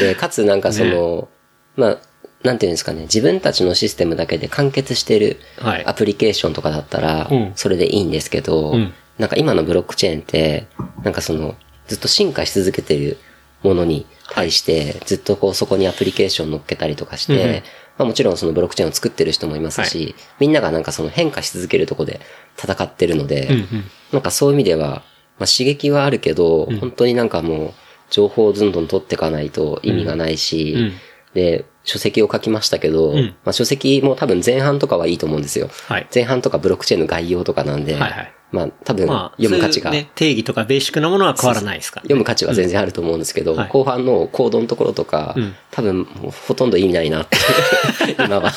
[0.01, 1.29] で、かつなんかその、
[1.77, 1.97] まあ、
[2.43, 5.37] なんていうんですかね、自分たちのシステムだけで完結してい
[5.85, 10.65] アプリケーションとかだったらうん、それでいいんですけど、うんなんか今のブロックチェーンって、
[11.03, 11.55] なんかその、
[11.89, 13.17] ずっと進化し続けてる
[13.63, 17.63] ものに対して、ずっとこうそこにアプリケーション乗っけたりとかして、
[17.97, 22.21] まあもちろんそのブロックチェーンを作ってる人もいますし、みんながなんかその変化し続けるとこで
[22.57, 23.67] 戦ってるので、うんうん。
[24.13, 25.03] なんかそういう意味では、
[25.39, 27.73] まあ、刺激はあるけど、本当になんかもう、
[28.09, 30.93] 情報をどんどん取っていかないと意味がないし、うん。
[31.33, 33.35] で、書籍を書きましたけど、ん。
[33.43, 35.69] まあ、書籍も多分前半とかはいいと思うんですよ。
[35.87, 36.07] はい。
[36.13, 42.07] 前半とかブロックチェーンの概要とかなんで、はいはいまあ多分まあ、読む価値が、そういうね、定義とかベーシックなものは変わらないですから、ね。
[42.07, 46.05] 読む価値は全然あると思うんですけど、はい後半のコードのところとか、ん多分
[46.47, 47.37] ほとんど意味ないなって、
[48.17, 48.51] 今は。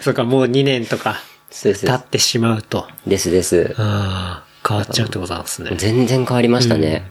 [0.00, 1.20] それからもう2年とか
[1.50, 3.74] 経ってしまうと、ですです。
[3.76, 5.72] ああ、変わっちゃうってことなんですね。
[5.76, 7.10] 全然変わりましたね。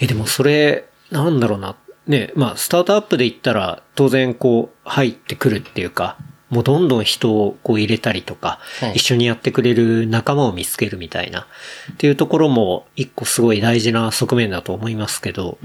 [0.00, 1.76] え、でもそれ、なんだろうな。
[2.06, 6.18] ね、まあ、スタートアップで言ったら、当然こう、入ってくるっていうか、
[6.54, 11.48] もうどんどん人をこう入れたりとか、はい一緒にやってくれる仲間を見つけるみたいな、
[11.92, 15.58] っていうところも一個すごい大事な側面だと思いますけど、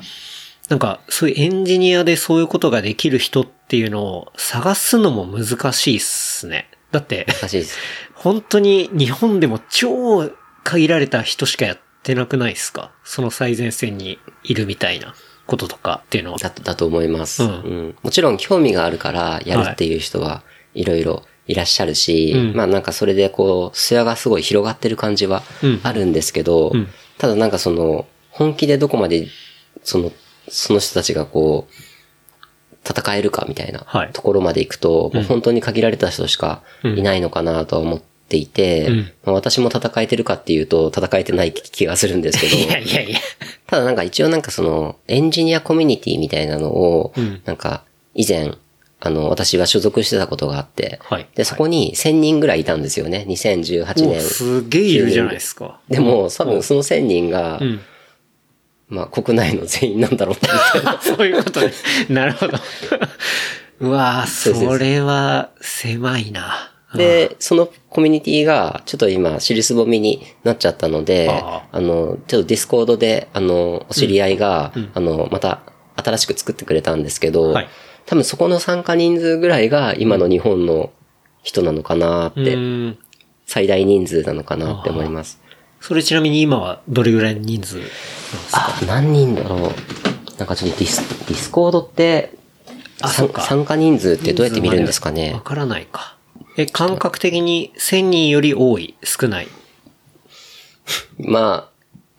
[0.68, 6.70] なんか、そういうエンジニアでそういうことができる人っていうのを探すのも難しいっすね。
[6.92, 7.78] だって、難しいです。
[8.16, 10.32] 本当に日本でも超
[10.64, 12.92] 限られた人しかやってなくないですか？
[13.04, 15.16] その最前線にいるみたいな
[15.48, 16.38] こととかっていうのは。
[16.38, 20.44] だと、だと思います、うんうんもちろん興味があるからやるっていう人は
[20.74, 22.56] いろいろいらっしゃるし、うん。
[22.56, 25.80] まあなんかそれでこう、艶がすごい広がってる感じはうん。
[25.84, 26.88] あるんですけど、うん。
[27.18, 29.28] ただなんかその、本気でどこまで、
[29.84, 30.12] その、
[30.48, 31.74] その人たちがこう、
[32.88, 34.12] 戦えるかみたいなはい。
[34.14, 38.98] ところまで行くと、もう本当に限られた人しかいないのかなとは思っていて、うん。
[39.26, 43.20] まあ私も戦えてるかっていうと戦えてない気がするんですけど、 いやいやいや。
[43.68, 47.42] ただなんか一応なんかその、エンジニアコミュニティみたいなのを、うん。
[47.46, 47.84] なんか
[48.16, 48.54] 以前、
[49.02, 53.26] あの、私は所属してたことがあって、はいで、そこに1000人ぐらいいたんですよね。
[53.30, 54.22] 2018もう年。
[54.22, 55.80] すげえいるじゃないですか。
[55.88, 57.80] でも、多分その1000人が、うん。
[58.90, 61.00] まあ国内の全員なんだろうな。
[61.02, 61.72] そういうことね。
[62.10, 62.58] なるほど。
[63.82, 66.74] うわぁ、それは狭いな。
[66.96, 75.62] で、そのコミュニティが、ちょっと今、尻すぼみになっちゃったので、ああの、ちょっとディスコードで、あの、お知り合いが、あの、また、
[75.96, 77.68] 新しく作ってくれたんですけど、はい
[78.10, 80.92] 多分そこの参加人数ぐらいが今の日本の
[81.44, 82.98] 人なのかなって、うん。
[83.46, 85.40] 最大人数なのかなって思います。
[85.82, 88.68] それちなみに今はどれぐらいの人数なんですか？
[88.82, 89.60] あ、何人だろう。
[90.38, 92.32] なんかちょっとディス、ディスコードって、
[93.02, 96.18] 参加人数ってどうやって見るんですかわねからないか。
[96.58, 99.48] え、感覚的に1000人より多い、少ない？
[101.18, 101.70] まあ、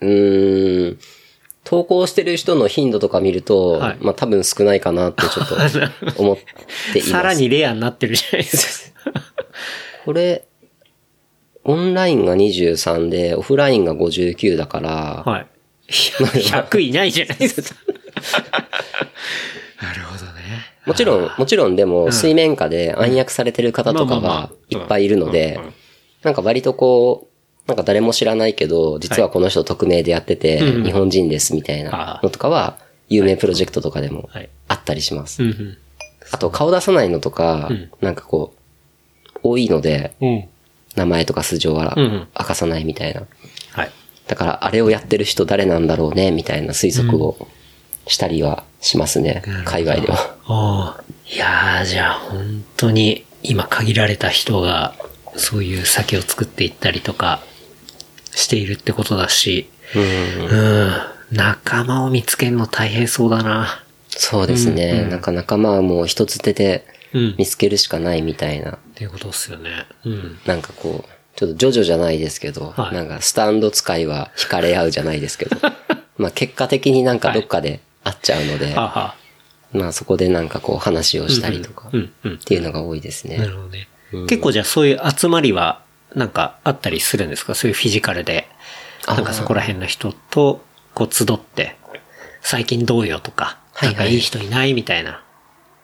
[0.01, 0.99] うーん、
[1.71, 5.55] 投稿してる人の頻度とか見ると、はいまあ多分少ないかなってちょっと
[6.21, 6.39] 思っ
[6.93, 7.11] ています。
[7.13, 9.13] さらにレアになってるじゃないですか。
[10.05, 10.49] これ、
[11.63, 15.47] オンラインが23で、オフラインが59だから、はい。
[15.89, 17.77] 100いないじゃないですか。
[19.81, 20.75] なるほどね。
[20.87, 25.61] もちろん、もちろんでも、水面下で暗躍されてる方とかがあいっぱいいるので
[26.25, 27.30] なんか割とこう、
[27.71, 32.79] なんか誰も知らないけど、実はこの人匿名でやってて、うんうん日本人ですみたいなのとかは、
[33.09, 35.43] 有名プロジェクトとかでもはいあったりします。
[35.43, 35.79] うんうん。
[36.33, 38.55] あと顔出さないのとかん、なんかこ
[39.37, 40.45] う、多いので、うん。
[40.97, 43.23] 名前とか素性は明かさないみたいな。
[43.73, 43.91] はい。
[44.27, 47.49] だから、あれをやってる人誰なんだろうね、みたいな推測を
[48.07, 51.03] したりはしますね、海外では。
[51.33, 54.95] いやー、じゃあ本当に今限られた人が
[55.37, 57.41] そういう酒を作っていったりとか
[58.33, 61.37] しているってことだし、うん。
[61.37, 63.85] 仲間を見つけるの大変そうだな。
[64.09, 65.05] そうですね。
[65.05, 67.35] なんか仲間はもう一つ手でうん。
[67.39, 68.73] 見つけるしかないみたいな。
[68.73, 69.71] っていうことですよね。
[70.05, 70.39] うん。
[70.47, 71.09] なんかこう、
[71.41, 75.57] ちょっとジョジョじゃないですけど、はいなんかスタンド使いは惹かれ合うじゃないですけど、
[76.19, 79.15] まあ結果的になんかどっかで会っちゃうので、はあは
[79.73, 83.39] まあそこでなんかこう話をしたりとか、うんうんっていうのが多いですね。
[83.39, 83.89] なるほどね。
[84.29, 85.83] 結構じゃあそういう集まりは
[86.15, 87.55] なんかあったりするんですか？
[87.55, 88.49] そういうフィジカルで。
[89.09, 90.63] なんかそこら辺の人と
[90.95, 91.77] こう集って、
[92.43, 95.25] 最近どうよとか、なんかいい人いないみたいな。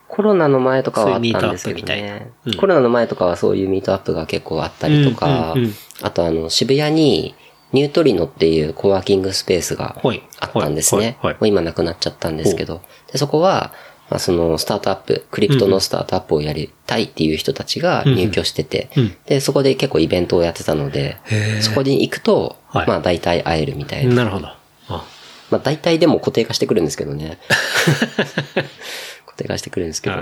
[0.07, 2.53] コロナの前とかはあったんですけどそういうミートアップみたいねな。
[2.53, 2.57] うん。
[2.59, 5.75] コロナの前とかはそういうミートアップが結構あったりとか、うんうんうん。
[6.03, 7.35] あとあの渋谷に
[7.73, 10.23] ニュートリノっていうコワーキングスペースがはい。
[10.39, 11.19] あったんですね。
[11.23, 12.83] もう今なくなっちゃったんですけど。
[13.11, 13.73] でそこは、
[14.09, 21.17] まあ、そのスタートアップ、クリプトのスタートアップをやりたいっていう人たちが入居してて、うんうんで、そこで結構イベントをやってたので
[21.61, 24.15] そこに行くと、はいまあ大体会えるみたいな。
[24.15, 24.49] なるほど。
[24.49, 24.59] あ
[25.51, 27.39] まあ大体でも固定化してくるんですけどね。
[29.27, 30.17] 固定化してくるんですけど。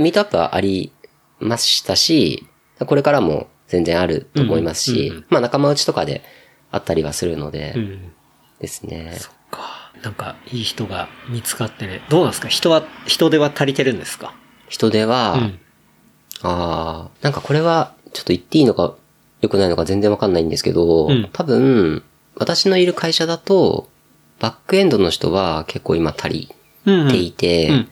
[0.00, 0.92] ミートアップはあり
[1.38, 2.46] ましたし、
[2.78, 6.22] これからも全然あると思いますし、まあ仲間内とかで
[6.70, 8.12] あったりはするので、うん。
[8.60, 9.16] ですね。
[9.20, 9.32] か。
[10.02, 12.02] なんかいい人が見つかってね。
[12.08, 12.48] どうなんですか？
[12.48, 14.34] 人は、人手は足りてるんですか？
[14.68, 15.58] 人手は、うん。
[16.42, 18.94] ああ、なんかこれはちょっと言っていいのか
[19.40, 21.28] 良くないのか全然わかんないんですけど、うん。
[21.32, 22.02] 多分、
[22.36, 23.88] 私のいる会社だと、
[24.38, 26.48] バックエンドの人は結構今足り
[26.86, 27.86] うんていて。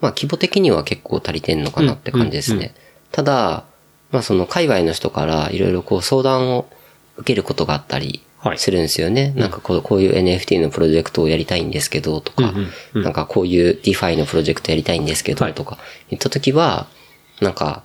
[0.00, 2.56] まあ規模的には結構足りてんのかなって感じですね。
[2.56, 2.72] うんうんうん。
[3.12, 3.64] ただ、
[4.10, 6.68] まあその界隈の人からいろいろこう相談を
[7.16, 8.20] 受けることがあったりはい
[8.56, 9.32] するんですよね。
[9.36, 13.02] なんかこうこういう NFT のプロジェクトをやりたいんですけどとか、うんうんうん。
[13.02, 15.54] なんかこういう DeFi のプロジェクトやりたいんですけどはい。
[15.54, 15.78] とか
[16.10, 16.86] 言った時は、
[17.40, 17.82] なんか、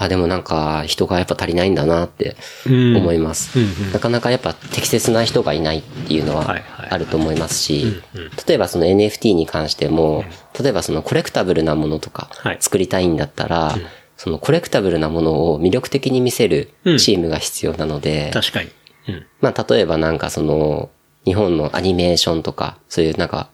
[0.00, 2.36] あ、でもなんか人がやっぱ足りないんだなって
[2.66, 2.96] うん。
[2.96, 3.58] 思います。
[3.58, 3.92] うんうん。
[3.92, 10.24] なかなかやっぱ適切な人がいないっていうのははいはいあると思いますしうんうん、例えばその NFT に関しても、
[10.58, 12.56] 例えばそのコレクタブルなものとかはい。
[12.60, 13.76] 作りたいんだったら、
[14.16, 18.70] そのコレクタブルなものを魅力的に見せるチームが必要なので、確かに。
[19.08, 19.26] うん。
[19.40, 20.90] まあ例えばなんかその
[21.24, 23.50] 日本のアニメーションとか、そういうなんか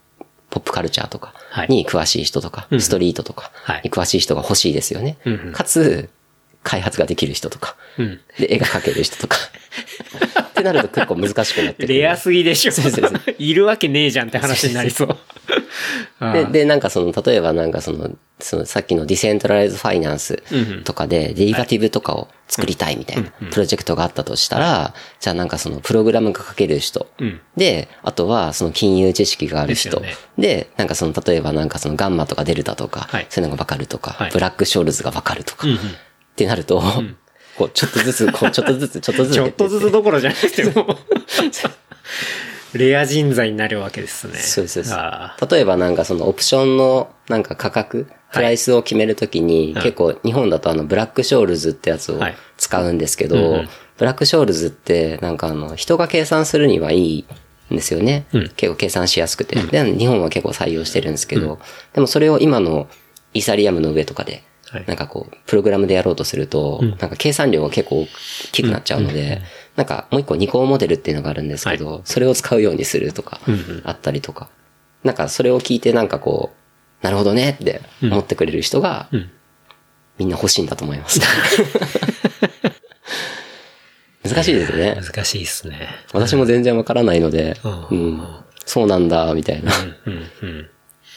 [0.51, 5.19] ポップカルチャーとかはいに詳しい人とか、うんストリートとかはいに詳しい人が欲しいですよね。
[5.25, 6.11] うんうんかつ、
[6.63, 8.21] 開発ができる人とか、うん。
[8.39, 9.37] で、絵が描ける人とか。
[10.43, 11.95] ってなると結構難しくなってくる。
[12.01, 13.21] レアすぎでしょそうそうそう。
[13.39, 15.19] いるわけねえじゃんって話になりそう。
[16.19, 18.11] あで、ーで、なんかその、例えばなんかその、
[18.41, 20.43] そのさっきのディセントライズファイナンス
[20.85, 27.41] とかで、デリバティブとかを作りたいみたいなプロジェクトがあったとしたら、じゃあなんかその、プログラムが書ける人うん。
[27.57, 30.03] で、あとはその金融知識がある人
[30.39, 35.71] でなんかその、例えばなんかそのガンマとかデルタとかはい、そういうのがわかるとかはい、ブラックショールズがわかるとか、っ
[36.37, 36.83] てなると、
[37.57, 39.35] こう、ちょっとずつ、こう、ちょっとずつ、ちょっとずつ。
[39.37, 40.99] ちょっとずつどころじゃなくても、
[42.79, 44.35] レア人材になるわけですね。
[44.39, 44.83] そうです
[45.51, 52.37] 例えばなんかそのオプションのなんか価格、プライスを決めるときに、結構日本だとあのブラックショールズってやつをはい。
[52.57, 53.69] 使うんですけど、うんうん。
[53.99, 57.25] ブラックショールズってなんかあの人が計算するにはいい
[57.73, 58.27] んですよね。
[58.33, 58.49] うん。
[58.57, 59.57] 結構計算しやすくて。
[59.57, 61.59] で、日本は結構採用してるんですけど、
[61.93, 62.89] でもそれを今の
[63.35, 64.85] イーサリアムの上とかで、はい。
[64.87, 68.07] なんかこう、プログラムでやろうとすると、なんか計算量が結構大
[68.53, 69.43] きくなっちゃうので、
[69.77, 74.49] なんかもう一個二項モデルっていうのがあるんですけど、それを使うようにするとかうんうん、あったりとか。
[75.03, 76.53] なんかそれを聞いてなんかこ
[77.03, 79.31] う、なるほどねって思ってくれる人が、ん
[80.19, 81.21] みんな欲しいんだと思います。
[84.25, 84.99] 難しいですね。
[85.03, 85.89] 難しいですね。
[86.15, 87.59] 私も全然わからないので、
[87.91, 88.27] ううんん、
[88.65, 89.73] そうなんだ、みたいな。
[90.07, 90.71] うん、うん。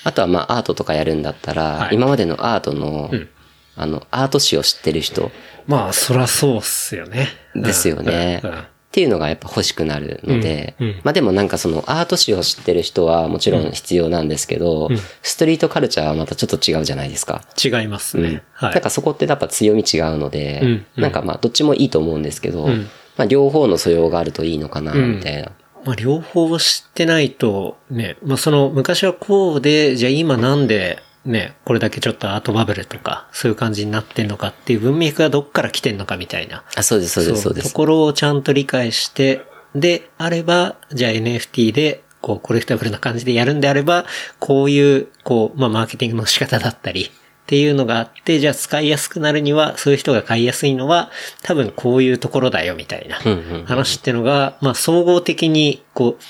[0.04, 3.30] あとはまあアートとかやるんだったら、はい今までのアートの、ん
[3.78, 5.32] あの、アート史を知ってる人。
[5.68, 7.30] まあ、そらそうっすよね。
[7.56, 8.42] ですよね。
[8.44, 8.50] うん。
[8.52, 8.58] うん。
[8.60, 10.88] っていうのがやっぱ欲しくなるので、うん。
[10.88, 10.96] うん。
[11.04, 14.90] まあでもなんかそのアート史を知ってる人はもちろん必要なんですけど、
[15.22, 17.44] ストリートカルチャーはまたちょっと違うじゃないですか。
[17.64, 18.44] 違いますね。
[18.54, 18.74] はい。
[18.74, 20.86] なんかそこってやっぱ強み違うので、うん。
[20.96, 21.04] うん。
[21.04, 22.88] なんかまあどっちもいいと思うんですけど、ん。
[23.18, 25.52] まあ両方の素養があるといいのかな、みたいな。
[25.86, 36.64] まあ、両方知ってないと、ね、まあ、その、昔はこうで、じゃあ今なんで、ね、これだけちょっとアートバブルとか、そういう感じになってんのかっていう文脈がどっから来てんのかみたいな。
[36.76, 37.70] あ、そうです、そうです、そうです。
[37.70, 39.42] ところをちゃんと理解して、
[39.76, 44.06] で、あれば、じゃあ NFT で、こう、コレクタブルな感じでやるんであれば、
[44.40, 47.12] こういう、こう、まあ、マーケティングの仕方だったり、
[47.48, 51.12] っていうのがあって、じゃあ使いやすくなるには、そういう人が買いやすいのは、
[51.44, 53.20] 多分こういうところだよ、みたいな
[53.66, 56.24] 話ってのが、まあ、総合的に、こう、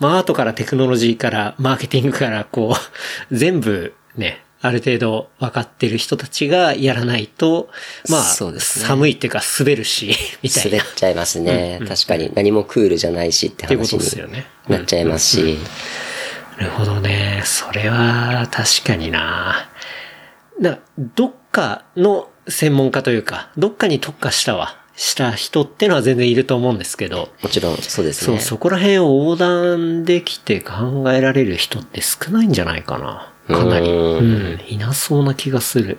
[0.00, 2.74] まあ、アートからテクノロジーから、マーケティングから、こ
[3.30, 7.68] う、全部、ね、ある程度分かってる人たちがやらないと、
[8.08, 10.78] まあ、そうですね寒いっていうか滑るし、 みたいな。
[10.78, 11.80] 滑っちゃいますね。
[11.86, 14.00] 確かに何もクールじゃないしって話に。
[14.68, 15.58] なっちゃいますし、
[16.58, 17.42] なるほどね。
[17.44, 19.68] それは確かにな。
[20.60, 28.40] だどっかの専門家というか、どっかに特化したわ、した人ってのは全然いると思うんですけど、もちろんそうですそう、ね。
[28.40, 33.31] そこら辺を横断できて考えられる人って少ないんじゃないかな。
[33.52, 33.88] かなり。
[33.88, 34.54] ううん。
[34.56, 35.98] ん、いなそうな気がする。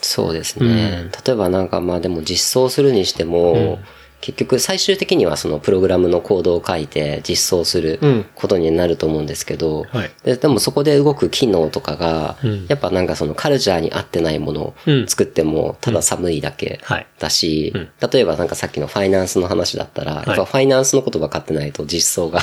[0.00, 1.10] そうですね。
[1.24, 3.78] 例えばなんかまあでも実装するにしても、
[4.20, 8.26] 結局最終的にはそのプログラムのコードを書いて実装するうん。
[8.36, 10.10] ことになると思うんですけど、はい。
[10.24, 12.66] ででもそこで動く機能とかが、うん。
[12.68, 15.06] やっぱなんかそのカルチャーに合ってないものをうん。
[15.08, 17.06] 作ってもただ寒いだけはい。
[17.18, 17.88] だし、うん。
[18.12, 22.40] 例えばなんかさっきのファイナンスの話だったら、やっぱファイナンスのこと分かってないと実装が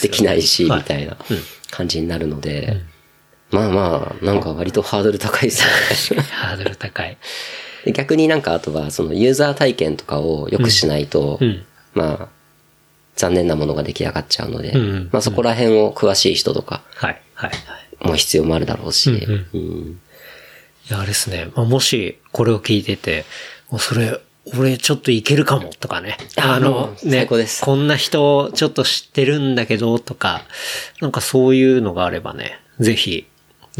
[0.00, 0.78] できないし、はい。
[0.80, 1.38] みたいなうん。
[1.70, 2.80] 感じになるので、
[3.50, 6.26] まあまあ、なんか割とハードル高いですよね。
[6.30, 7.16] ハードル高い。
[7.84, 11.64] で逆になんかあとはそのユーザー体験とかを良くしないと、うん。
[11.94, 12.28] まあ、
[13.16, 17.56] 残念なものが出来上がっちゃうので、うんまあそこら辺を詳しい人とかはい、はい、は
[18.04, 18.08] い。
[18.08, 20.00] も必要もあるだろうし、うんうん
[20.90, 21.50] いや、あれですね。
[21.54, 23.26] まあ、もし、これを聞いてて、
[23.70, 24.18] もうそれ、
[24.56, 26.16] 俺ちょっといけるかもとかね。
[26.36, 30.44] あもう最高ですこんな人ちょっと知ってるんだけどとか、
[31.02, 33.27] なんかそういうのがあればね、ぜひ、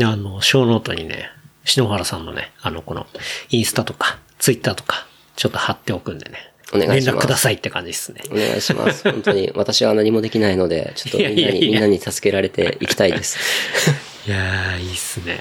[0.05, 1.31] あの、小ノートにね、
[1.65, 3.07] 篠原さんのね、あの、この、
[3.51, 5.07] インスタとか、ツイッターとか、
[5.37, 6.39] ちょっと貼っておくんでね。
[6.73, 8.21] お願いします連絡くださいって感じですね。
[8.31, 9.03] お願いします。
[9.11, 13.39] 本当に私は何もできないので、ちょっとみんなに、いやいやいやみんなに助けられていきたいです。
[14.27, 15.39] いやー、いいっすね。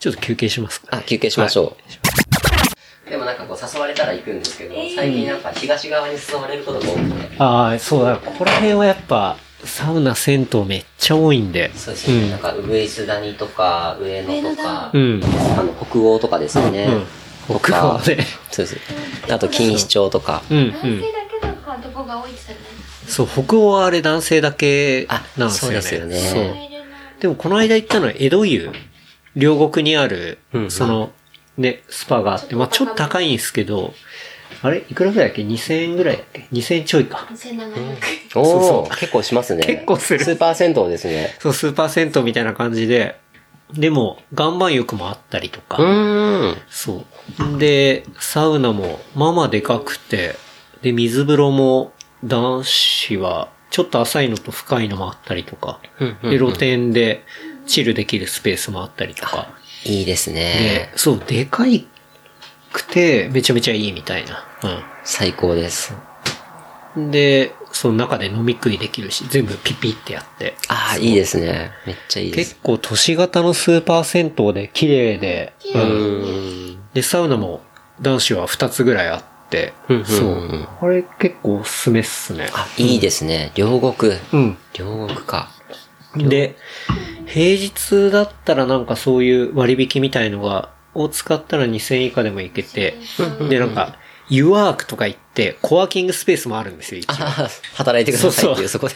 [0.00, 1.76] ちょっと休憩しますか、あ、休憩しましょ
[3.06, 3.10] う。
[3.10, 8.16] でもなんかこう誘われたら行くんですけど、最近なんか東側に誘われることが多くて、ああ、そうだ。
[8.16, 11.70] ここら辺はやっぱ、サウナ、銭湯めっちゃ多いんで。
[11.74, 15.20] そうですね、なんかウグイス谷とか上野とか、うん。
[15.58, 16.84] あの北欧とかですよね。
[17.48, 17.54] うん。
[17.54, 18.22] と北か欧で。
[18.50, 18.76] そうです。
[19.30, 20.42] あと錦糸町とか。
[20.50, 20.70] うん、うん。
[20.70, 21.06] 男性だ
[21.40, 22.78] けだかこが多いって言って
[23.10, 25.78] そう、北欧はあれ男性だけなんですよね。
[25.78, 26.68] あそうですよね。
[27.20, 28.70] でもこの間行ったのは江戸湯、
[29.34, 31.10] 両国にある、うんその、
[31.56, 33.92] ね、スパがあって、まあちょっと高いんですけど、
[34.62, 34.84] あれ？
[34.88, 37.28] いくらぐらいだっけ ?2000 円ぐらいだっけ ?2000 円ちょいか。
[37.30, 39.64] 2700おそうお結構しますね。
[39.64, 41.36] 結構するスーパー銭湯ですね。
[41.38, 43.18] そう、スーパー銭湯みたいな感じで、
[43.72, 45.82] でも、岩盤浴もあったりとか。
[45.82, 46.56] うーん。
[46.68, 47.04] そ
[47.54, 47.58] う。
[47.58, 50.36] で、サウナも、まあまあでかくて、
[50.82, 51.92] で、水風呂も、
[52.24, 57.24] 男子は、ちょっと浅いのと深いのもあったりとか、うんうんで、露天で、
[57.66, 59.54] チルできるスペースもあったりとか、
[59.84, 61.86] いいですでね。、そう、でかい
[62.72, 64.44] くて、めちゃめちゃいいみたいな。
[65.04, 65.94] 最高です。
[66.96, 67.10] うん。
[67.10, 70.54] で、その中で飲み食いできるし、全部ピピってやって。
[70.68, 71.70] ああ、いいですね。
[71.86, 72.50] めっちゃいいです。
[72.54, 76.78] 結構都市型のスーパー銭湯で綺麗で、ううん。
[76.94, 77.60] で、サウナも
[78.00, 80.68] 男子は2つぐらいあって、うんうんうんそう。
[80.80, 82.50] あれ結構おすすめっすね。
[82.52, 83.52] あ、いいですね。
[83.54, 84.12] 両国。
[84.32, 84.58] うん。
[84.74, 85.50] 両国か。
[86.16, 86.56] で、
[87.26, 90.70] 平日だったらなんかそういう割引みたいのが、
[91.02, 92.94] を使ったら2000円以下でもいけて、
[93.48, 93.96] で、なんか、
[94.28, 97.14] ユワークとか行って、コワーキングスペースもあるんですよ、一応。
[97.24, 98.94] あ働いてくださいっていう、そそこで。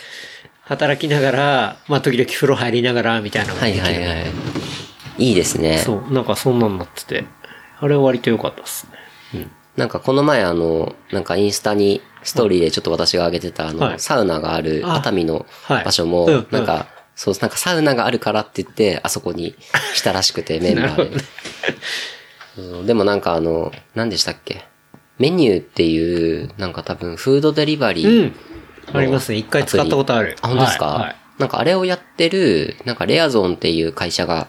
[0.64, 3.78] 働きながら、まあ時々風呂入りながら、みたいなのがはい。
[3.78, 4.26] はいはい。
[5.18, 5.78] いいですね。
[5.78, 7.24] そう、なんかそんなんなってて、
[7.80, 8.86] あれは割と良かったっす
[9.32, 9.48] ね。
[9.76, 19.54] なんかこの前あの、なんかインスタにストーリーでちょっと私が上げてたあの、はいサウナがあるあ熱海のはい場所もうんうん、なんかそう、なんかサウナがあるからって言って、あそこに
[19.94, 21.18] したらしくて、 メンバーで。
[22.56, 24.64] そうでもなんかあの、何でしたっけ？
[25.18, 28.22] メニューっていう、なんか多分フードデリバリー。
[28.24, 28.36] うん。
[28.92, 29.38] ありますね。
[29.38, 30.36] 一回使ったことある。
[30.42, 34.48] あ、本当ですか、はいはいなんかあれをやってる、なんかレアゾンっていう会社が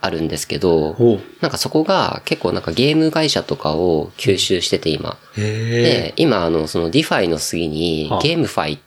[0.00, 0.94] あるんですけど。
[1.40, 5.16] なんかそこが結構なんかゲーム会社とかを吸収してて今。
[5.36, 8.82] で、今あの、その DeFi の次にはあ GameFi って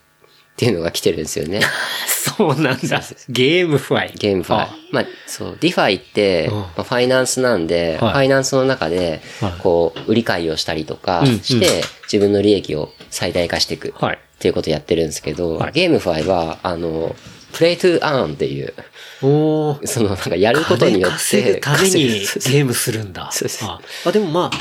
[0.64, 1.60] いうのが来てるんですよね。
[2.06, 3.02] そうなんだ。
[3.28, 4.74] GameFi。GameFi あ。
[4.90, 13.94] まあ、そう、 DeFi って、うんまあ、ファイナンスなんで、はいファイナンスの中ではい、こう、売り買いをしたりとかうんして、自分の利益を最大化していく。
[13.96, 17.16] はいっていうことをやってるんですけど、はい GameFi は、あの、
[17.52, 18.72] play to earn っていう。
[19.20, 23.30] その、なんかやることによって、稼ぐために ゲームするんだ。
[23.32, 24.56] そうそうああ、でもまあ、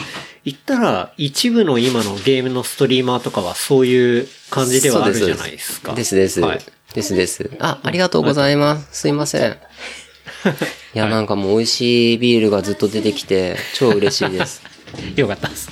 [0.47, 5.93] 言ったら、一部の今のゲームのストリーマーとかはそういう感じではあるじゃないですか。
[5.93, 6.39] ですです。
[6.39, 6.59] はい。
[6.93, 7.51] ですです。
[7.59, 9.01] あ、ありがとうございます。
[9.01, 9.51] すいません。
[10.95, 14.61] いや、なんかもう美味しいビールがずっと出てきて、超嬉しいです。
[15.17, 15.69] よかったです。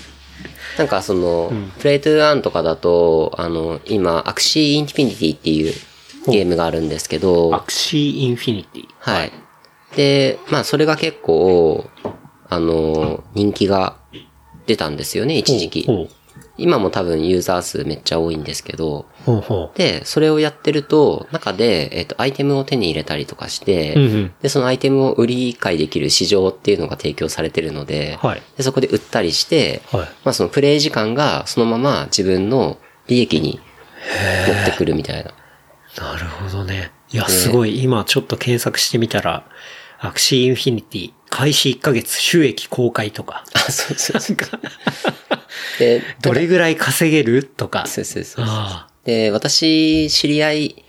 [0.77, 5.73] なんかその、 play to earn とかだと、あの、今、 Axie Infinity っていう
[6.27, 8.87] ゲームがあるんですけど、 Axie Infinity。
[8.99, 9.31] はい。
[9.95, 11.89] で、まあそれが結構、
[12.49, 13.95] あの、人気が
[14.65, 15.87] 出たんですよね、一時期。
[16.57, 32.77] 今も多分ユーザー数めっちゃ多いんですけど、ほうほで、それをやってると、中で、えっと、アイテムを手に入れたりとかして、うんうんで、そのアイテムを売り買いできる市場っていうのが提供されてるので、はいでそこで売ったりして、はいまあそのプレイ時間がそのまま自分の
[33.07, 33.59] 利益に
[34.47, 35.31] 持ってくるみたいな。
[35.31, 36.01] う。
[36.01, 36.91] なるほどね。
[37.11, 37.83] いや、すごい。
[37.83, 39.45] 今ちょっと検索してみたら、
[39.99, 43.43] Axie Infinity、開始1ヶ月収益公開とか。
[43.53, 44.37] あ、そうそうそう。
[45.79, 47.85] で、どれぐらい稼げるとか。
[47.87, 48.45] そうそうそう。
[48.47, 50.85] あで、私、知り合い。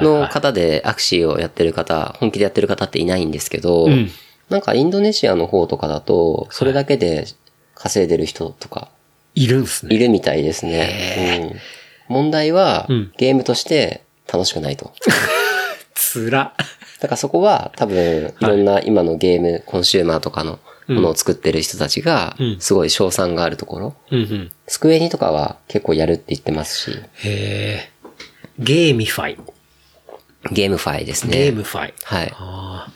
[0.00, 4.10] の方でアクシーをやってる方、本気でやってる方っていないんですけど、うん
[4.48, 7.26] なんかインドネシアの方とかだと、それだけで
[7.74, 8.88] 稼いでる人とか
[9.34, 9.94] いるんすね。
[9.94, 11.58] いるみたいですね。
[12.08, 14.92] うん、問題は、うんゲームとして楽しくないと。
[15.94, 16.54] つら。
[17.00, 20.58] だからそこは多分、いろんな今のゲーム、コンシューマーとかの
[20.88, 23.94] ものを作ってる人たちがうん、すごい賞賛があるところ。
[24.10, 24.52] うんうん。
[24.66, 27.90] スクエニとかは結構やるって言ってますし、へえ。
[28.58, 29.38] GameFi。
[30.52, 31.38] GameFi ですね。
[31.38, 31.94] GameFi。
[32.04, 32.32] はい。
[32.34, 32.92] ああ。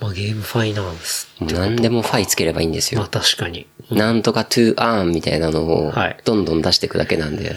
[0.00, 1.28] まあ game finance。
[1.38, 3.10] もう何でもファイつければいいんですまあよ。
[3.10, 3.66] 確かに。
[3.90, 7.56] なんとか to earn みたいなのをはい、どんどん出していくだけなんで。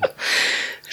[0.00, 0.08] な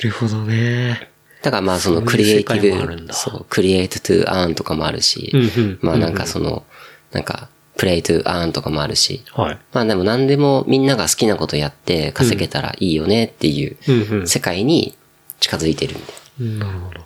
[0.04, 1.10] るほどね。
[1.48, 6.66] だからまあそのクリエイティブ、だそう、 create to earn とかもあるしうんうん、まあなんかその、
[7.14, 7.48] なんか、
[7.78, 9.60] play to earn とかもあるし、はい。
[9.72, 14.94] まあでも何でもみんなが好きなことやって稼げたらいいよねっていう世界に
[15.40, 16.66] 近づいてるんで。
[16.66, 17.00] なるほど。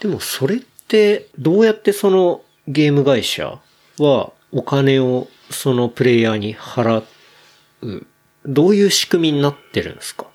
[0.00, 3.60] でもそれって、どうやってそのゲーム会社
[3.98, 7.02] はお金をそのプレイヤーに払
[7.82, 8.06] う、
[8.44, 10.26] どういう仕組みになってるんですか？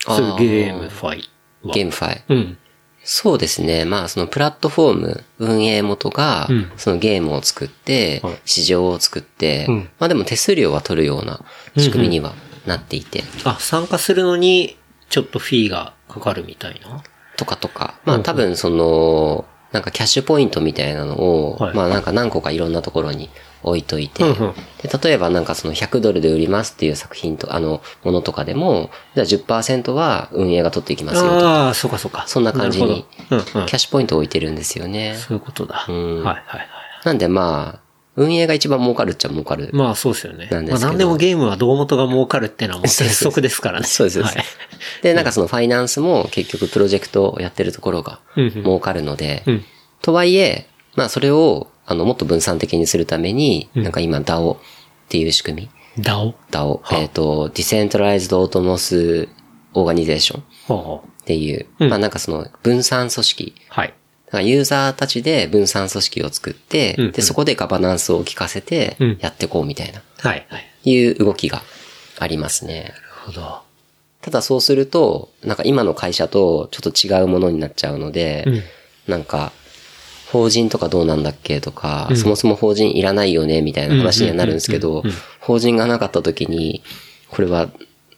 [0.00, 1.30] そういうゲームファイ
[1.62, 1.72] は。
[1.72, 2.22] ゲームファイ。
[2.28, 2.58] うん。
[3.04, 3.84] そうですね。
[3.84, 11.44] まあそのプラットフォーム、運営元がうん、そのゲームを作ってはい、市場を作ってうん、まあでも手数料は取るような
[11.76, 12.34] 仕組みには
[12.66, 14.78] なっていて、あ、参加するのに、
[15.10, 17.02] ちょっとフィーがかかるみたいな？
[17.36, 21.74] とかとか、まあ多分その、なんかキャッシュポイントみたいなのを、はい。
[21.74, 23.28] まあなんか何個かいろんなところに
[23.64, 32.24] 置いといて、うんうんで例えばなんかその100ドルで売りますっていう作品と、あの、ものとかでも、じゃあ10%は運営が取っていきますよとか、ああ、そうかそうか。
[32.26, 35.16] そんな感じにキャッシュポイントを置いてるんですよね。
[35.16, 35.86] そういうことだ。
[35.88, 36.68] んはいはいはい。
[37.04, 37.84] なんでまあ、
[38.16, 39.70] 運営が一番儲かるっちゃ儲かる。
[39.72, 40.48] まあそうですよね。
[40.50, 43.86] なんですけどまあ何でもゲームは胴元が儲かるってのはもう鉄則ですからね。
[43.86, 44.14] そうです。
[44.14, 44.46] そうですはい。
[45.02, 49.64] で、なんかそのファイナンスも結局プロジェクトをやってるところがうんうん儲かるので、うん
[50.02, 54.58] とはいえ、まあそれを、あの、もっと分散的にするために、なんか今 DAO っ
[55.08, 56.34] ていう仕組み、DAO?
[56.94, 59.28] えっ、と、Decentralized Autonomous
[59.74, 61.08] Organization ほうほう。
[61.22, 63.94] っていう、うんまあなんかその分散組織、はい。
[64.26, 70.46] だからユーザーたちで分散組織を作って、うんうんで、そこでガバナンスを効かせてうん、やっていこうみたいな、はい。
[70.48, 70.90] はい。
[70.90, 71.62] いう動きが
[72.18, 72.82] ありますね。
[72.82, 72.94] なる
[73.26, 73.60] ほど。
[74.20, 78.62] ただそうすると、なんか今の会社とちょっと違うものになっちゃうので、うん
[79.06, 79.52] なんか、
[80.34, 82.16] 法人とかどうなんだっけとか、うん。
[82.16, 85.04] そもそも法人いらないよねみたいな話にはなるんですけど
[85.38, 86.82] 法人がなかった時に、
[87.28, 87.70] これは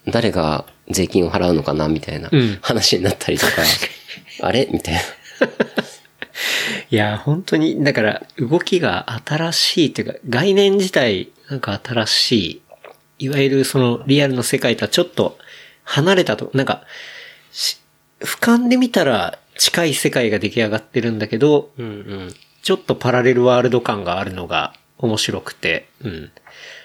[0.07, 2.59] 誰が税金を払うのかなみたいなうん。
[2.63, 3.53] 話になったりとか、
[4.41, 4.69] あれ？
[4.73, 5.01] みたいな。
[6.91, 12.33] いや、本当に、だから、動きが新しいっていうか、概念自体、なんか新し
[13.19, 15.39] い、いわゆるそのリアルの世界とはちょっと
[15.85, 16.83] 離れたと、なんか、
[17.53, 17.79] し
[18.21, 22.35] 俯瞰で見たら近い世界が出来上がってるんだけど、うんうん。
[22.63, 26.31] ちょっとパラレルワールド感があるのが面白くて、うん。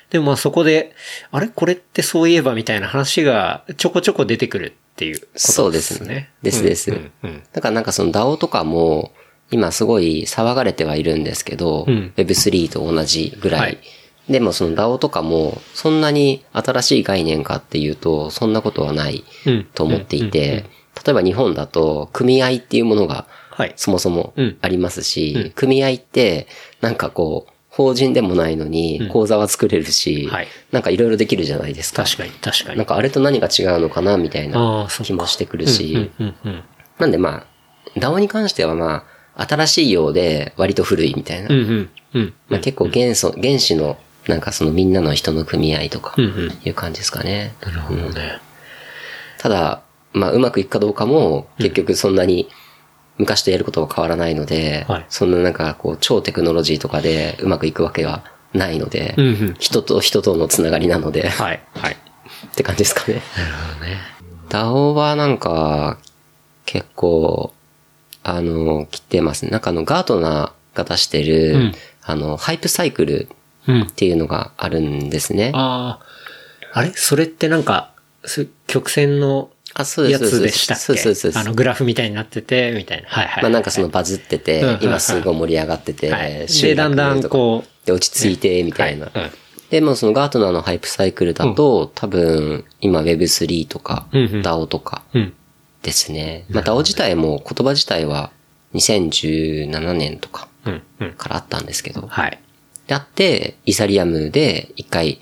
[0.09, 0.93] でもまあそこで、
[1.31, 1.47] あれ？
[1.47, 5.53] これってそういえばみたいな話がちょこちょこ出てくるっていうことですね。
[5.53, 6.29] そうですね。
[6.41, 6.91] ですです。
[6.91, 9.13] うんうんだからなんかその DAO とかも、
[9.49, 13.61] 今すごい騒がれてはいるんですけど、うん Web3 と同じぐらい。
[13.61, 13.77] はい
[14.29, 20.65] でもその DAO とかも、そんなに新しい概念かっていうと、そんなことはないうんと思っていて、
[21.05, 23.73] 例えば日本だと、組合っていうものがはい。
[23.75, 26.47] そもそもうんありますし、組合って、
[26.79, 32.03] なんかこう、法人でもないのに、口座は作れるし、はいなんかいろいろできるじゃないですか。
[32.03, 32.77] 確かに、確かに。
[32.77, 36.63] なんかあれと何が違うのかな、みたいあな気もしてくるし、うんうんうん
[36.97, 37.45] なんでま
[37.95, 39.05] あ、DAO に関してはま
[39.35, 41.49] あ、新しいようで割と古いみたいな。
[42.59, 43.97] 結構元素、原子の、
[44.27, 46.59] なんかそのみんなの人の組合とかうんうん。
[46.63, 47.53] いう感じですかね。
[47.61, 48.39] なるほどね。
[49.39, 49.81] ただ、
[50.13, 52.49] まあうまくいくかどうかも結局そんなに
[53.17, 58.23] 昔とやることは変わらないので、はいそんななんかこう超テクノロジーとかでうまくいくわけは
[58.53, 61.61] ないので、うんうん人と人とのつながりなので、はい。
[61.75, 61.93] はい。
[61.93, 63.21] って感じですかね。
[63.37, 63.97] なるほどね。
[64.49, 65.97] DAO はなんか、
[66.65, 67.53] 結構、
[68.23, 69.51] あの、来てますね。
[69.51, 73.29] なんかあの、ガートナーが出してる、うんあの、ハイプサイクル
[73.67, 73.91] うんっ。
[73.91, 75.51] ていうのがあるんですね。
[75.53, 75.99] あ
[76.73, 76.79] あ。
[76.79, 76.91] あれ？
[76.95, 77.91] それってなんか、
[78.25, 80.29] す曲線のあ、そうでやす。
[80.29, 81.15] そうですつでしたっそうです。
[81.15, 81.31] そうです。
[81.33, 83.07] けあの、グラフみたいになってて、みたいな。
[83.07, 83.43] はいはい。
[83.43, 89.05] まあなんかそのバズってて、うん今すごい盛り上がってて、はい集で、だんだんこう、で、落ち着いて、みたいな。
[89.05, 89.31] はいうん
[89.71, 95.33] で、もうそのガートナーのハイプサイクルだと、多分、今 Web3 とか、うんうん DAO とかうん。
[95.81, 96.45] ですね。
[96.49, 98.31] まあ DAO 自体も、言葉自体は
[98.73, 100.83] 2017年とかうん。
[100.99, 101.13] うん。
[101.13, 102.39] からあったんですけど、はい。
[102.87, 105.21] であって、イーサリアムで一回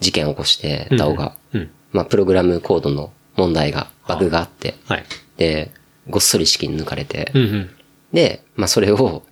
[0.00, 1.70] 事件を起こして、うん DAO が、うん。
[1.92, 5.04] まあプログラムコードの問題が、バグがあって、はい。
[5.36, 5.70] で、
[6.08, 7.70] ごっそり資金抜かれて、うんうん。
[8.12, 9.24] で、まあそれを、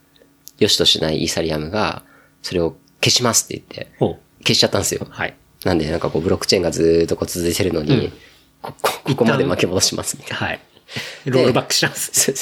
[0.58, 2.02] 良しとしないイーサリアムが、
[2.42, 5.06] それを消しますって言って、お消しちゃったんですよ。
[5.10, 5.34] はい。
[5.64, 8.12] なんで、なんかこう、ブロックチェーンがずーっとこう続いてるのに、
[8.62, 10.46] こ、こ、ここまで巻き戻しますみたいな。
[10.46, 10.60] はい。
[11.26, 12.34] ロールバックします。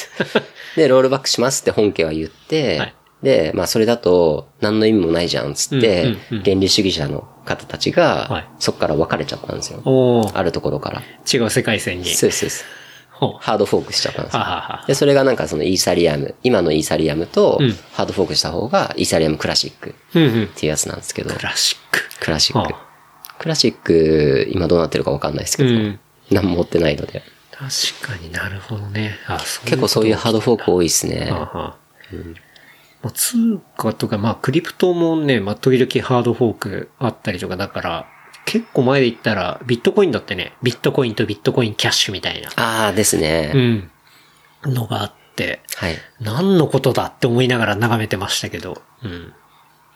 [0.77, 2.95] で、ロールバックしますって本家は言って、はい
[3.27, 10.31] で、まあそれだと何の意味もないじゃんっつって、原理主義者の方たちはいが、そこから別れちゃったんですよ。
[10.33, 11.03] あるところから。
[11.33, 12.05] 違う世界線に。
[12.07, 12.65] そうです
[13.19, 14.41] ハードフォークしちゃったんですよ。
[14.41, 19.93] ははで、それがなんかそのイーサリアム、今のイーサリアムとうんハードフォークした方がイーサリアムクラシックっ。
[20.13, 22.01] ていうやつなんですけど、クラシック。
[22.21, 22.81] クラシックは。
[23.41, 25.99] クラシック、今どうなってるかわかんないですけど、うん
[26.31, 27.23] 何も持ってないので。
[27.53, 29.17] 確かになるほどね。
[29.65, 31.33] 結構そういうハードフォーク多いですね。
[33.03, 38.07] まあ通貨とか、まあ、クリプトもね、まあ、時々ハードフォークあったりとか、だから、
[38.45, 43.53] 結構前で言ったら、ビットコインだってね、ビットコインとビットコインキャッシュみたいな、ああですね。
[43.55, 45.97] うん、のがあって、はい。
[46.21, 49.33] 何のことだって思いながら眺めてましたけど、うん。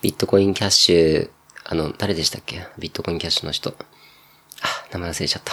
[0.02, 1.30] ビットコインキャッシュ、
[1.64, 2.66] あの、誰でしたっけ？
[2.78, 3.70] ビットコインキャッシュの人。
[3.70, 3.74] あ、
[4.92, 5.52] 名前忘れちゃった。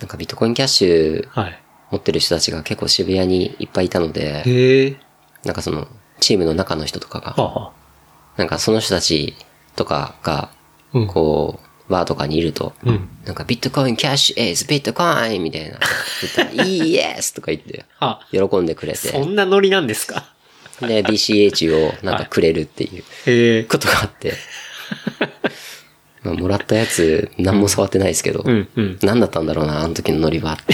[0.00, 1.62] なんかビットコインキャッシュはい。
[1.90, 5.00] 持ってる人たちが結構渋谷にいっぱいいたので、へえ。
[5.44, 5.88] なんかその、
[6.20, 7.72] チームの中の人とかが、
[8.36, 9.34] なんかその人たち
[9.76, 10.50] とかが、
[10.94, 13.08] うんこう、バーとかにいると、うん。
[13.24, 15.70] なんかビットコインキャッシュ is ビットコインみたいな。
[15.70, 20.26] 言ったら、イエスとか言って、 あ、喜んでくれそて、んなノリなんですか？
[20.80, 23.66] で、BCH をなんかくれるっていう。
[23.68, 24.34] ことがあって、
[26.22, 28.44] まあ、もらったやつ何も触ってないですけど。
[29.02, 30.58] 何だったんだろうな、あの時のノリは。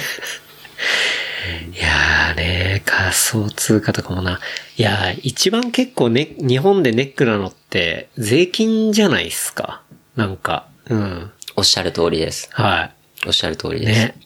[2.34, 4.40] いやーね、仮想通貨とかもな。
[4.76, 9.82] いやー、一番結構ね、日本でネックなのって、税金じゃないっすか。
[10.16, 11.30] なんか、うん。
[11.56, 12.48] おっしゃる通りです。
[12.52, 12.90] は
[13.26, 13.86] おっしゃる通りい。
[13.86, 14.00] です。
[14.00, 14.16] ね。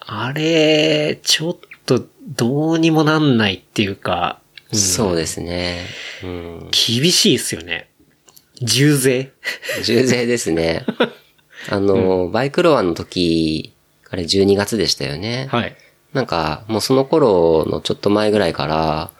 [0.00, 4.40] あれ、ちょっと、どうにもなんないっていうか、
[4.70, 5.86] うんそうですね。
[6.22, 6.70] うん。
[6.70, 7.88] 厳しいっすよね。
[8.60, 9.32] 重税
[9.82, 10.84] 重税ですね。
[11.70, 13.72] あの、バイクロアの時、
[14.10, 15.48] あれ12月でしたよね。
[15.50, 15.76] はい。
[16.12, 19.10] なんか、もうその頃のちょっと前ぐらいから、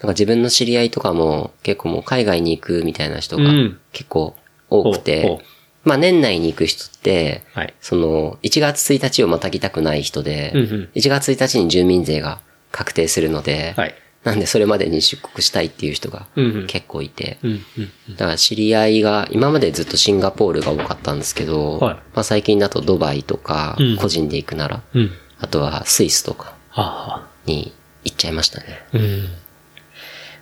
[0.00, 3.80] なんか自分の知り合いとかも結構もう海外に行くみたいな人がうん。
[3.92, 4.36] 結構
[4.70, 7.74] 多くてう、まあ年内に行く人って、はい。
[7.80, 12.40] その1月1日をまたぎたくない人でうんうん、1月1日に住民税が
[12.70, 16.26] 確定するのではい、なんでそれまでに出国したいっていう人が
[16.68, 17.38] 結構いて。
[18.10, 21.94] だから知り合いが、今までずっとシンガポールが多かったんですけど、はい。
[21.94, 25.10] まあ最近だとドバイとかうん、個人で行くなら、うん。
[25.40, 27.72] あとはスイスとかあに
[28.04, 28.66] 行っちゃいましたね。
[28.92, 28.98] あ。
[28.98, 29.22] うん。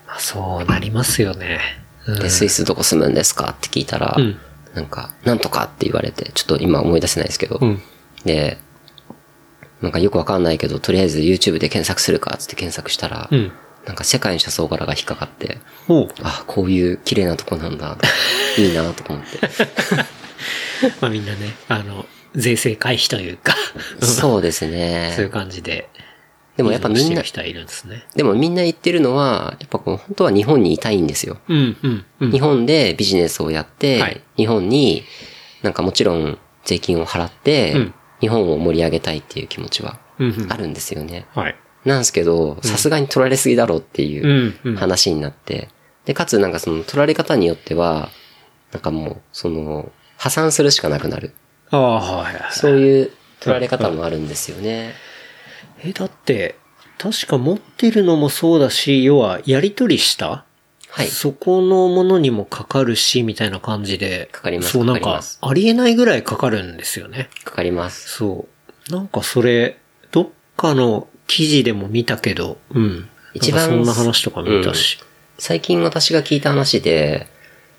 [0.06, 1.60] まあ、そうなりますよね。
[2.06, 4.39] うんで、スイスどこ住むんですかって聞いたら、うん
[4.77, 7.82] なんか、なんとかって言われて、ちょっと今思い出せないですけど、うん。
[8.27, 8.59] で、
[9.81, 13.52] なんかよくわかんないけど、とりあえず YouTube で検索するかっつって検索したら、うん。
[13.86, 15.59] なんか世界の車窓柄が引っかかって、
[16.23, 17.97] あ、こういう綺麗なとこなんだ。
[18.59, 19.39] いいなと思って。
[21.01, 22.05] まあみんなね、あの、
[22.36, 23.54] 税制回避というか、
[24.00, 25.28] そうです そういうね。
[25.32, 25.88] 感じで。
[26.56, 28.04] でもやっぱみんなしてる、人はいるんですね。
[28.14, 31.38] でもみんな言ってるのは、やっぱこう本当は日本にいたいんですよ。
[31.48, 32.30] うん、うん、うん。
[32.32, 35.04] 日本でビジネスをやって、はい日本に
[35.62, 40.50] なんかもちろん税金を払って、うん日本を盛り上げたいっていう気持ちはうん、うん。
[40.50, 41.26] あるんですよね。
[41.34, 41.56] はい。
[41.84, 45.68] なんですけど、さすがに取られすぎだろうっていうんううん話になって、
[46.06, 48.08] で、かつなんかその取られ方によっては、
[48.72, 51.34] なんかもう、その、破産するしかなくなる。
[51.70, 52.43] ああ、はいはい。
[52.52, 54.94] そういう取られ方もあるんですよね。
[55.82, 56.56] え、だって、
[56.98, 60.44] 確か持ってるのもそうだし、要は、やり取りした？
[60.88, 61.09] はい。
[61.09, 64.30] そこのものにもかかるし、みたいな感じで。
[64.32, 67.28] かかりますそう、なんかありえないぐらいかかるんですよね。
[67.44, 68.09] かかります。
[68.09, 68.47] そ
[68.88, 68.93] う。
[68.93, 69.78] なんかそれ、
[70.12, 73.09] どっかの記事でも見たけど、うん。
[73.34, 74.98] 一番そんな話とか見たし。
[75.38, 77.26] 最近私が聞いた話で、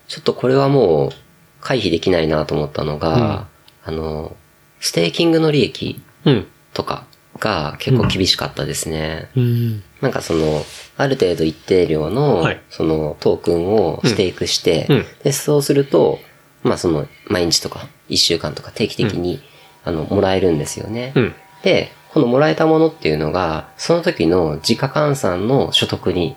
[0.07, 1.11] ちょっとこれはもう
[1.59, 3.47] 回避できないなと思ったのが、
[3.87, 4.35] あの、
[4.81, 6.47] ステーキングの利益うん。
[6.73, 7.05] とか
[7.39, 9.29] が結構厳しかったですね。
[9.35, 9.83] うん。
[10.01, 10.63] なんかその、
[10.97, 14.87] ある程度一定量の、はいそのトークンをステークして、
[15.23, 16.19] で、そうすると、
[16.63, 19.41] まあその、毎日とか、一週間とか定期的に、
[19.85, 21.13] あの、もらえるんですよね。
[21.15, 21.35] うん。
[21.63, 26.35] で、このもらえたものっていうのが、その時の時価換算の所得に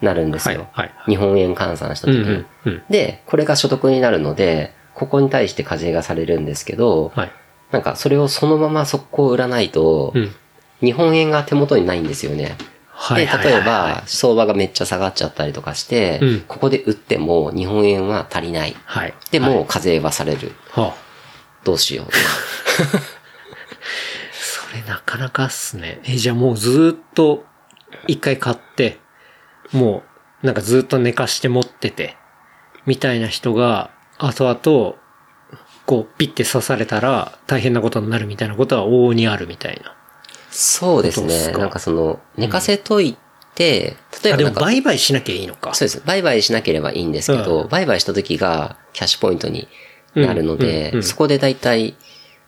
[0.00, 0.68] なるんですよ。
[0.72, 7.32] はいはいはい日本円換算した時に、うんうんうんで、これが所得になるので、ここに対して課税がされるんですけど、はい。
[7.70, 10.34] なんかそれをそのまま速攻売らないと、うん。
[10.80, 12.56] 日本円が手元にないんですよね。
[12.90, 13.26] はい。
[13.26, 18.76] で、例えば、相場がめっちゃ下がっちゃったりとかして、うんここで売っても日本円は足りない。
[18.84, 19.14] はい。
[19.30, 20.52] ではいも、課税はされる。
[20.72, 20.94] はあ、
[21.64, 22.06] どうしよう。
[24.32, 26.00] それなかなかっすね。
[26.04, 27.44] え、じゃあもうずーっと
[28.08, 28.98] 一回買って、
[29.72, 30.02] も
[30.42, 32.16] うなんかずーっと寝かして持ってて、
[32.86, 34.96] みたいな人が後々、
[35.86, 39.94] こうピッて刺されたら大変なことになるみたいなことは往々にあるみたいな。
[40.50, 41.52] そうですね。
[41.52, 43.16] なんかその、寝かせとい
[43.54, 45.74] て、例えあ、でもばなんか、売買しなきゃいいのか。
[45.74, 46.02] そうです。
[46.04, 49.68] 売買しなければいいんですけど、うん売買した時がキャッシュポイントに
[50.14, 51.94] なるので、うんうんうんそこで大体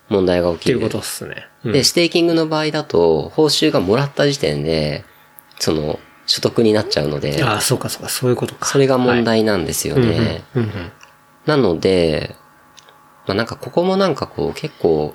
[0.08, 0.76] 問題が起きる。
[0.76, 1.46] っていうことっすね。
[1.64, 5.04] うんで、ステーキングの場合だと、報酬がもらった時点で、
[5.58, 8.66] その、所得になっちゃうので、ああ、そうかそうか、そういうことか。
[8.66, 10.42] それが問題なんですよはいね。
[10.54, 10.92] うんうん
[11.46, 12.36] なので、
[13.26, 15.14] まあなんかここもなんかこう結構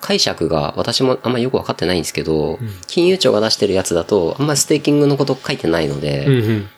[0.00, 6.68] 解釈が私もあんまよくわかってないんですけど、金融庁が出してるやつだとあんまりステーキングのこと書いてないので、うんうん。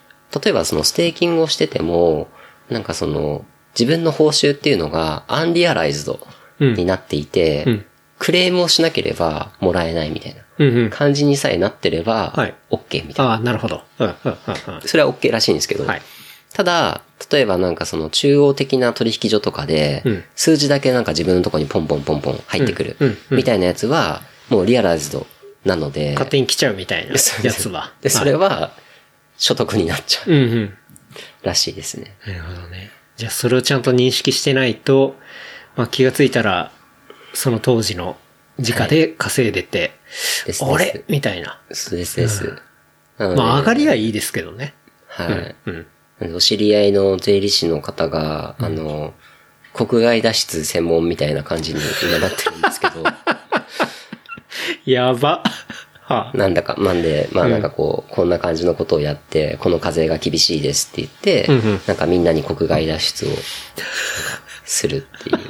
[0.43, 2.28] 例えばそのステーキングをしてても、
[2.70, 3.44] なんかその
[3.78, 6.20] 自分の報酬っていうのがアンリアライズド
[6.61, 7.85] になっていて、うん
[8.20, 10.90] クレームをしなければもらえないみたいなうんうん。
[10.90, 13.32] 感じにさえなってれば、はい OK みたいな。
[13.32, 13.81] ああ、なるほど。
[13.98, 14.81] うんうんうんうん。
[14.82, 16.02] それは OK らしいんですけど、はい。
[16.52, 25.26] ただ、例えばなんかその中央的な取引所とかでうん、数字だけなんか自分のところにポンポンポンポン入ってくるうんうんうんみたいなやつは、もうリアライズド
[25.64, 27.92] なので、勝手に来ちゃうみたいな やつは。
[28.01, 28.72] で、それはは
[29.36, 30.44] 所得になっちゃうい。
[30.44, 30.76] うんうん。
[31.42, 32.14] らしいですね。
[32.26, 32.90] なるほどね。
[33.16, 35.16] じゃあそれをちゃんと認識してないと、
[35.76, 36.72] まあ気がついたら、
[37.34, 38.16] その当時の
[38.59, 39.92] 時価で稼いでて、
[40.47, 41.05] ですあれ？
[41.09, 41.60] みたいな。
[41.72, 42.56] そうですです。
[43.18, 44.74] なのでまあ上がりはいいですけどね。
[45.06, 45.55] はい。
[45.66, 45.74] うん。
[45.74, 45.84] あの
[46.34, 49.14] お知り合いの税理士の方が、あの、
[49.72, 53.05] 国外脱出専門みたいな感じに今なってるんですけど、
[54.84, 55.42] やば。
[56.02, 63.28] はあ、なんだか、なんで、まあなんかこう、こんな感じのことをやって、この課税が厳しいですって言って、なんかみんなに国外脱出を、
[64.64, 65.36] するっていう。
[65.36, 65.40] い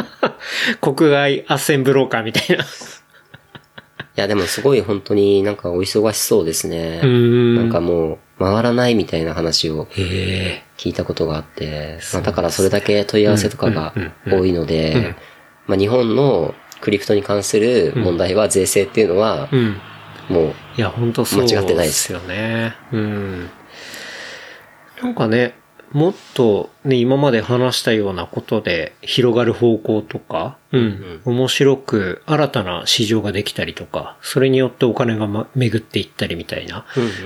[0.81, 2.65] 国外アッセンブローカーみたいな。
[4.21, 7.01] や、でもすごい本当になんかお忙しそうですね。
[7.01, 9.87] なんかもう、回らないみたいな話を。
[10.81, 13.93] 聞いたことがあって、まあだからそれだけ問い合わせとかが
[14.27, 15.15] 多いので、
[15.67, 19.77] まあ日本のクリプトに関する問題は税制っていうのはう、ん。
[20.31, 22.75] もう、いや、本当そう間違ってないですよね。
[22.93, 23.51] うん。
[25.03, 25.60] なんかね、
[25.93, 31.21] もっとね、今まで話したようなことで広がる方向とか、うん。
[31.25, 36.85] 面白く新たな市場ができたりとか、それによってお金が、ま、巡っていったりみたいな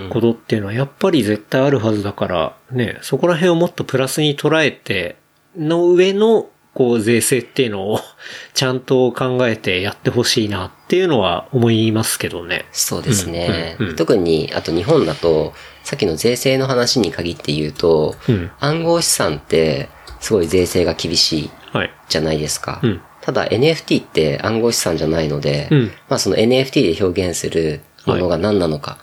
[0.09, 5.17] ことっていうのはやっぱり絶対あるはずだから、ね、そこら辺をもっとプラスに捉えて、
[5.57, 8.01] の上の、こう、税制っていうのを
[8.55, 12.65] ちゃんと考えてやってほしいなっていうのは思いますけどね。
[12.73, 13.77] そうですね。
[13.79, 15.53] うんうんうん特に、あと日本だと、
[15.85, 19.89] さっきの税制の話に限って言うと、うん暗号資産って、
[20.21, 21.91] すごい税制が厳しいはい。
[22.09, 22.81] じゃないですか。
[22.83, 28.99] うんただ NFT って暗号資産じゃないので、うんまあその NFT で表現するものが何なのか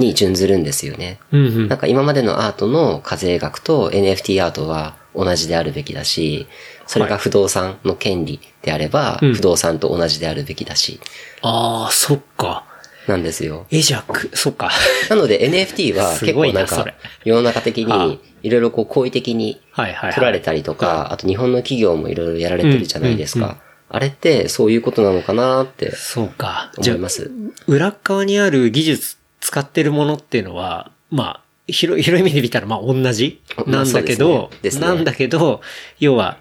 [0.00, 1.20] に準ずるんですよね。
[1.32, 6.48] うんうんなんか今までのアートの課税額と NFT アートは同じであるべきだし、
[6.86, 11.00] それが不動産の権利であれば、うん不動産と同じであるべきだし、
[11.42, 12.64] ああ、そっか。
[13.10, 13.66] なんですよ。
[13.70, 14.70] え、じゃあ、くそっか。
[15.08, 16.86] なので NFT は 結構なんか
[17.24, 23.58] 世の中的にいろいろこう好意的にはいはいはい取られたりとか、あと日本の企業もいろいろやられてるじゃないですか。
[23.92, 26.72] あれってそういうことなのかなってそうか。
[26.78, 27.30] 思いま、す。
[27.66, 35.60] 裏側にある技術使ってるものっていうのは、まあ、広い、広い意味で見たらまあ同じまあなんだけど、ねねなんだけど、
[35.98, 36.38] 要は、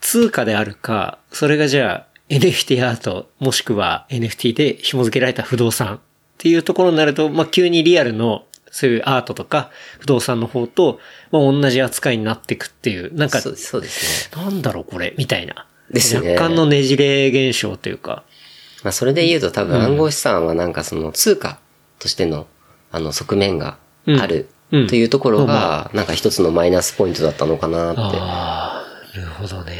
[0.00, 6.00] 通貨であるか、それがじゃあ NFT アート、もしくは NFT で紐付けられた不動産
[6.36, 11.00] っていうところになると、まあ急にリアルのそういうアートとか不動産の方と、
[11.30, 14.42] まあ同じ扱いになっていくっていう、なんか、そうそうですね。
[14.42, 15.66] なんだろうこれ、みたいな。
[15.90, 18.24] ですね若干のねじれ現象というか。
[18.82, 21.58] まあそれで言うと多分暗号資産はなんかその通貨
[21.98, 22.46] としての
[22.92, 28.00] あの側面があるうんというところうんがなんか一つのマイナスポイントだったのかなって。
[28.00, 28.84] あ
[29.14, 29.72] あ、なるほどね。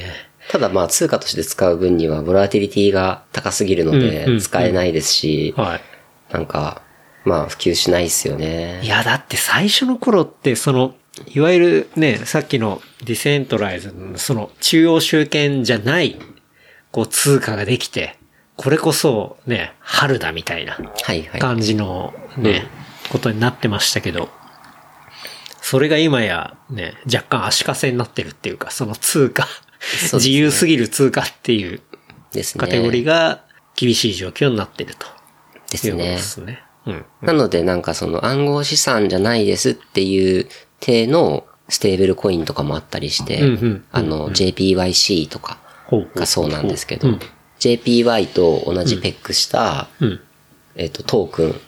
[0.49, 5.81] ただまあ通貨として使う分にはボラティリティが高すぎるので使えないですし、はい。
[6.31, 6.83] なんか
[7.27, 8.87] まあ普及しないですよねい。
[8.87, 10.95] や、だって最初の頃って、その、
[11.35, 16.17] いわゆるね、さっきのディセントライズの、その中央集権じゃない、
[16.93, 18.17] こう通貨ができて、
[18.57, 21.41] これこそね、春だみたいなはいはい。
[21.41, 22.69] 感じのね、
[23.11, 24.29] ことになってましたけど、
[25.61, 29.49] それが今やね、若干足かせになってるっていうか、その通貨、
[29.81, 31.81] すね自由すぎる通貨っていう
[32.33, 32.61] ですね。
[32.61, 33.43] カテゴリーが
[33.75, 35.16] 厳しい状況になってると。
[35.71, 36.19] ですね。
[36.19, 36.63] すね。
[36.87, 37.05] うん。
[37.23, 40.47] なのでなんかその暗号資産じゃないですっていう
[40.81, 43.41] 体のステーブルコインとかもあったりして、
[43.93, 45.59] あの JPYC とか
[46.15, 47.21] がそうなんですけど、うん
[47.59, 50.21] JPY と同じペックした、うん。
[50.75, 51.61] えっ、と、トークン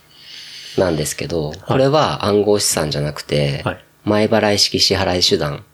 [0.76, 5.64] なんですけど、これは暗号資産じゃなくて、はい前払い式支払い手段。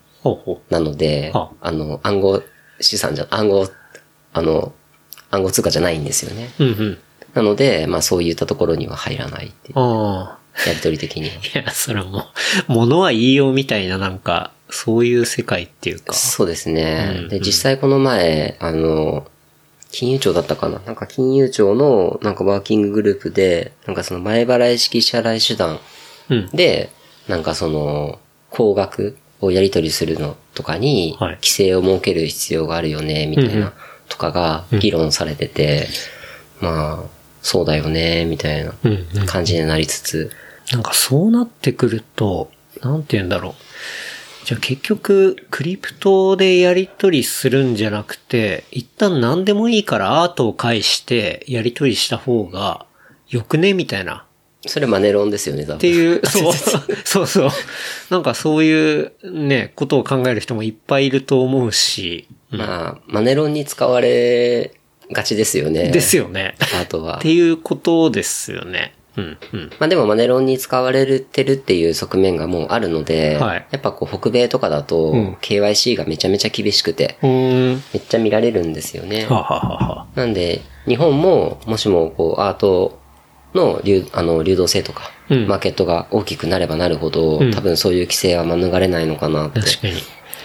[0.70, 2.42] なので、はあの、暗号
[2.80, 3.68] 資産じゃ、暗号、
[4.32, 4.72] あの、
[5.30, 6.50] 暗号通貨じゃないんですよね。
[6.58, 6.98] うんうん。
[7.34, 10.68] なので、まあそういったところには入らないっていう、ああ。
[10.68, 11.34] やりとり的には。
[11.34, 12.20] いや、それはも
[12.68, 16.12] う、物は言いようみたいななんか、そういう世界っていうか。
[16.12, 17.16] そうですね。
[17.16, 19.26] うんで、実際この前、あの、
[19.90, 20.80] 金融庁だったかな？
[20.86, 25.78] なんか金融庁のなんかワーキンググループで、なんかその前払い式支払い手段
[26.30, 26.50] うん。
[26.52, 26.90] で、
[27.28, 28.18] なんかその、
[28.50, 33.72] 高額をやり取りするのとかに、はい規制を設ける必要があるよね、みたいうんうんな、
[34.08, 35.88] とかが議論されてて、
[36.60, 37.13] まあ、
[37.46, 39.26] そうだよね、みたいなうんうん。
[39.26, 40.30] 感じになりつつ、
[40.72, 42.50] なんかそうなってくると、
[42.82, 43.54] なんて言うんだろう。
[44.46, 52.86] じゃあ結局、クリプトでやり取りするんじゃなくて、一旦何でもいいからアートを介してやり取りした方が
[53.28, 53.74] よくね？
[53.74, 54.24] みたいな。
[54.66, 55.76] それマネロンですよね、多分。
[55.76, 56.52] っていう、 そう、
[57.04, 57.50] そうそう。
[58.08, 64.72] なんかそういうね、ことを考える人もいっぱいいると思うし、まあ、マネロンに使われ
[65.14, 65.90] がちですよね。
[65.90, 66.54] ですよね。
[66.60, 67.20] アートはっ。
[67.20, 68.94] ていうことですよね。
[69.16, 69.70] うん、うん。
[69.78, 77.82] まあでもマネロンに使われてるっていう側面がもうあるので、はいやっぱこう北米とかだと、うん KYC がめちゃめちゃ厳しくて、うーん。
[77.92, 79.26] めっちゃ見られるんですよね。
[79.26, 82.98] はあはあはなんで、日本も、もしもこうアート
[83.54, 89.94] の流あの流動性とか、うんマーケットが大きくなればなるほど、うん多分そういう規制は免れないのかなって確かに。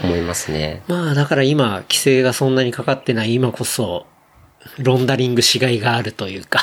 [0.01, 0.81] 思いますね。
[0.87, 4.05] まあだから今、規制がそんなにかかってない今こそ、
[4.77, 6.61] ロンダリングしがいがあるというか、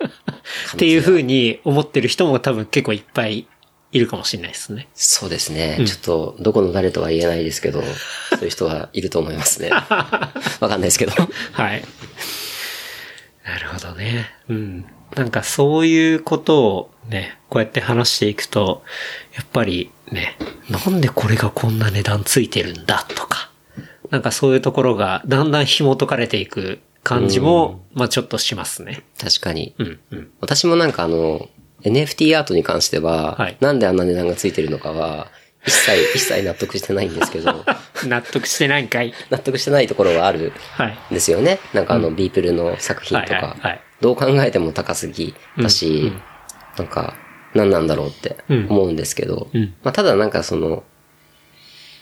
[0.74, 3.46] っていう風に思ってる人も多分結構いっぱい
[3.92, 4.88] いるかもしれないですね。
[4.94, 5.78] そうですね。
[5.86, 7.82] ちょっと、どこの誰とは言えないですけど、
[8.30, 9.70] そういう人はいると思いますね。
[9.72, 11.12] わかんないですけど。
[11.52, 11.84] はい。
[13.44, 14.30] なるほどね。
[14.48, 14.86] うん。
[15.14, 18.82] なんかそういうことをね、こうやって話していくと、
[19.34, 20.36] やっぱりね、
[20.68, 23.50] なんでこれがこんな値段ついてるんだとか、
[24.10, 29.04] なんかそういうところがだんだん紐解かれていく感じも、まあちょっとしますね。
[29.20, 29.74] 確かに。
[29.78, 30.30] うん、うん。
[30.40, 31.48] 私もなんかあの、
[31.82, 35.28] NFT アートに関しては、はいなんであんな値段がついてるのかは、
[35.66, 37.64] 一切、 一切納得してないんですけど、
[38.06, 39.12] 納得してないんかい。
[39.30, 40.98] 納得してないところはあるはい。
[41.12, 41.58] んですよね。
[41.74, 46.12] なんかあの、ビープルの作品とはいはいかはい、どう考えても高すぎだし、
[46.76, 47.14] なんか、
[47.54, 50.82] 何なんだろうってうん思うんですけど、うんまあただなんかその、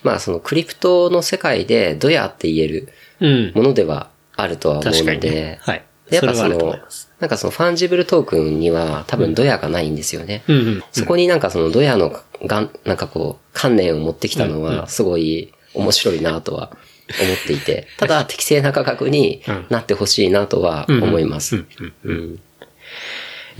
[0.05, 2.89] まあその crypto の世界でドヤって言える
[3.21, 3.53] うん。
[3.55, 5.59] ものではあるとは思うので、ね。
[5.63, 5.85] はい。
[6.11, 10.45] でやっぱそのます。、なんかその fungible token には多分ドヤがないんですよね。
[10.47, 10.85] うんうん。
[10.93, 12.11] そこになんかそのドヤの
[12.45, 16.77] がん、なんかこう、観念を持ってきたのうんうは、すごい面白いなとは
[17.23, 21.57] 思っていて、 ただ適正な価格になってほしいなとは思います。
[21.57, 22.41] うんうんうん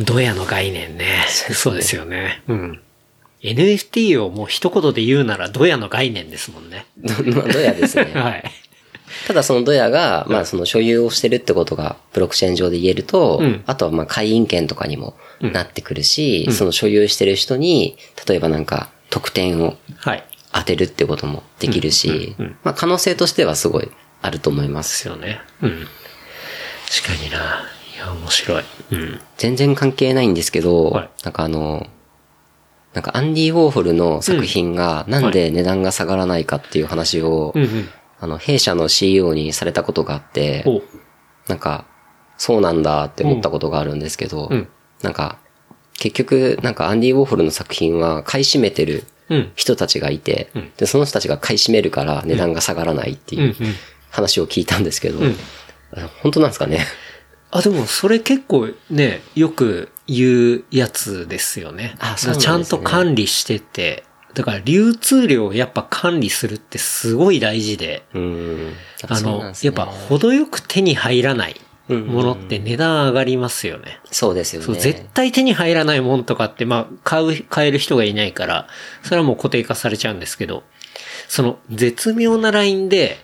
[0.01, 1.25] ドヤの概念 ね。
[1.29, 2.43] そうですよね。
[2.49, 2.81] うん。
[3.45, 6.87] NFT をもう一言で言うならドヤの概念ですもんね。
[7.03, 8.13] ドヤですね。
[8.17, 8.45] はい。
[9.27, 17.97] ただそのドヤが、まあその所有をしてるってことがブロックチェーン上で言えると、うんあとはまあ会員権とかにもなってくるし、その所有してる人に、
[18.27, 20.25] 例えばなんか特典をはい。
[20.57, 23.91] 当てるってこともできるし、まあ可能性としてはすごい
[24.23, 24.81] あると思いま。
[24.81, 25.41] ですすよね。
[25.61, 25.89] うん。
[26.89, 27.69] 確かにな。
[27.97, 28.65] いや、面白い。
[28.93, 29.21] うん。
[29.37, 31.89] 全然関係ないんですけど、はいなんかあの、
[32.95, 37.89] なんかアンディ・ウォーホルの作品がなんで値段が下がらないかっていう話を、うんうん。
[38.21, 40.81] あの、弊社の CEO にされたことがあって、お
[41.49, 41.85] なんか、
[42.39, 44.69] そうなんだって思ったことがあるんですけど、うん。
[45.03, 45.39] なんか、
[45.99, 49.53] 結局、なんかアンディ・ウォーホルの作品は買い占めてるうん。
[49.57, 50.71] 人たちがいて、ん。
[50.77, 53.43] で、その人たちが買い占めるから値段が下がらないってうん。
[53.43, 53.75] いううん。
[54.11, 55.19] 話を聞いたんですけど、
[56.23, 56.87] 本当なんですかね？
[57.51, 61.97] あ、でもそれ結構ね、よく言うやつですよね。
[61.99, 64.05] あそうねちゃんと管理してて、
[64.35, 68.73] だから流通量をやっぱ管理するってすごい大事で、うーん。
[69.09, 74.01] あの、やっぱ程よく手に入らないものって値段上がりますよね。
[74.11, 74.75] そうですよね。
[74.81, 78.67] 絶対手に入らないもんとかって、まあ、買う、買える人がいないから、
[79.03, 80.65] それはもう固定化されちゃうんですけど、
[81.29, 83.19] その絶妙なラインで、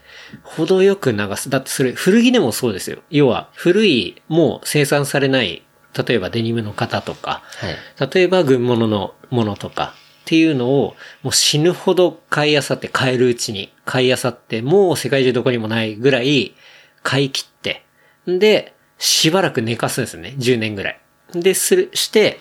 [0.45, 1.51] 程よく流す。
[1.51, 2.99] だってそれ、古着でもそうですよ。
[3.11, 5.65] 要は、古い、もう生産されない、
[5.97, 7.71] 例えばデニムの型とか、は
[8.07, 8.11] い。
[8.15, 16.55] 例えば軍物のものとかっていうのをもう死ぬほど買い漁って買えるうちに買い漁ってもう世界中どこにもないぐらい
[17.03, 17.85] 買い切って、
[18.27, 20.35] で、しばらく寝かすんですね。
[20.39, 21.01] 10年ぐらい。
[21.35, 22.39] で、する、して、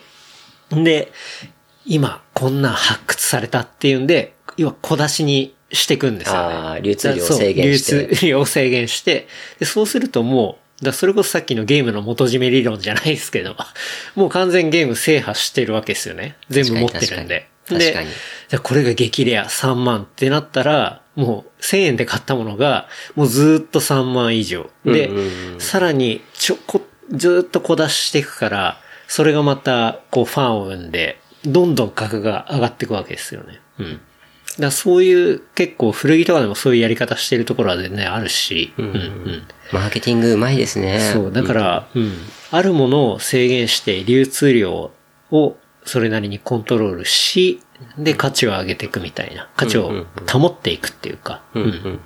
[0.72, 1.12] で、
[1.86, 6.82] 今こんなん発掘されたっていうんで、要は小出しにしていくんですよね。
[6.82, 9.28] 流通量を制限して流通量を制限して、
[9.60, 13.56] でそうするともう、だそれこそさっきのゲームの元締め理論じゃないですけど、
[14.16, 16.38] もう完全ゲーム制覇してるわけですよね。
[16.50, 17.48] 全部持ってるんで。
[17.70, 18.08] で
[18.48, 24.70] じゃあこれが激レア3万ってなったら、もう1000円で買ったものが、もうずーっと3万以上。
[24.86, 26.82] で、うんうんうんさらに、ちょ、こ、
[27.12, 33.60] ずーっと小出ししていくから、それがまた、こう、ファンを生んで、どんどん価格が上がっていくわけですよね。
[33.80, 34.02] うん。
[34.60, 39.48] だそういう、結構古着とかでもそういうやり方してるところは全然あるし、うん、うん。
[39.72, 41.00] マーケティングうまいですね。
[41.00, 42.14] そう、だから、うん。
[42.52, 44.92] あるものを制限して流通量
[45.32, 47.62] をそれなりにコントロールし、
[47.98, 49.50] で、価値を上げていくみたいな。
[49.56, 52.00] 価値を保っていくっていうか、うんうんうん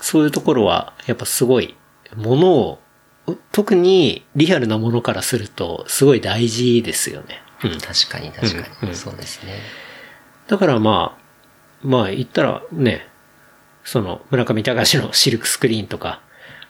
[0.00, 1.74] そういうところは、やっぱすごい、
[2.14, 2.78] ものを、
[3.50, 7.42] 特にリアルなものからすると、すごい大事ですよね。
[7.64, 7.80] うん。
[7.80, 9.58] 確かに確かに、うんそうですね。
[10.46, 11.27] だからまあ、
[11.82, 13.06] まあ言ったらね、
[13.84, 16.20] その村上隆のシルクスクリーンとか、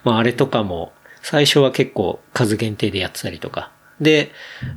[0.05, 3.71] まああれとかも最初は結構数限定でやってたりとか。
[4.01, 4.31] で、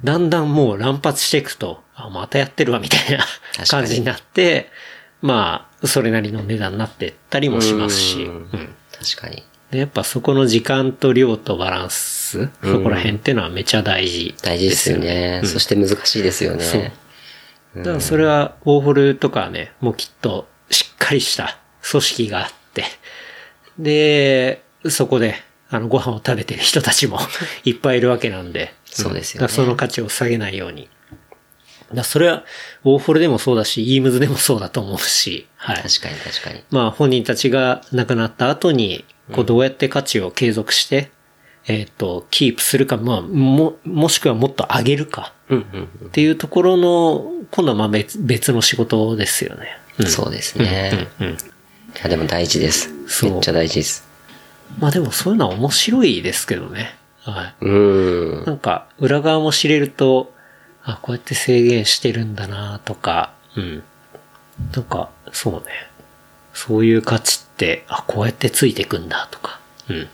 [0.03, 3.23] だんだんもう乱発していくと、あ、またやってるわみたいな
[3.67, 4.71] 感じになって、
[5.21, 9.43] まあ、それなりの値段になってったりもしますし、うんうん確かに。
[9.71, 15.41] で、やっぱそこの時間と量とバランス、そこら辺っていうのはめちゃ大事、大事ですよね。
[15.45, 16.93] そして難しいですよね。
[17.75, 21.57] だからそれは、ウォーホルとかはね、もうきっとしっかりした
[21.89, 22.83] 組織があって、
[23.79, 25.35] で、そこで、
[25.69, 27.19] あの、ご飯を食べてる人たちも
[27.63, 28.73] いっぱいいるわけなんで。
[28.85, 30.89] そうですよねその価値を下げないように。
[31.93, 32.43] だそれは、
[32.83, 35.75] ウォーホルでもそうだし、イームズでもそうだと思うし、はい。
[35.77, 36.63] 確かに確かに。
[36.71, 41.11] まあ本人たちが亡くなった後に、こうどうやって価値を継続して、
[41.67, 49.77] えっ、と、キープするか、まあ、も、もしくはもっと上げるか、うんうんっていうところの、今度はまあ別別の仕事ですよね。
[49.99, 50.07] うん。
[50.07, 51.09] そうですね。
[51.19, 51.27] うん。
[51.27, 51.33] うん。
[51.33, 51.37] い
[52.01, 52.89] や、でも大事です。
[53.23, 54.07] めっちゃ大事です。
[54.79, 56.95] まあでもそういうのは面白いですけどね。
[57.23, 58.41] はうーい。
[58.43, 58.45] ん。
[58.45, 60.33] なんか、裏側も知れると、
[60.83, 63.83] あ、こうやって制限してるんだなとか、うん。
[64.73, 65.61] なんか、そうね。
[66.53, 69.59] そういう価値って、あ、こうやってついてくんだとか、
[69.89, 70.07] うん。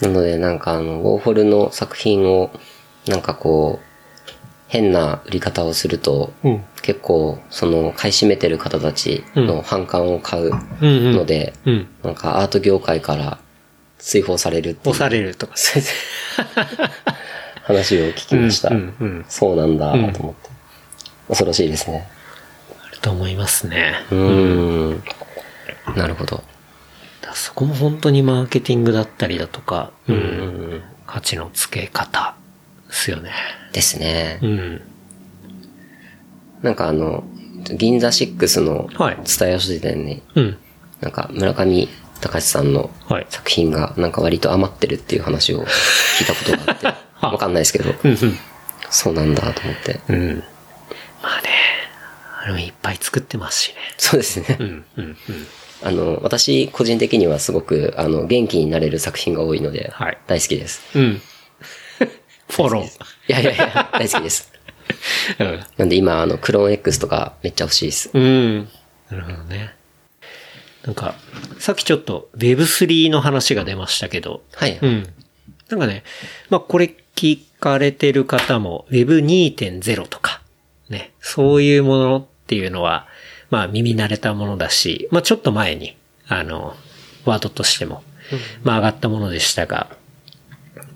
[0.00, 2.50] なので、なんかあの、ウォーホルの作品を、
[3.06, 3.91] なんかこう、
[4.72, 6.64] 変な売り方をすると、うん。
[6.80, 10.50] 結構、その、買い占めてる方たちの反感を買う
[10.80, 11.88] うんうんので、うん。
[12.02, 13.38] なんかアート業界から
[13.98, 15.52] 追放されるって押されるとか。
[17.64, 18.70] 話を聞きました。
[18.70, 20.48] うんうんうんそうなんだ、と思って。
[21.28, 22.08] 恐ろしいですね。
[22.82, 23.96] あると思いますね。
[24.10, 25.02] うーん。
[25.94, 26.42] なるほど。
[27.34, 30.82] そこも本当にマーケティングだったりだとか、うん。
[31.06, 32.36] 価値の付け方
[32.88, 33.32] ですよね。
[33.72, 34.46] ですねう。
[34.46, 34.80] ん。
[36.62, 37.24] なんかあの、
[37.76, 40.56] 銀座6のはい伝え書店に、うん。
[41.00, 41.88] なんか村上
[42.20, 46.86] 高橋さんのはい作品がなんか割と余ってるっていう話を聞いたことがあって、
[47.26, 47.94] わかんないですけど、
[48.90, 50.00] そうなんだと思って。
[50.08, 50.42] うん。
[51.22, 51.48] まあね、
[52.42, 53.76] あれもいっぱい作ってますしね。
[53.96, 54.56] そうですね。
[54.58, 55.16] うん、うん、うん。
[55.84, 60.82] あの、私個人的にはすごく、あの、元気になれる作品が多いので、はい大好きです。
[60.94, 61.22] うん。
[62.48, 62.90] フォロー。
[63.28, 64.52] いやいやいや、大好きです。
[65.76, 68.10] なんで今、あの、クローン X とかめっちゃ欲しいです。
[68.12, 68.68] うん。
[69.10, 69.74] なるほどね。
[70.84, 71.14] なんか、
[71.58, 74.78] さっきちょっと Web3 の話が出ましたけど、はい。
[74.82, 75.06] うん。
[75.70, 76.02] なんかね、
[76.50, 80.42] まあこれ聞かれてる方も Web2.0 とか、
[80.88, 83.06] ね、そういうものっていうのは、
[83.50, 85.96] まあ耳慣れたものだし、まあちょっと前に、
[86.26, 86.74] あの、
[87.24, 88.02] ワードとしても、
[88.64, 89.96] まあ上がったものでしたが、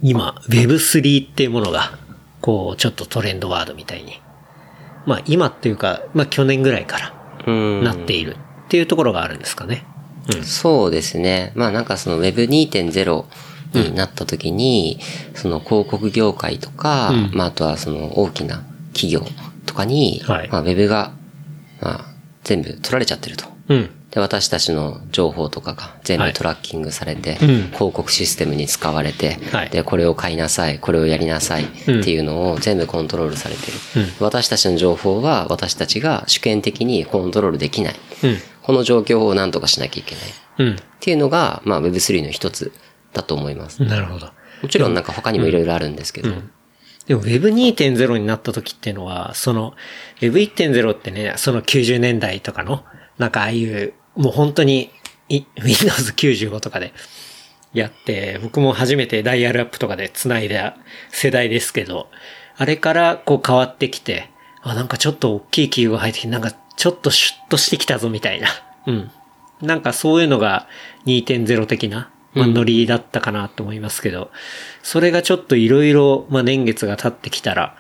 [0.03, 1.97] 今 Web3 っていうものが、
[2.47, 4.23] こうちょっとトレンドワードみたいに、
[5.05, 8.37] まあ今っていうか、まあ去年ぐらいからうんなっている
[8.67, 9.85] っていうところがあるんですかね。
[10.45, 11.51] そうですね。
[11.57, 13.25] まあなんかその Web2.0
[13.75, 15.01] になった時に、
[15.35, 18.63] その広告業界とか、うんまああとはその大きな
[18.93, 19.27] 企業
[19.67, 21.11] とかに、はいまあ Web が、
[21.81, 22.05] まあ
[22.45, 23.47] 全部取られちゃってると。
[23.71, 23.91] うん。
[24.17, 33.73] で、私たちの情報とかが全はい部トラッキングされて、うん広告システムに使われて、はいで、これを買いなさい、これをやりなさいっていうのを全部コントロールされてる。
[33.97, 37.95] うん私たちの情報は私たちが主権的にコントロールできない。
[38.25, 38.39] うん。
[38.63, 40.25] この状況を何とかしなきゃいけない。
[40.71, 40.77] うん。
[40.77, 42.73] っていうのが、まあ Web3 の一つ
[43.13, 43.83] だと思います。
[43.83, 44.31] なるほど。
[44.63, 46.31] もちろんなんか他にもいろいろあるんですけど。
[47.07, 49.75] でも Web2.0 になった時っていうのは、その
[50.21, 52.83] Web1.0 ってね、その90年代とかの、
[53.19, 54.91] なんかああいう、もう本当に
[55.29, 56.93] い Windows 95とかで
[57.73, 60.77] やって、僕も初めてダイヤルアップとかで繋いだ
[61.11, 62.09] 世代ですけど、
[62.57, 64.31] あれからこう変わってきて、
[64.63, 68.49] あ、なんかちょっと大きい企業が入ってきて、なんかちょっとシュッとしてきたぞみたいな。
[68.87, 69.11] うん。
[69.63, 70.67] なんかそういうのが
[71.07, 74.31] 2.0的な、まあ、ノリだったかなと思いますけど、
[74.83, 77.77] それがちょっといろいろ、まあ、年月が経ってきたら、